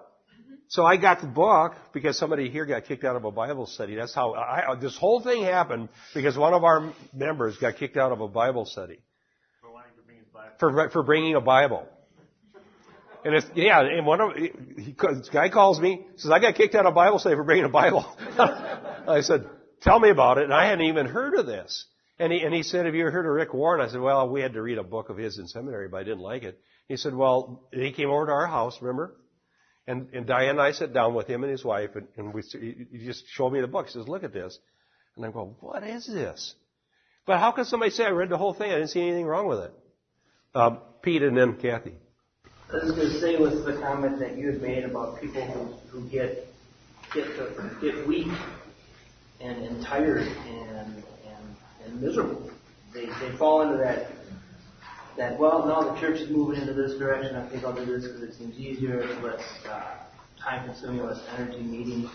So 0.68 0.85
I 0.85 0.98
got 0.98 1.20
the 1.20 1.26
book 1.26 1.72
because 1.92 2.16
somebody 2.16 2.48
here 2.48 2.64
got 2.64 2.85
kicked 2.85 3.02
out 3.02 3.16
of 3.16 3.24
a 3.24 3.33
Bible 3.33 3.66
study. 3.66 3.96
That's 3.96 4.14
how 4.14 4.35
I, 4.35 4.76
this 4.80 4.96
whole 4.96 5.20
thing 5.20 5.42
happened 5.42 5.88
because 6.14 6.38
one 6.38 6.54
of 6.54 6.62
our 6.62 6.92
members 7.12 7.56
got 7.56 7.76
kicked 7.76 7.96
out 7.96 8.12
of 8.12 8.20
a 8.20 8.28
Bible 8.28 8.66
study 8.66 9.00
for 10.61 10.90
for 10.90 11.03
bringing 11.03 11.35
a 11.35 11.40
Bible. 11.40 11.88
And 13.25 13.35
it's 13.35 13.46
yeah, 13.55 13.81
and 13.81 14.07
one 14.07 14.20
of 14.20 14.37
he, 14.37 14.94
this 14.96 15.29
guy 15.31 15.49
calls 15.49 15.81
me 15.81 16.07
says 16.16 16.31
I 16.31 16.38
got 16.38 16.55
kicked 16.55 16.75
out 16.75 16.87
of 16.87 16.94
Bible 16.94 17.18
study 17.18 17.35
for 17.35 17.44
bringing 17.44 17.64
a 17.64 17.70
Bible. 17.70 18.07
I 18.38 19.20
said, 19.23 19.46
tell 19.83 19.99
me 19.99 20.11
about 20.11 20.38
it, 20.38 20.44
and 20.44 20.55
I 20.55 20.66
hadn't 20.66 20.87
even 20.87 21.07
heard 21.07 21.35
of 21.35 21.46
this. 21.46 21.87
And 22.18 22.33
he 22.33 22.40
and 22.40 22.55
he 22.55 22.62
said, 22.62 22.87
have 22.87 22.94
you 22.94 23.03
ever 23.03 23.11
heard 23.11 23.27
of 23.27 23.33
Rick 23.33 23.53
Warren? 23.53 23.81
I 23.81 23.90
said, 23.90 24.01
well, 24.01 24.29
we 24.29 24.40
had 24.40 24.53
to 24.53 24.62
read 24.62 24.79
a 24.79 24.85
book 24.85 25.11
of 25.11 25.16
his 25.16 25.38
in 25.38 25.49
seminary, 25.49 25.88
but 25.88 25.99
I 25.99 26.05
didn't 26.05 26.20
like 26.20 26.44
it. 26.44 26.61
He 26.88 26.96
said, 26.96 27.14
well, 27.14 27.68
he 27.73 27.92
came 27.92 28.11
over 28.11 28.27
to 28.27 28.33
our 28.33 28.46
house, 28.46 28.79
remember? 28.81 29.16
And, 29.87 30.09
and 30.12 30.27
Diane 30.27 30.51
and 30.51 30.61
I 30.61 30.73
sat 30.73 30.92
down 30.92 31.14
with 31.14 31.27
him 31.27 31.42
and 31.42 31.51
his 31.51 31.64
wife, 31.64 31.90
and, 31.94 32.07
and 32.16 32.35
we, 32.35 32.42
he 32.42 33.05
just 33.05 33.25
showed 33.29 33.51
me 33.51 33.61
the 33.61 33.66
book. 33.66 33.87
He 33.87 33.92
says, 33.92 34.07
look 34.07 34.23
at 34.23 34.33
this. 34.33 34.59
And 35.16 35.25
I 35.25 35.31
go, 35.31 35.57
what 35.61 35.83
is 35.83 36.07
this? 36.07 36.55
But 37.27 37.38
how 37.38 37.53
can 37.53 37.64
somebody 37.64 37.90
say 37.90 38.05
I 38.05 38.11
read 38.11 38.29
the 38.29 38.38
whole 38.38 38.55
thing? 38.55 38.70
I 38.70 38.75
didn't 38.75 38.88
see 38.88 39.03
anything 39.03 39.27
wrong 39.27 39.46
with 39.46 39.61
it. 39.61 39.73
Uh, 40.54 40.70
Pete 41.02 41.22
and 41.22 41.36
then 41.36 41.54
Kathy. 41.54 41.94
I 42.70 42.84
was 42.84 42.92
going 42.92 43.08
to 43.08 43.20
say 43.20 43.36
with 43.36 43.64
the 43.64 43.74
comment 43.74 44.18
that 44.18 44.36
you 44.36 44.48
had 44.48 44.60
made 44.60 44.84
about 44.84 45.20
people 45.20 45.42
who, 45.42 46.00
who 46.00 46.08
get 46.08 46.46
get 47.14 47.26
get 47.80 48.06
weak 48.06 48.28
and, 49.40 49.64
and 49.64 49.84
tired 49.84 50.26
and, 50.26 51.04
and 51.26 51.54
and 51.84 52.00
miserable. 52.00 52.50
They 52.92 53.06
they 53.06 53.36
fall 53.38 53.62
into 53.62 53.78
that 53.78 54.10
that 55.16 55.38
well, 55.38 55.66
no, 55.66 55.94
the 55.94 56.00
church 56.00 56.20
is 56.20 56.30
moving 56.30 56.60
into 56.60 56.74
this 56.74 56.98
direction. 56.98 57.36
I 57.36 57.48
think 57.48 57.64
I'll 57.64 57.72
do 57.72 57.84
this 57.84 58.04
because 58.04 58.22
it 58.22 58.34
seems 58.34 58.58
easier, 58.58 59.06
less 59.22 59.42
uh, 59.68 59.98
time 60.42 60.66
consuming, 60.66 61.06
less 61.06 61.20
energy 61.36 61.62
needing 61.62 62.10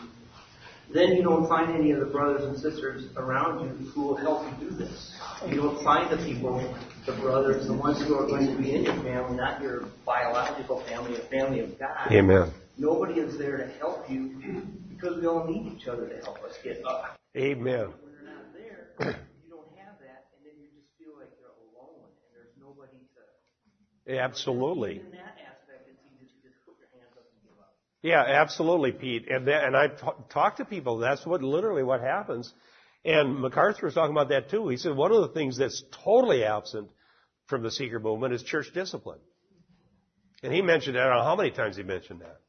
then 0.94 1.16
you 1.16 1.24
don't 1.24 1.48
find 1.48 1.76
any 1.76 1.92
of 1.92 2.00
the 2.00 2.06
brothers 2.06 2.44
and 2.44 2.58
sisters 2.58 3.06
around 3.18 3.64
you 3.64 3.86
who 3.92 4.02
will 4.02 4.16
help 4.16 4.46
you 4.46 4.70
do 4.70 4.76
this. 4.76 5.12
You 5.48 5.58
don't 5.58 5.84
find 5.84 6.12
the 6.12 6.24
people, 6.24 6.74
the 7.06 7.14
brothers, 7.14 7.68
the 7.68 7.74
ones 7.74 8.02
who 8.02 8.16
are 8.16 8.28
going 8.28 8.48
to 8.48 8.62
be 8.62 8.76
in 8.76 8.84
your 8.84 8.96
family, 9.04 9.38
not 9.38 9.62
your 9.62 9.86
biological 10.06 10.82
family, 10.86 11.16
a 11.16 11.26
family 11.30 11.60
of 11.60 11.78
God. 11.80 12.12
Amen. 12.12 12.52
Nobody 12.78 13.20
is 13.20 13.38
there 13.38 13.58
to 13.58 13.68
help 13.80 14.10
you 14.10 14.64
because 14.90 15.20
we 15.20 15.28
all 15.28 15.46
need 15.46 15.72
each 15.74 15.88
other 15.88 16.08
to 16.08 16.18
help 16.24 16.44
us 16.44 16.54
get 16.64 16.84
up. 16.86 17.18
Amen. 17.36 17.88
When 18.02 18.12
they're 18.16 18.32
not 18.32 18.54
there, 18.54 18.96
you 19.44 19.50
don't 19.52 19.68
have 19.80 20.00
that, 20.00 20.32
and 20.36 20.44
then 20.44 20.56
you 20.60 20.68
just 20.72 20.88
feel 20.98 21.16
like 21.20 21.32
you're 21.40 21.52
alone, 21.72 22.08
and 22.08 22.28
there's 22.32 22.56
nobody 22.60 23.00
to. 23.16 24.20
Absolutely. 24.20 25.04
In 25.04 25.12
that 25.12 25.36
aspect, 25.44 25.88
it's 25.88 26.00
easy 26.16 26.32
to 26.32 26.48
just 26.48 26.60
put 26.64 26.80
your 26.80 26.92
hands 26.96 27.12
up 27.16 27.28
and 27.28 27.40
give 27.44 27.60
up. 27.60 27.76
Yeah, 28.06 28.22
absolutely, 28.22 28.92
Pete. 28.92 29.32
And 29.32 29.48
that, 29.48 29.64
and 29.64 29.76
I 29.76 29.88
t- 29.88 30.24
talk 30.30 30.58
to 30.58 30.66
people. 30.66 31.00
That's 31.00 31.26
what 31.26 31.42
literally 31.42 31.82
what 31.82 32.02
happens. 32.02 32.54
And 33.04 33.40
MacArthur 33.40 33.88
was 33.88 33.96
talking 33.96 34.16
about 34.16 34.30
that 34.30 34.52
too. 34.52 34.68
He 34.68 34.78
said 34.78 34.96
one 34.96 35.12
of 35.12 35.22
the 35.22 35.30
things 35.30 35.58
that's 35.58 35.84
totally 36.04 36.44
absent 36.44 36.92
from 37.48 37.64
the 37.64 37.72
seeker 37.72 38.00
movement 38.00 38.36
is 38.36 38.44
church 38.44 38.68
discipline. 38.76 39.18
And 40.44 40.54
he 40.54 40.62
mentioned 40.62 40.98
that. 40.98 41.02
I 41.02 41.10
don't 41.10 41.18
know 41.18 41.24
how 41.24 41.36
many 41.36 41.50
times 41.50 41.78
he 41.78 41.82
mentioned 41.82 42.22
that. 42.22 42.42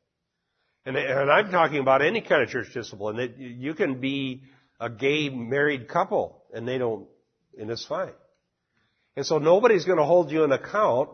And, 0.85 0.95
and 0.95 1.31
I'm 1.31 1.51
talking 1.51 1.79
about 1.79 2.03
any 2.03 2.21
kind 2.21 2.43
of 2.43 2.51
church 2.51 2.75
discipline. 2.75 3.17
That 3.17 3.39
you 3.39 3.73
can 3.73 3.99
be 3.99 4.43
a 4.79 4.91
gay 4.91 5.31
married 5.31 5.89
couple 5.89 6.43
and 6.53 6.69
they 6.69 6.77
don't, 6.77 7.07
and 7.59 7.71
it's 7.71 7.87
fine. 7.87 8.13
And 9.17 9.25
so 9.25 9.39
nobody's 9.39 9.87
going 9.87 9.97
to 9.97 10.05
hold 10.05 10.31
you 10.31 10.45
an 10.45 10.53
account 10.53 11.09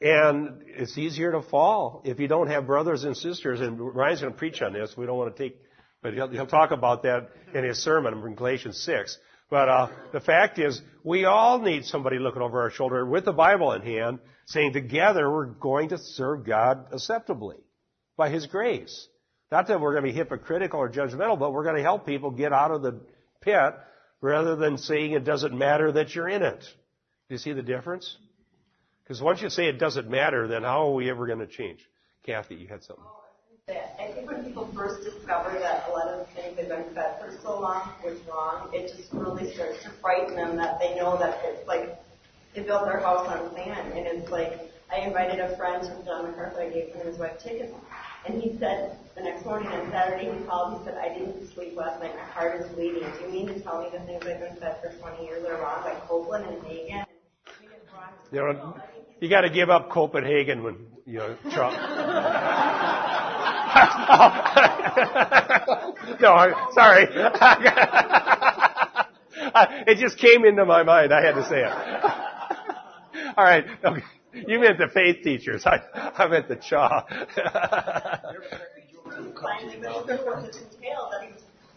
and 0.00 0.62
it's 0.66 0.96
easier 0.96 1.32
to 1.32 1.42
fall 1.42 2.02
if 2.04 2.18
you 2.18 2.28
don't 2.28 2.48
have 2.48 2.66
brothers 2.66 3.04
and 3.04 3.16
sisters. 3.16 3.60
And 3.60 3.78
Ryan's 3.78 4.20
going 4.20 4.32
to 4.32 4.38
preach 4.38 4.62
on 4.62 4.72
this. 4.72 4.96
We 4.96 5.06
don't 5.06 5.18
want 5.18 5.36
to 5.36 5.42
take, 5.42 5.60
but 6.02 6.14
he'll, 6.14 6.28
he'll 6.28 6.46
talk 6.46 6.70
about 6.70 7.02
that 7.02 7.30
in 7.54 7.64
his 7.64 7.82
sermon 7.82 8.14
in 8.14 8.34
Galatians 8.34 8.82
6. 8.82 9.18
But 9.50 9.68
uh, 9.68 9.88
the 10.12 10.20
fact 10.20 10.58
is, 10.58 10.80
we 11.04 11.24
all 11.24 11.58
need 11.58 11.84
somebody 11.84 12.18
looking 12.18 12.40
over 12.40 12.62
our 12.62 12.70
shoulder 12.70 13.04
with 13.04 13.24
the 13.24 13.32
Bible 13.32 13.72
in 13.72 13.82
hand, 13.82 14.20
saying 14.46 14.72
together 14.72 15.28
we're 15.30 15.46
going 15.46 15.88
to 15.90 15.98
serve 15.98 16.46
God 16.46 16.86
acceptably 16.92 17.56
by 18.16 18.30
His 18.30 18.46
grace. 18.46 19.08
Not 19.50 19.66
that 19.66 19.80
we're 19.80 19.92
going 19.92 20.04
to 20.04 20.12
be 20.12 20.16
hypocritical 20.16 20.78
or 20.78 20.88
judgmental, 20.88 21.38
but 21.38 21.52
we're 21.52 21.64
going 21.64 21.76
to 21.76 21.82
help 21.82 22.06
people 22.06 22.30
get 22.30 22.52
out 22.52 22.70
of 22.70 22.82
the 22.82 23.00
pit 23.40 23.74
rather 24.20 24.54
than 24.54 24.78
saying 24.78 25.12
it 25.12 25.24
doesn't 25.24 25.56
matter 25.56 25.90
that 25.92 26.14
you're 26.14 26.28
in 26.28 26.42
it. 26.42 26.60
Do 26.60 27.34
you 27.34 27.38
see 27.38 27.52
the 27.52 27.62
difference? 27.62 28.16
Because 29.10 29.22
once 29.22 29.42
you 29.42 29.50
say 29.50 29.66
it 29.66 29.80
doesn't 29.80 30.08
matter, 30.08 30.46
then 30.46 30.62
how 30.62 30.86
are 30.86 30.94
we 30.94 31.10
ever 31.10 31.26
going 31.26 31.40
to 31.40 31.46
change? 31.48 31.80
Kathy, 32.24 32.54
you 32.54 32.68
had 32.68 32.84
something. 32.84 33.04
I 33.68 34.12
think 34.12 34.30
when 34.30 34.44
people 34.44 34.70
first 34.72 35.02
discover 35.02 35.58
that 35.58 35.88
a 35.88 35.90
lot 35.90 36.06
of 36.06 36.20
the 36.20 36.26
things 36.32 36.54
they've 36.54 36.68
been 36.68 36.84
fed 36.94 37.18
for 37.18 37.36
so 37.42 37.58
long 37.58 37.90
was 38.04 38.20
wrong, 38.30 38.70
it 38.72 38.86
just 38.96 39.12
really 39.12 39.52
starts 39.52 39.82
to 39.82 39.90
frighten 40.00 40.36
them 40.36 40.56
that 40.58 40.78
they 40.78 40.94
know 40.94 41.18
that 41.18 41.40
it's 41.42 41.66
like 41.66 41.98
they 42.54 42.62
built 42.62 42.84
their 42.84 43.00
house 43.00 43.26
on 43.26 43.52
sand. 43.52 43.94
And 43.94 44.06
it's 44.06 44.30
like 44.30 44.70
I 44.92 45.00
invited 45.00 45.40
a 45.40 45.56
friend 45.56 45.82
to 45.82 46.04
John 46.04 46.30
MacArthur. 46.30 46.60
I 46.60 46.70
gave 46.70 46.94
him 46.94 47.00
and 47.00 47.08
his 47.08 47.18
wife 47.18 47.42
tickets. 47.42 47.74
And 48.28 48.40
he 48.40 48.56
said 48.60 48.96
the 49.16 49.22
next 49.22 49.44
morning 49.44 49.72
on 49.72 49.90
Saturday 49.90 50.30
he 50.30 50.44
called. 50.44 50.78
He 50.78 50.84
said, 50.84 50.96
"I 50.96 51.08
didn't 51.18 51.52
sleep 51.52 51.74
last 51.74 52.00
night. 52.00 52.14
My 52.14 52.22
heart 52.30 52.60
is 52.60 52.68
bleeding. 52.68 53.10
Do 53.18 53.24
you 53.24 53.32
mean 53.32 53.48
to 53.48 53.58
tell 53.58 53.82
me 53.82 53.88
the 53.90 53.98
things 54.06 54.24
I've 54.24 54.38
been 54.38 54.54
fed 54.60 54.80
for 54.80 54.96
20 55.00 55.24
years 55.24 55.44
are 55.46 55.60
wrong, 55.60 55.82
like 55.82 56.00
Copeland 56.06 56.46
and 56.46 56.62
Hagin?" 56.62 57.06
You 58.32 58.38
know, 58.38 58.74
you 59.20 59.28
got 59.28 59.42
to 59.42 59.50
give 59.50 59.70
up 59.70 59.90
Copenhagen 59.90 60.62
when 60.62 60.86
you 61.06 61.18
know 61.18 61.36
Trump. 61.50 61.74
no, 66.20 66.32
I'm 66.32 66.54
sorry. 66.72 67.06
it 69.86 69.98
just 69.98 70.18
came 70.18 70.44
into 70.44 70.64
my 70.64 70.82
mind. 70.82 71.12
I 71.12 71.24
had 71.24 71.34
to 71.34 71.46
say 71.48 71.60
it. 71.60 71.72
All 73.36 73.44
right. 73.44 73.64
Okay. 73.84 74.02
You 74.32 74.60
meant 74.60 74.78
the 74.78 74.88
faith 74.92 75.22
teachers. 75.24 75.66
I, 75.66 75.80
I 75.94 76.28
meant 76.28 76.48
the 76.48 76.56
that 81.10 81.28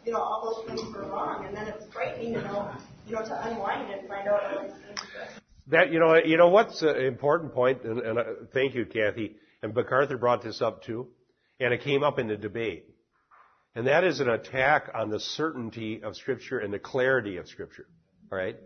you 0.05 0.11
know, 0.11 0.19
all 0.19 0.53
those 0.53 0.65
things 0.67 0.93
were 0.93 1.07
wrong, 1.07 1.45
and 1.45 1.55
then 1.55 1.67
it's 1.67 1.85
frightening 1.93 2.33
to 2.33 2.41
know, 2.41 2.69
you 3.07 3.15
know, 3.15 3.23
to 3.23 3.47
unwind 3.47 3.91
and 3.91 4.07
find 4.07 4.27
out. 4.27 4.41
That 5.67 5.91
you 5.91 5.99
know, 5.99 6.15
you 6.15 6.37
know 6.37 6.49
what's 6.49 6.81
an 6.81 6.97
important 6.97 7.53
point, 7.53 7.83
and, 7.83 7.99
and 7.99 8.19
uh, 8.19 8.23
thank 8.53 8.75
you, 8.75 8.85
Kathy. 8.85 9.37
And 9.61 9.73
MacArthur 9.73 10.17
brought 10.17 10.43
this 10.43 10.61
up 10.61 10.83
too, 10.83 11.07
and 11.59 11.73
it 11.73 11.81
came 11.81 12.03
up 12.03 12.19
in 12.19 12.27
the 12.27 12.35
debate, 12.35 12.85
and 13.75 13.87
that 13.87 14.03
is 14.03 14.19
an 14.19 14.29
attack 14.29 14.89
on 14.93 15.09
the 15.09 15.19
certainty 15.19 16.01
of 16.03 16.17
Scripture 16.17 16.59
and 16.59 16.73
the 16.73 16.79
clarity 16.79 17.37
of 17.37 17.47
Scripture. 17.47 17.87
All 18.31 18.37
right, 18.37 18.57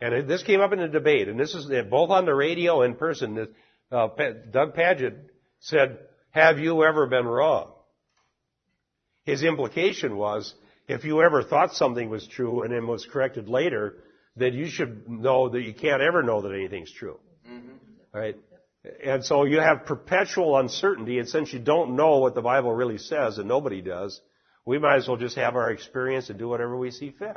and 0.00 0.28
this 0.28 0.42
came 0.42 0.60
up 0.60 0.72
in 0.72 0.78
the 0.78 0.88
debate, 0.88 1.28
and 1.28 1.40
this 1.40 1.54
is 1.54 1.70
both 1.88 2.10
on 2.10 2.26
the 2.26 2.34
radio 2.34 2.82
and 2.82 2.94
in 2.94 2.98
person. 2.98 3.48
Uh, 3.90 4.08
Doug 4.50 4.74
Pagitt 4.74 5.30
said, 5.60 6.00
"Have 6.32 6.58
you 6.58 6.84
ever 6.84 7.06
been 7.06 7.26
wrong?" 7.26 7.72
His 9.24 9.42
implication 9.42 10.16
was, 10.16 10.52
if 10.88 11.04
you 11.04 11.22
ever 11.22 11.42
thought 11.42 11.74
something 11.74 12.10
was 12.10 12.26
true 12.26 12.62
and 12.62 12.72
then 12.72 12.86
was 12.86 13.06
corrected 13.06 13.48
later, 13.48 14.02
then 14.36 14.54
you 14.54 14.66
should 14.68 15.08
know 15.08 15.48
that 15.48 15.62
you 15.62 15.74
can't 15.74 16.02
ever 16.02 16.22
know 16.22 16.42
that 16.42 16.52
anything's 16.52 16.92
true. 16.92 17.18
Mm-hmm. 17.48 17.76
Right? 18.12 18.36
And 19.04 19.24
so 19.24 19.44
you 19.44 19.60
have 19.60 19.86
perpetual 19.86 20.58
uncertainty, 20.58 21.18
and 21.18 21.28
since 21.28 21.52
you 21.52 21.60
don't 21.60 21.94
know 21.94 22.18
what 22.18 22.34
the 22.34 22.42
Bible 22.42 22.72
really 22.72 22.98
says, 22.98 23.38
and 23.38 23.46
nobody 23.46 23.80
does, 23.80 24.20
we 24.64 24.78
might 24.78 24.96
as 24.96 25.08
well 25.08 25.16
just 25.16 25.36
have 25.36 25.54
our 25.54 25.70
experience 25.70 26.30
and 26.30 26.38
do 26.38 26.48
whatever 26.48 26.76
we 26.76 26.90
see 26.90 27.10
fit. 27.10 27.36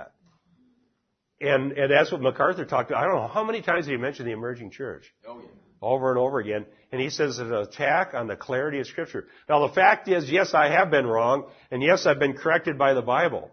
And, 1.42 1.74
and 1.74 1.92
that's 1.92 2.12
what 2.12 2.22
MacArthur 2.22 2.66
talked 2.66 2.90
about. 2.90 3.04
I 3.04 3.08
don't 3.08 3.16
know 3.16 3.28
how 3.28 3.44
many 3.44 3.62
times 3.62 3.86
he 3.86 3.98
mentioned 3.98 4.28
the 4.28 4.32
emerging 4.32 4.72
church? 4.72 5.14
Oh, 5.28 5.40
yeah. 5.40 5.48
Over 5.82 6.10
and 6.10 6.18
over 6.18 6.40
again. 6.40 6.66
And 6.92 7.02
he 7.02 7.10
says 7.10 7.38
it's 7.38 7.40
an 7.40 7.54
attack 7.54 8.14
on 8.14 8.28
the 8.28 8.36
clarity 8.36 8.80
of 8.80 8.88
Scripture. 8.88 9.28
Now 9.48 9.68
the 9.68 9.74
fact 9.74 10.08
is, 10.08 10.32
yes, 10.32 10.54
I 10.54 10.70
have 10.70 10.90
been 10.90 11.06
wrong, 11.06 11.46
and 11.70 11.84
yes, 11.84 12.06
I've 12.06 12.20
been 12.20 12.34
corrected 12.34 12.78
by 12.78 12.94
the 12.94 13.02
Bible. 13.02 13.52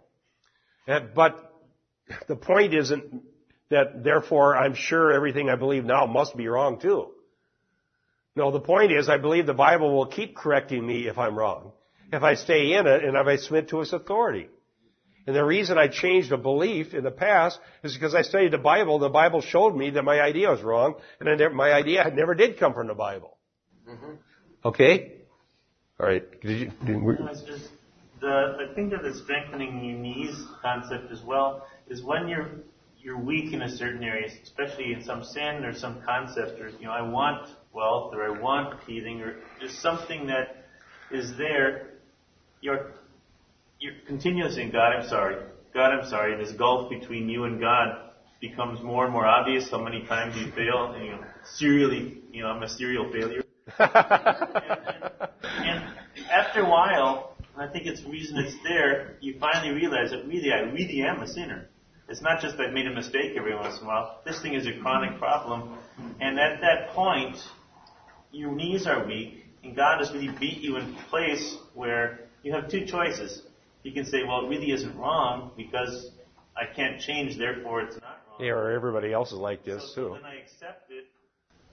But 0.87 1.53
the 2.29 2.37
point 2.37 2.73
isn't 2.73 3.23
that 3.73 4.05
therefore 4.05 4.57
I'm 4.57 4.75
sure 4.75 5.13
everything 5.13 5.49
I 5.51 5.57
believe 5.57 5.85
now 5.85 6.07
must 6.07 6.37
be 6.37 6.49
wrong 6.49 6.81
too. 6.81 7.09
No, 8.35 8.51
the 8.51 8.61
point 8.61 8.93
is 8.93 9.09
I 9.09 9.19
believe 9.19 9.47
the 9.47 9.55
Bible 9.55 9.95
will 9.95 10.07
keep 10.07 10.37
correcting 10.37 10.87
me 10.87 11.07
if 11.07 11.19
I'm 11.19 11.37
wrong. 11.37 11.73
If 12.13 12.23
I 12.23 12.35
stay 12.35 12.75
in 12.75 12.87
it 12.87 13.05
and 13.05 13.17
if 13.17 13.27
I 13.27 13.37
submit 13.37 13.69
to 13.69 13.81
its 13.81 13.93
authority. 13.93 14.49
And 15.27 15.37
the 15.37 15.45
reason 15.45 15.79
I 15.79 15.89
changed 15.89 16.33
a 16.33 16.37
belief 16.37 16.95
in 16.95 17.05
the 17.05 17.11
past 17.11 17.59
is 17.83 17.95
because 17.95 18.15
I 18.15 18.23
studied 18.23 18.53
the 18.53 18.59
Bible. 18.59 18.99
The 18.99 19.09
Bible 19.09 19.41
showed 19.41 19.77
me 19.77 19.91
that 19.91 20.03
my 20.03 20.21
idea 20.21 20.51
was 20.51 20.63
wrong, 20.63 20.97
and 21.21 21.39
never, 21.39 21.55
my 21.55 21.73
idea 21.73 22.11
never 22.13 22.35
did 22.35 22.59
come 22.59 22.75
from 22.75 22.89
the 22.89 22.95
Bible. 22.95 23.37
Mm-hmm. 23.89 24.15
Okay. 24.65 25.13
All 26.01 26.07
right. 26.07 26.41
Did 26.41 26.61
you? 26.61 26.73
Did 26.85 27.03
we... 27.03 27.15
the 28.21 28.57
I 28.61 28.75
think 28.75 28.91
that 28.91 29.03
the 29.03 29.15
strengthening 29.23 29.85
your 29.85 29.99
knees 29.99 30.45
concept 30.61 31.13
as 31.13 31.23
well 31.23 31.67
is 31.89 32.03
when 32.03 32.27
you're 32.27 32.51
you're 33.03 33.19
weak 33.19 33.53
in 33.53 33.63
a 33.63 33.77
certain 33.77 34.05
area, 34.05 34.29
especially 34.43 34.93
in 34.93 35.03
some 35.03 35.25
sin 35.25 35.65
or 35.65 35.75
some 35.75 36.03
concept, 36.03 36.61
or 36.61 36.69
you 36.69 36.85
know, 36.85 36.93
I 36.93 37.03
want 37.03 37.49
wealth 37.73 38.15
or 38.15 38.25
I 38.25 38.41
want 38.41 38.81
healing 38.85 39.21
or 39.21 39.37
just 39.61 39.81
something 39.81 40.27
that 40.29 40.67
is 41.11 41.37
there. 41.37 41.91
You're 42.61 42.93
you're 43.81 43.95
continuously, 44.07 44.71
God, 44.71 44.93
I'm 44.95 45.09
sorry. 45.09 45.37
God, 45.75 45.93
I'm 45.93 46.09
sorry. 46.09 46.37
This 46.37 46.53
gulf 46.53 46.91
between 46.91 47.29
you 47.29 47.45
and 47.45 47.59
God 47.61 48.11
becomes 48.41 48.81
more 48.83 49.05
and 49.05 49.13
more 49.13 49.27
obvious. 49.27 49.71
How 49.71 49.83
many 49.83 50.07
times 50.07 50.37
you 50.37 50.53
fail, 50.53 50.93
and 50.93 51.05
you 51.05 51.13
know, 51.13 51.25
serially, 51.55 52.23
you 52.31 52.43
know, 52.43 52.49
I'm 52.49 52.63
a 52.63 52.69
serial 52.69 53.11
failure. 53.11 53.43
and, 53.79 53.91
and, 55.43 55.83
and 56.17 56.27
after 56.31 56.61
a 56.61 56.69
while, 56.69 57.37
I 57.57 57.67
think 57.67 57.87
it's 57.87 58.03
the 58.03 58.11
reason 58.11 58.39
it's 58.39 58.57
there. 58.63 59.17
You 59.21 59.37
finally 59.41 59.75
realize 59.75 60.11
that 60.11 60.27
really, 60.27 60.53
I 60.53 60.61
really 60.61 61.03
am 61.03 61.21
a 61.23 61.27
sinner. 61.27 61.69
It's 62.13 62.21
not 62.21 62.41
just 62.41 62.59
that 62.59 62.69
I've 62.69 62.73
made 62.73 62.87
a 62.87 62.95
mistake 62.95 63.33
every 63.37 63.55
once 63.55 63.79
in 63.79 63.85
a 63.85 63.89
while. 63.89 64.21
This 64.25 64.41
thing 64.43 64.55
is 64.55 64.67
a 64.67 64.79
chronic 64.81 65.19
problem, 65.19 65.79
and 66.21 66.39
at 66.39 66.61
that 66.61 66.91
point, 66.91 67.37
your 68.31 68.53
knees 68.53 68.87
are 68.87 69.05
weak, 69.05 69.47
and 69.65 69.75
God 69.75 69.99
has 69.99 70.13
really 70.13 70.31
beat 70.39 70.59
you 70.59 70.77
in 70.77 70.95
place 71.09 71.57
where 71.75 72.21
you 72.43 72.53
have 72.53 72.71
two 72.71 72.85
choices 72.87 73.43
you 73.83 73.93
can 73.93 74.05
say, 74.05 74.23
well, 74.25 74.45
it 74.45 74.49
really 74.49 74.71
isn't 74.71 74.97
wrong 74.97 75.51
because 75.57 76.11
I 76.57 76.73
can't 76.73 77.01
change, 77.01 77.37
therefore 77.37 77.83
it's 77.83 77.97
not 77.97 78.21
wrong. 78.29 78.47
Yeah, 78.47 78.53
or 78.53 78.71
everybody 78.71 79.13
else 79.13 79.33
is 79.33 79.39
like 79.39 79.65
this 79.65 79.83
so, 79.95 79.95
too. 79.95 80.09
So 80.09 80.15
then 80.15 80.25
I 80.25 80.37
accept 80.37 80.91
it, 80.91 81.07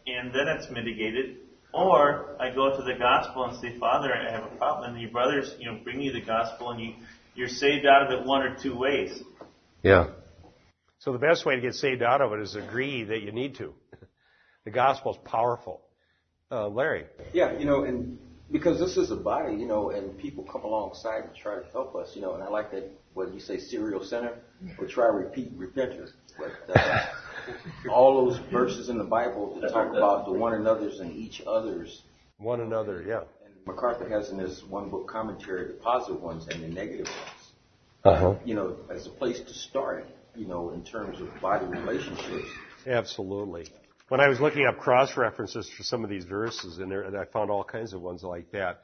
and 0.08 0.34
then 0.34 0.48
it's 0.48 0.72
mitigated. 0.72 1.38
Or 1.72 2.36
I 2.40 2.50
go 2.50 2.76
to 2.76 2.84
the 2.84 2.98
gospel 2.98 3.44
and 3.46 3.60
say, 3.60 3.78
Father, 3.78 4.12
I 4.16 4.32
have 4.32 4.44
a 4.44 4.56
problem, 4.58 4.94
and 4.94 5.02
your 5.02 5.12
brothers, 5.12 5.54
you 5.60 5.72
know, 5.72 5.78
bring 5.84 6.02
you 6.02 6.12
the 6.12 6.22
gospel, 6.22 6.72
and 6.72 6.82
you 6.82 6.94
you're 7.36 7.48
saved 7.48 7.86
out 7.86 8.12
of 8.12 8.20
it 8.20 8.26
one 8.26 8.42
or 8.42 8.56
two 8.56 8.76
ways. 8.76 9.22
Yeah. 9.84 10.08
So 11.00 11.14
the 11.14 11.20
best 11.20 11.46
way 11.46 11.56
to 11.56 11.62
get 11.62 11.76
saved 11.76 12.02
out 12.02 12.22
of 12.22 12.34
it 12.34 12.42
is 12.42 12.56
agree 12.56 13.06
that 13.06 13.22
you 13.22 13.32
need 13.32 13.56
to. 13.56 13.74
the 14.66 14.72
gospel 14.72 15.14
is 15.14 15.20
powerful. 15.24 15.82
Uh, 16.52 16.68
Larry. 16.68 17.06
Yeah, 17.32 17.58
you 17.58 17.66
know, 17.66 17.84
and 17.84 18.18
because 18.52 18.80
this 18.80 18.98
is 18.98 19.12
a 19.12 19.16
body, 19.16 19.56
you 19.56 19.66
know, 19.66 19.92
and 19.92 20.18
people 20.18 20.44
come 20.44 20.64
alongside 20.64 21.24
and 21.24 21.36
try 21.36 21.56
to 21.56 21.66
help 21.72 21.96
us, 21.96 22.12
you 22.16 22.22
know, 22.22 22.34
and 22.34 22.44
I 22.44 22.50
like 22.50 22.72
that 22.72 22.90
what 23.14 23.34
you 23.34 23.40
say 23.40 23.60
serial 23.60 24.04
center 24.04 24.40
or 24.78 24.88
try 24.88 25.08
to 25.08 25.14
repeat 25.14 25.52
repentance. 25.56 26.12
But 26.38 26.76
uh, 26.76 27.06
all 27.92 28.26
those 28.26 28.40
verses 28.52 28.90
in 28.90 28.98
the 28.98 29.04
Bible 29.04 29.58
that 29.62 29.72
talk 29.72 29.96
about 29.96 30.26
the 30.26 30.34
one 30.34 30.54
another's 30.54 31.00
and 31.00 31.16
each 31.16 31.42
other's. 31.46 32.02
One 32.38 32.62
another, 32.62 33.04
yeah. 33.08 33.22
And 33.46 33.54
MacArthur 33.66 34.10
has 34.10 34.30
in 34.30 34.38
this 34.38 34.64
one 34.68 34.90
book 34.90 35.08
commentary 35.08 35.68
the 35.68 35.74
positive 35.74 36.22
ones 36.22 36.48
and 36.48 36.64
the 36.64 36.68
negative 36.68 37.08
ones. 37.08 37.52
Uh-huh. 38.04 38.36
You 38.44 38.56
know, 38.56 38.78
as 38.90 39.06
a 39.08 39.10
place 39.10 39.40
to 39.40 39.54
start, 39.54 40.08
you 40.40 40.48
know, 40.48 40.72
in 40.72 40.84
terms 40.84 41.20
of 41.22 41.30
body 41.42 41.66
relationships. 41.66 42.48
Absolutely 42.88 43.68
when 44.10 44.20
I 44.20 44.28
was 44.28 44.40
looking 44.40 44.66
up 44.66 44.80
cross 44.80 45.16
references 45.16 45.70
for 45.70 45.84
some 45.84 46.04
of 46.04 46.10
these 46.10 46.26
verses, 46.26 46.80
and, 46.80 46.92
there, 46.92 47.04
and 47.04 47.16
I 47.16 47.26
found 47.26 47.50
all 47.50 47.64
kinds 47.64 47.94
of 47.94 48.02
ones 48.02 48.24
like 48.24 48.52
that. 48.52 48.82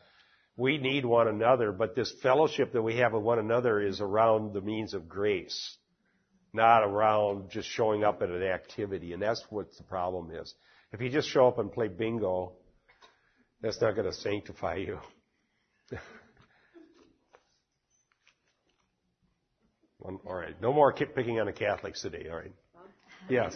We 0.55 0.77
need 0.77 1.03
one 1.03 1.27
another, 1.27 1.71
but 1.71 1.95
this 1.95 2.13
fellowship 2.23 2.71
that 2.73 2.81
we 2.81 2.97
have 2.97 3.11
with 3.11 3.23
one 3.23 3.39
another 3.39 3.81
is 3.81 3.99
around 3.99 4.53
the 4.53 4.61
means 4.61 4.93
of 4.93 5.09
grace, 5.09 5.75
not 6.53 6.83
around 6.83 7.49
just 7.49 7.67
showing 7.67 8.03
up 8.03 8.21
at 8.21 8.29
an 8.29 8.43
activity. 8.43 9.11
And 9.11 9.21
that's 9.21 9.43
what 9.49 9.75
the 9.77 9.83
problem 9.83 10.31
is. 10.31 10.53
If 10.93 11.01
you 11.01 11.09
just 11.09 11.27
show 11.27 11.47
up 11.47 11.57
and 11.57 11.71
play 11.71 11.89
bingo, 11.89 12.53
that's 13.61 13.81
not 13.81 13.95
going 13.95 14.09
to 14.09 14.13
sanctify 14.13 14.75
you. 14.75 14.99
all 20.25 20.35
right. 20.35 20.59
No 20.61 20.71
more 20.73 20.93
picking 20.93 21.39
on 21.39 21.47
the 21.47 21.53
Catholics 21.53 22.01
today. 22.01 22.27
All 22.29 22.37
right. 22.37 22.51
Yes. 23.29 23.55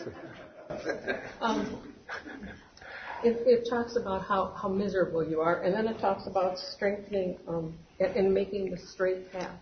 Um, 1.41 1.93
it, 3.23 3.37
it, 3.45 3.67
talks 3.69 3.95
about 3.95 4.23
how, 4.25 4.53
how 4.61 4.69
miserable 4.69 5.27
you 5.27 5.41
are, 5.41 5.61
and 5.61 5.73
then 5.73 5.87
it 5.87 5.99
talks 5.99 6.27
about 6.27 6.57
strengthening 6.57 7.37
um, 7.47 7.77
and, 7.99 8.15
and, 8.15 8.33
making 8.33 8.71
the 8.71 8.77
straight 8.77 9.31
path. 9.31 9.59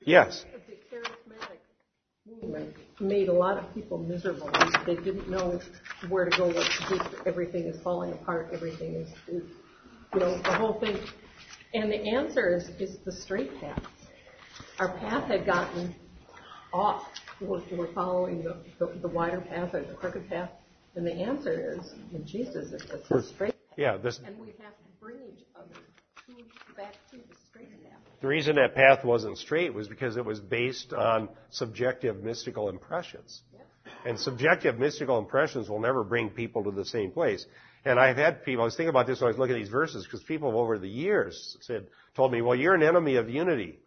Yes. 0.00 0.44
The 0.66 0.96
charismatic 0.96 1.58
movement 2.26 2.74
made 3.00 3.28
a 3.28 3.32
lot 3.32 3.56
of 3.56 3.72
people 3.74 3.98
miserable. 3.98 4.50
They 4.84 4.96
didn't 4.96 5.30
know 5.30 5.60
where 6.08 6.24
to 6.24 6.36
go, 6.36 6.46
what 6.48 6.70
to 6.88 6.98
do. 6.98 7.00
Everything 7.24 7.64
is 7.64 7.80
falling 7.82 8.12
apart. 8.12 8.50
Everything 8.52 8.94
is, 8.94 9.08
is 9.28 9.42
you 10.12 10.20
know, 10.20 10.36
the 10.42 10.52
whole 10.52 10.78
thing. 10.80 10.98
And 11.74 11.90
the 11.90 12.14
answer 12.14 12.56
is, 12.56 12.68
is 12.80 12.98
the 13.04 13.12
straight 13.12 13.58
path. 13.60 13.82
Our 14.78 14.96
path 14.98 15.28
had 15.28 15.46
gotten 15.46 15.94
off. 16.72 17.06
We're, 17.40 17.62
we're 17.72 17.92
following 17.92 18.42
the, 18.42 18.56
the, 18.78 18.98
the 19.00 19.08
wider 19.08 19.40
path 19.40 19.74
or 19.74 19.82
the 19.82 19.94
crooked 19.94 20.28
path. 20.28 20.50
And 20.94 21.06
the 21.06 21.12
answer 21.12 21.74
is, 21.74 21.92
in 22.12 22.26
Jesus, 22.26 22.72
it's, 22.72 22.84
it's 22.90 23.10
a 23.10 23.22
straight 23.22 23.52
path. 23.68 23.78
Yeah, 23.78 23.96
this, 23.98 24.20
And 24.24 24.38
we 24.38 24.48
have 24.62 24.72
to 24.72 24.84
bring 25.00 25.16
each 25.16 25.44
other 25.54 25.74
to, 25.74 26.74
back 26.76 26.94
to 27.10 27.16
the 27.16 27.36
straight 27.50 27.70
path. 27.84 28.00
the 28.22 28.26
reason 28.26 28.56
that 28.56 28.74
path 28.74 29.04
wasn't 29.04 29.36
straight 29.36 29.74
was 29.74 29.88
because 29.88 30.16
it 30.16 30.24
was 30.24 30.40
based 30.40 30.92
on 30.94 31.28
subjective 31.50 32.22
mystical 32.22 32.68
impressions. 32.68 33.42
And 34.04 34.18
subjective 34.18 34.78
mystical 34.78 35.18
impressions 35.18 35.68
will 35.68 35.80
never 35.80 36.04
bring 36.04 36.30
people 36.30 36.64
to 36.64 36.70
the 36.70 36.84
same 36.84 37.10
place. 37.10 37.44
And 37.84 37.98
I've 38.00 38.16
had 38.16 38.44
people, 38.44 38.62
I 38.62 38.64
was 38.64 38.76
thinking 38.76 38.90
about 38.90 39.06
this 39.06 39.20
when 39.20 39.26
I 39.26 39.30
was 39.30 39.38
looking 39.38 39.56
at 39.56 39.58
these 39.58 39.68
verses, 39.68 40.04
because 40.04 40.22
people 40.22 40.58
over 40.58 40.78
the 40.78 40.88
years 40.88 41.56
said, 41.60 41.86
told 42.14 42.32
me, 42.32 42.40
well, 42.42 42.54
you're 42.54 42.74
an 42.74 42.82
enemy 42.82 43.16
of 43.16 43.28
unity. 43.28 43.80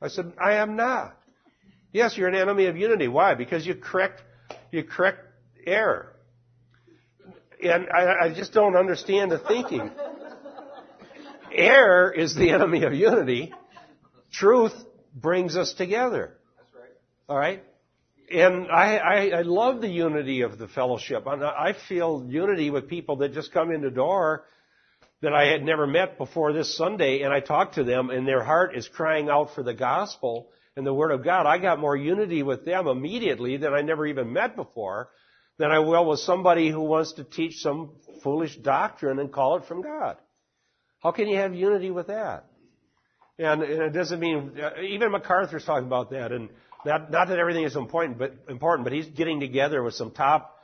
I 0.00 0.08
said, 0.08 0.32
I 0.42 0.54
am 0.54 0.76
not. 0.76 1.16
Yes, 1.92 2.16
you're 2.16 2.28
an 2.28 2.34
enemy 2.34 2.66
of 2.66 2.76
unity. 2.76 3.08
Why? 3.08 3.34
Because 3.34 3.66
you 3.66 3.74
correct, 3.74 4.22
you 4.70 4.84
correct 4.84 5.20
error. 5.66 6.14
And 7.62 7.88
I, 7.92 8.26
I 8.26 8.34
just 8.34 8.52
don't 8.52 8.76
understand 8.76 9.32
the 9.32 9.38
thinking. 9.38 9.90
Error 11.52 12.12
is 12.12 12.34
the 12.36 12.50
enemy 12.50 12.84
of 12.84 12.92
unity. 12.92 13.52
Truth 14.32 14.74
brings 15.14 15.56
us 15.56 15.72
together. 15.72 16.36
That's 16.56 16.74
right. 16.74 16.90
All 17.28 17.38
right? 17.38 17.64
And 18.30 18.70
I, 18.70 18.96
I, 18.96 19.38
I 19.38 19.42
love 19.42 19.80
the 19.80 19.88
unity 19.88 20.42
of 20.42 20.58
the 20.58 20.68
fellowship. 20.68 21.26
I, 21.26 21.34
I 21.34 21.74
feel 21.88 22.26
unity 22.28 22.70
with 22.70 22.88
people 22.88 23.16
that 23.16 23.32
just 23.32 23.52
come 23.52 23.72
in 23.72 23.80
the 23.80 23.90
door 23.90 24.44
that 25.20 25.32
I 25.32 25.46
had 25.46 25.62
never 25.62 25.86
met 25.86 26.18
before 26.18 26.52
this 26.52 26.76
Sunday, 26.76 27.22
and 27.22 27.32
I 27.32 27.40
talk 27.40 27.72
to 27.72 27.84
them, 27.84 28.10
and 28.10 28.26
their 28.26 28.44
heart 28.44 28.76
is 28.76 28.86
crying 28.88 29.28
out 29.28 29.54
for 29.54 29.62
the 29.62 29.74
gospel 29.74 30.50
and 30.76 30.86
the 30.86 30.94
Word 30.94 31.10
of 31.10 31.24
God. 31.24 31.46
I 31.46 31.58
got 31.58 31.80
more 31.80 31.96
unity 31.96 32.42
with 32.42 32.64
them 32.64 32.86
immediately 32.86 33.56
than 33.56 33.74
I 33.74 33.80
never 33.82 34.06
even 34.06 34.32
met 34.32 34.54
before 34.54 35.10
than 35.58 35.72
I 35.72 35.80
will 35.80 36.06
with 36.08 36.20
somebody 36.20 36.70
who 36.70 36.82
wants 36.82 37.14
to 37.14 37.24
teach 37.24 37.56
some 37.56 37.96
foolish 38.22 38.56
doctrine 38.56 39.18
and 39.18 39.32
call 39.32 39.56
it 39.56 39.64
from 39.66 39.82
God. 39.82 40.16
How 41.00 41.10
can 41.10 41.28
you 41.28 41.36
have 41.36 41.52
unity 41.54 41.90
with 41.90 42.06
that? 42.06 42.46
And, 43.38 43.62
and 43.62 43.82
it 43.82 43.90
doesn't 43.92 44.20
mean, 44.20 44.52
uh, 44.60 44.82
even 44.82 45.10
MacArthur's 45.12 45.64
talking 45.64 45.86
about 45.86 46.10
that, 46.10 46.32
and 46.32 46.50
not, 46.84 47.10
not 47.10 47.28
that 47.28 47.38
everything 47.38 47.64
is 47.64 47.76
important, 47.76 48.18
but 48.18 48.34
important, 48.48 48.84
but 48.84 48.92
he's 48.92 49.06
getting 49.06 49.40
together 49.40 49.82
with 49.82 49.94
some 49.94 50.12
top 50.12 50.57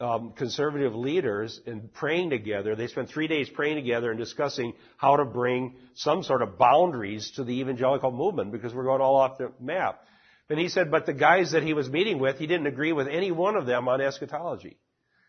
um, 0.00 0.32
conservative 0.36 0.94
leaders 0.94 1.60
and 1.66 1.92
praying 1.92 2.30
together. 2.30 2.76
They 2.76 2.86
spent 2.86 3.10
three 3.10 3.26
days 3.26 3.48
praying 3.48 3.76
together 3.76 4.10
and 4.10 4.18
discussing 4.18 4.74
how 4.96 5.16
to 5.16 5.24
bring 5.24 5.74
some 5.94 6.22
sort 6.22 6.42
of 6.42 6.56
boundaries 6.56 7.32
to 7.36 7.44
the 7.44 7.60
evangelical 7.60 8.12
movement 8.12 8.52
because 8.52 8.72
we're 8.72 8.84
going 8.84 9.00
all 9.00 9.16
off 9.16 9.38
the 9.38 9.52
map. 9.60 10.04
And 10.50 10.58
he 10.58 10.68
said, 10.68 10.90
but 10.90 11.04
the 11.04 11.12
guys 11.12 11.52
that 11.52 11.62
he 11.62 11.74
was 11.74 11.90
meeting 11.90 12.18
with, 12.18 12.38
he 12.38 12.46
didn't 12.46 12.68
agree 12.68 12.92
with 12.92 13.08
any 13.08 13.30
one 13.32 13.56
of 13.56 13.66
them 13.66 13.88
on 13.88 14.00
eschatology. 14.00 14.78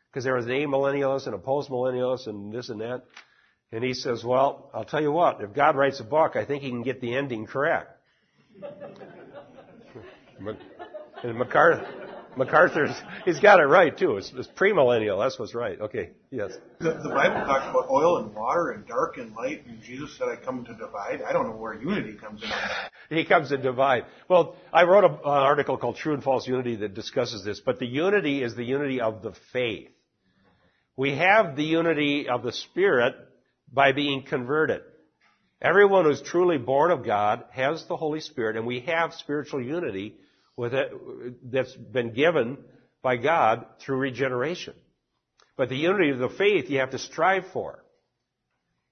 Because 0.10 0.24
there 0.24 0.36
was 0.36 0.46
an 0.46 0.52
amillennialist 0.52 1.26
and 1.26 1.36
a 1.36 1.40
postmillennialist 1.40 2.28
and 2.28 2.54
this 2.54 2.70
and 2.70 2.82
that. 2.82 3.04
And 3.72 3.84
he 3.84 3.94
says, 3.94 4.24
well, 4.24 4.72
I'll 4.74 4.86
tell 4.86 5.02
you 5.02 5.12
what, 5.12 5.42
if 5.42 5.54
God 5.54 5.76
writes 5.76 6.00
a 6.00 6.04
book, 6.04 6.36
I 6.36 6.46
think 6.46 6.64
he 6.64 6.70
can 6.70 6.84
get 6.84 7.02
the 7.02 7.16
ending 7.16 7.46
correct. 7.46 7.92
and 11.24 11.38
MacArthur, 11.38 12.09
MacArthur's, 12.40 12.96
he's 13.26 13.40
got 13.40 13.60
it 13.60 13.66
right 13.66 13.96
too. 13.96 14.18
It's, 14.18 14.32
it's 14.36 14.48
premillennial. 14.48 15.22
That's 15.22 15.38
what's 15.38 15.54
right. 15.54 15.80
Okay. 15.80 16.12
Yes. 16.32 16.54
The, 16.80 16.94
the 16.94 17.10
Bible 17.10 17.46
talks 17.46 17.70
about 17.70 17.90
oil 17.90 18.18
and 18.18 18.34
water 18.34 18.72
and 18.72 18.88
dark 18.88 19.18
and 19.18 19.36
light, 19.36 19.66
and 19.68 19.82
Jesus 19.84 20.18
said, 20.18 20.30
"I 20.30 20.38
come 20.38 20.66
to 20.66 20.74
divide." 20.74 21.22
I 21.22 21.34
don't 21.34 21.48
know 21.48 21.56
where 21.56 21.74
unity 21.74 22.14
comes 22.14 22.42
in. 22.42 22.50
He 23.16 23.26
comes 23.26 23.50
to 23.50 23.58
divide. 23.58 24.06
Well, 24.28 24.56
I 24.72 24.84
wrote 24.84 25.04
a, 25.04 25.08
an 25.08 25.20
article 25.24 25.78
called 25.78 25.98
True 25.98 26.14
and 26.14 26.24
False 26.24 26.48
Unity 26.48 26.78
that 26.78 26.94
discusses 26.94 27.44
this, 27.44 27.60
but 27.60 27.80
the 27.80 27.88
unity 27.88 28.42
is 28.42 28.56
the 28.56 28.64
unity 28.64 29.02
of 29.02 29.22
the 29.22 29.34
faith. 29.52 29.90
We 30.96 31.16
have 31.16 31.56
the 31.56 31.64
unity 31.64 32.30
of 32.30 32.44
the 32.44 32.54
Spirit 32.54 33.16
by 33.72 33.92
being 33.92 34.24
converted. 34.24 34.82
Everyone 35.62 36.06
who's 36.06 36.22
truly 36.22 36.58
born 36.58 36.92
of 36.92 37.06
God 37.06 37.44
has 37.52 37.86
the 37.88 37.98
Holy 37.98 38.22
Spirit, 38.22 38.56
and 38.56 38.66
we 38.66 38.80
have 38.82 39.14
spiritual 39.14 39.62
unity 39.62 40.16
with 40.60 40.74
it 40.74 40.92
that's 41.54 41.74
been 41.74 42.12
given 42.12 42.58
by 43.02 43.16
God 43.16 43.66
through 43.80 43.96
regeneration. 43.96 44.74
But 45.56 45.70
the 45.70 45.78
unity 45.78 46.10
of 46.10 46.20
the 46.20 46.28
faith 46.28 46.70
you 46.70 46.80
have 46.80 46.92
to 46.92 47.00
strive 47.00 47.46
for. 47.54 47.82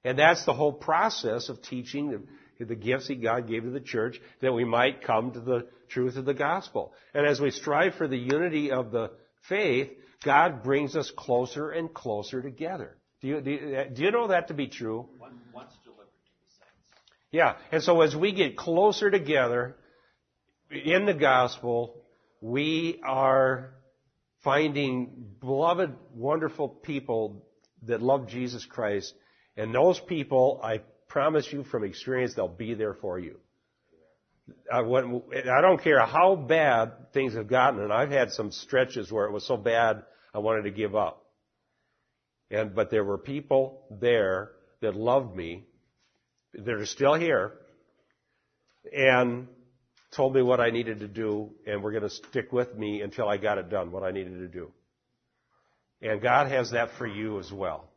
And 0.06 0.18
that's 0.18 0.46
the 0.46 0.54
whole 0.54 0.72
process 0.72 1.50
of 1.50 1.62
teaching 1.62 2.26
the, 2.58 2.66
the 2.66 2.76
gifts 2.76 3.10
that 3.10 3.22
God 3.22 3.50
gave 3.50 3.64
to 3.64 3.70
the 3.70 3.82
church 3.82 4.18
that 4.40 4.54
we 4.54 4.64
might 4.64 5.04
come 5.04 5.34
to 5.34 5.42
the 5.42 5.68
truth 5.90 6.16
of 6.16 6.24
the 6.24 6.34
gospel. 6.34 6.94
And 7.14 7.28
as 7.28 7.42
we 7.42 7.52
strive 7.52 7.96
for 7.96 8.08
the 8.08 8.18
unity 8.18 8.72
of 8.72 8.92
the 8.92 9.12
faith, 9.50 9.90
God 10.24 10.64
brings 10.64 10.96
us 10.96 11.12
closer 11.18 11.72
and 11.72 11.94
closer 11.94 12.42
together. 12.42 12.96
Do 13.20 13.28
you, 13.28 13.42
do 13.42 13.52
you, 13.52 13.86
do 13.94 14.04
you 14.04 14.12
know 14.12 14.30
that 14.30 14.48
to 14.48 14.54
be 14.54 14.70
true? 14.70 15.10
Once 15.20 15.74
delivered 15.84 16.06
to 16.06 16.32
the 16.46 16.52
saints. 16.60 17.02
Yeah. 17.30 17.56
And 17.74 17.84
so 17.84 18.00
as 18.00 18.16
we 18.16 18.32
get 18.32 18.56
closer 18.56 19.12
together 19.12 19.76
in 20.70 21.06
the 21.06 21.14
gospel, 21.14 22.04
we 22.42 23.00
are 23.06 23.74
finding 24.44 25.28
beloved, 25.40 25.94
wonderful 26.14 26.70
people 26.70 27.46
that 27.84 28.02
love 28.02 28.28
Jesus 28.28 28.66
Christ. 28.66 29.14
And 29.56 29.74
those 29.74 30.00
people, 30.00 30.60
I 30.64 30.82
promise 31.08 31.52
you 31.52 31.64
from 31.64 31.84
experience, 31.84 32.34
they'll 32.36 32.48
be 32.48 32.74
there 32.74 32.94
for 32.94 33.20
you. 33.20 33.38
I, 34.72 34.82
don't 34.82 35.84
care 35.84 36.06
how 36.06 36.36
bad 36.36 37.12
things 37.14 37.34
have 37.34 37.48
gotten, 37.48 37.82
and 37.82 37.92
I've 37.92 38.12
had 38.12 38.32
some 38.32 38.52
stretches 38.52 39.12
where 39.12 39.26
it 39.26 39.32
was 39.32 39.46
so 39.46 39.58
bad 39.58 40.04
I 40.34 40.40
wanted 40.40 40.64
to 40.64 40.72
give 40.72 40.96
up. 40.96 41.26
And, 42.50 42.74
but 42.74 42.90
there 42.90 43.04
were 43.04 43.18
people 43.18 43.84
there 44.00 44.52
that 44.82 44.96
loved 44.96 45.36
me, 45.36 45.66
They're 46.54 46.86
still 46.86 47.16
here, 47.16 47.54
and 48.96 49.48
told 50.12 50.34
me 50.34 50.42
what 50.42 50.60
I 50.60 50.70
needed 50.70 51.02
to 51.02 51.08
do, 51.08 51.52
and 51.66 51.84
were 51.84 51.92
going 51.92 52.04
to 52.04 52.10
stick 52.10 52.52
with 52.52 52.76
me 52.76 53.02
until 53.02 53.28
I 53.28 53.38
got 53.38 53.58
it 53.58 53.70
done, 53.70 53.92
what 53.92 54.04
I 54.04 54.12
needed 54.12 54.40
to 54.40 54.48
do. 54.48 54.72
And 56.02 56.22
God 56.22 56.50
has 56.50 56.72
that 56.72 56.92
for 56.98 57.08
you 57.08 57.40
as 57.40 57.52
well. 57.52 57.90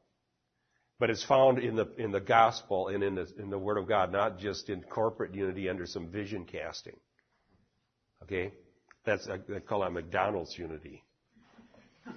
But 0.98 1.10
it's 1.10 1.24
found 1.24 1.58
in 1.58 1.76
the, 1.76 1.86
in 1.96 2.12
the 2.12 2.20
gospel 2.20 2.88
and 2.88 3.02
in 3.02 3.14
the, 3.14 3.26
in 3.38 3.48
the 3.48 3.58
Word 3.58 3.78
of 3.78 3.88
God, 3.88 4.12
not 4.12 4.38
just 4.38 4.68
in 4.68 4.82
corporate 4.82 5.34
unity 5.34 5.68
under 5.68 5.86
some 5.86 6.08
vision 6.08 6.44
casting. 6.44 6.96
Okay? 8.22 8.52
That's, 9.06 9.26
I 9.28 9.38
call 9.60 9.80
that 9.80 9.92
McDonald's 9.92 10.58
unity. 10.58 11.02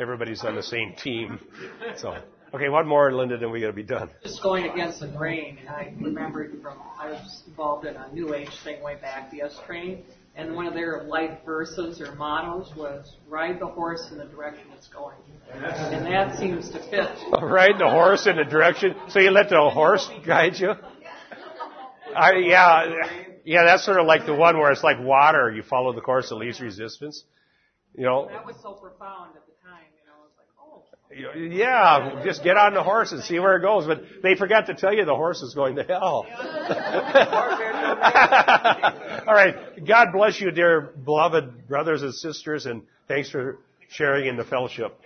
Everybody's 0.00 0.44
on 0.44 0.54
the 0.54 0.62
same 0.62 0.94
team. 1.02 1.40
So, 1.96 2.18
okay, 2.56 2.68
one 2.68 2.86
more, 2.86 3.12
Linda, 3.12 3.38
then 3.38 3.50
we 3.50 3.60
got 3.60 3.68
to 3.68 3.72
be 3.72 3.82
done. 3.82 4.10
Just 4.22 4.42
going 4.42 4.68
against 4.68 5.00
the 5.00 5.08
grain. 5.08 5.58
I 5.68 5.92
remember 6.00 6.50
from 6.62 6.78
I 6.98 7.10
was 7.10 7.42
involved 7.46 7.86
in 7.86 7.96
a 7.96 8.12
New 8.12 8.34
Age 8.34 8.50
thing 8.64 8.82
way 8.82 8.96
back, 8.96 9.30
the 9.30 9.42
S 9.42 9.58
train, 9.66 10.02
and 10.34 10.54
one 10.54 10.66
of 10.66 10.74
their 10.74 11.04
life 11.04 11.38
verses 11.44 12.00
or 12.00 12.14
mottos 12.14 12.74
was 12.76 13.16
"Ride 13.28 13.60
the 13.60 13.66
horse 13.66 14.08
in 14.10 14.18
the 14.18 14.24
direction 14.24 14.64
it's 14.76 14.88
going," 14.88 15.16
and 15.52 16.06
that 16.06 16.38
seems 16.38 16.70
to 16.70 16.78
fit. 16.78 17.10
Ride 17.42 17.78
the 17.78 17.88
horse 17.88 18.26
in 18.26 18.36
the 18.36 18.44
direction. 18.44 18.94
So 19.08 19.20
you 19.20 19.30
let 19.30 19.48
the 19.48 19.70
horse 19.70 20.10
guide 20.26 20.58
you. 20.58 20.72
I, 22.14 22.32
yeah, 22.36 22.84
yeah, 23.44 23.64
that's 23.64 23.84
sort 23.84 24.00
of 24.00 24.06
like 24.06 24.24
the 24.24 24.34
one 24.34 24.58
where 24.58 24.72
it's 24.72 24.82
like 24.82 24.98
water. 24.98 25.52
You 25.54 25.62
follow 25.62 25.92
the 25.92 26.00
course 26.00 26.30
of 26.30 26.38
least 26.38 26.60
resistance. 26.60 27.24
You 27.94 28.04
know, 28.04 28.28
That 28.30 28.44
was 28.44 28.56
so 28.62 28.72
profound 28.72 29.36
at 29.36 29.46
the 29.46 29.52
time. 29.64 29.84
You 29.96 30.04
know, 30.08 30.20
it 30.20 30.28
was 30.28 30.36
like, 30.36 30.48
oh. 30.60 30.84
Yeah, 31.16 32.22
just 32.24 32.44
get 32.44 32.56
on 32.56 32.74
the 32.74 32.82
horse 32.82 33.12
and 33.12 33.22
see 33.22 33.38
where 33.38 33.56
it 33.56 33.62
goes. 33.62 33.86
But 33.86 34.02
they 34.22 34.34
forgot 34.34 34.66
to 34.66 34.74
tell 34.74 34.94
you 34.94 35.04
the 35.04 35.14
horse 35.14 35.40
is 35.40 35.54
going 35.54 35.76
to 35.76 35.82
hell. 35.82 36.26
All 39.26 39.34
right. 39.34 39.84
God 39.86 40.08
bless 40.12 40.40
you, 40.40 40.50
dear 40.50 40.92
beloved 41.04 41.68
brothers 41.68 42.02
and 42.02 42.14
sisters, 42.14 42.66
and 42.66 42.82
thanks 43.08 43.30
for 43.30 43.58
sharing 43.88 44.26
in 44.26 44.36
the 44.36 44.44
fellowship. 44.44 44.98